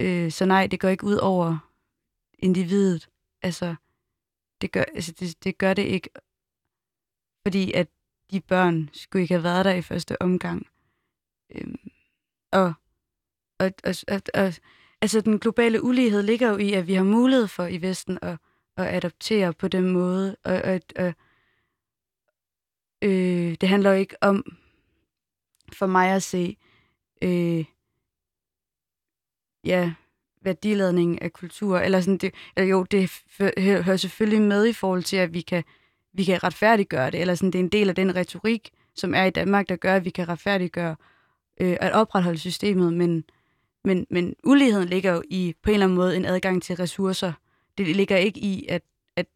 øh, 0.00 0.30
så 0.30 0.44
nej, 0.44 0.66
det 0.66 0.80
går 0.80 0.88
ikke 0.88 1.04
ud 1.04 1.16
over 1.16 1.58
individet. 2.38 3.08
Altså, 3.42 3.74
det 4.60 4.72
gør, 4.72 4.84
altså 4.94 5.12
det, 5.12 5.44
det 5.44 5.58
gør 5.58 5.74
det 5.74 5.82
ikke, 5.82 6.10
fordi 7.46 7.72
at 7.72 7.88
de 8.30 8.40
børn 8.40 8.90
skulle 8.92 9.22
ikke 9.22 9.34
have 9.34 9.44
været 9.44 9.64
der 9.64 9.74
i 9.74 9.82
første 9.82 10.22
omgang. 10.22 10.66
Øhm, 11.54 11.90
og, 12.52 12.72
og, 13.58 13.72
og, 13.84 13.94
og, 14.08 14.22
og 14.34 14.52
altså 15.00 15.20
den 15.20 15.38
globale 15.38 15.82
ulighed 15.82 16.22
ligger 16.22 16.48
jo 16.48 16.56
i, 16.56 16.72
at 16.72 16.86
vi 16.86 16.94
har 16.94 17.04
mulighed 17.04 17.48
for 17.48 17.66
i 17.66 17.82
Vesten 17.82 18.18
at, 18.22 18.38
at 18.76 18.94
adoptere 18.94 19.52
på 19.52 19.68
den 19.68 19.90
måde. 19.90 20.36
Og, 20.44 20.62
og, 20.62 20.80
og 20.96 21.14
øh, 23.02 23.56
det 23.60 23.68
handler 23.68 23.90
jo 23.90 23.96
ikke 23.96 24.16
om, 24.20 24.58
for 25.72 25.86
mig 25.86 26.10
at 26.10 26.22
se, 26.22 26.56
øh, 27.22 27.64
ja, 29.64 29.92
værdiladning 30.42 31.22
af 31.22 31.32
kultur, 31.32 31.78
eller 31.78 32.00
sådan 32.00 32.18
det, 32.18 32.34
eller 32.56 32.70
jo, 32.70 32.82
det 32.82 33.10
hører 33.58 33.96
selvfølgelig 33.96 34.42
med 34.42 34.66
i 34.66 34.72
forhold 34.72 35.02
til, 35.02 35.16
at 35.16 35.34
vi 35.34 35.40
kan, 35.40 35.64
vi 36.12 36.24
kan 36.24 36.44
retfærdiggøre 36.44 37.10
det, 37.10 37.20
eller 37.20 37.34
sådan, 37.34 37.50
det 37.50 37.58
er 37.58 37.64
en 37.64 37.68
del 37.68 37.88
af 37.88 37.94
den 37.94 38.16
retorik, 38.16 38.70
som 38.94 39.14
er 39.14 39.24
i 39.24 39.30
Danmark, 39.30 39.68
der 39.68 39.76
gør, 39.76 39.96
at 39.96 40.04
vi 40.04 40.10
kan 40.10 40.28
retfærdiggøre 40.28 40.96
øh, 41.60 41.76
at 41.80 41.92
opretholde 41.92 42.38
systemet, 42.38 42.92
men, 42.92 43.24
men, 43.84 44.06
men 44.10 44.34
uligheden 44.44 44.88
ligger 44.88 45.12
jo 45.12 45.22
i 45.30 45.54
på 45.62 45.70
en 45.70 45.74
eller 45.74 45.86
anden 45.86 45.96
måde 45.96 46.16
en 46.16 46.24
adgang 46.24 46.62
til 46.62 46.76
ressourcer. 46.76 47.32
Det 47.78 47.96
ligger 47.96 48.16
ikke 48.16 48.40
i, 48.40 48.66
at, 48.68 48.82
at 49.16 49.26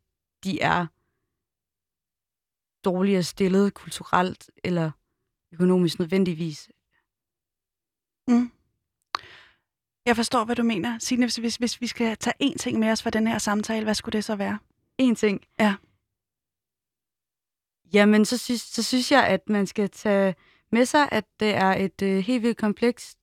de 0.44 0.60
er 0.60 0.86
dårligere 2.84 3.22
stillet 3.22 3.74
kulturelt 3.74 4.50
eller 4.64 4.90
økonomisk 5.52 5.98
nødvendigvis. 5.98 6.70
Mm. 8.28 8.50
Jeg 10.07 10.16
forstår, 10.16 10.44
hvad 10.44 10.57
du 10.57 10.62
mener. 10.62 10.98
Signe, 10.98 11.24
hvis, 11.24 11.36
hvis, 11.36 11.57
hvis 11.57 11.80
vi 11.80 11.86
skal 11.86 12.16
tage 12.16 12.34
én 12.42 12.57
ting 12.57 12.78
med 12.78 12.90
os 12.90 13.02
fra 13.02 13.11
den 13.11 13.26
her 13.26 13.38
samtale, 13.38 13.84
hvad 13.84 13.94
skulle 13.94 14.12
det 14.12 14.24
så 14.24 14.36
være? 14.36 14.59
En 14.98 15.14
ting? 15.14 15.40
Ja. 15.61 15.74
Jamen, 17.92 18.24
så 18.24 18.38
synes, 18.38 18.61
så 18.61 18.82
synes 18.82 19.12
jeg, 19.12 19.26
at 19.26 19.48
man 19.48 19.66
skal 19.66 19.90
tage 19.90 20.34
med 20.72 20.86
sig, 20.86 21.09
at 21.12 21.24
det 21.40 21.55
er 21.55 21.74
et 21.74 22.02
øh, 22.02 22.18
helt 22.18 22.42
vildt 22.42 22.59
komplekst 22.59 23.18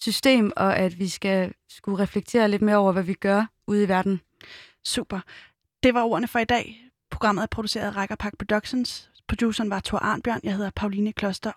system, 0.00 0.52
og 0.56 0.76
at 0.76 0.98
vi 0.98 1.08
skal 1.08 1.52
skulle 1.68 1.98
reflektere 1.98 2.48
lidt 2.48 2.62
mere 2.62 2.76
over, 2.76 2.92
hvad 2.92 3.02
vi 3.02 3.14
gør 3.14 3.46
ude 3.66 3.84
i 3.84 3.88
verden. 3.88 4.20
Super. 4.84 5.20
Det 5.82 5.94
var 5.94 6.02
ordene 6.02 6.28
for 6.28 6.38
i 6.38 6.44
dag. 6.44 6.90
Programmet 7.10 7.42
er 7.42 7.46
produceret 7.46 7.86
af 7.86 7.96
Rækkerpak 7.96 8.38
Productions. 8.38 9.10
Produceren 9.28 9.70
var 9.70 9.80
Thor 9.80 9.98
Arnbjørn. 9.98 10.40
Jeg 10.42 10.56
hedder 10.56 10.70
Pauline 10.70 11.12
Kloster, 11.12 11.52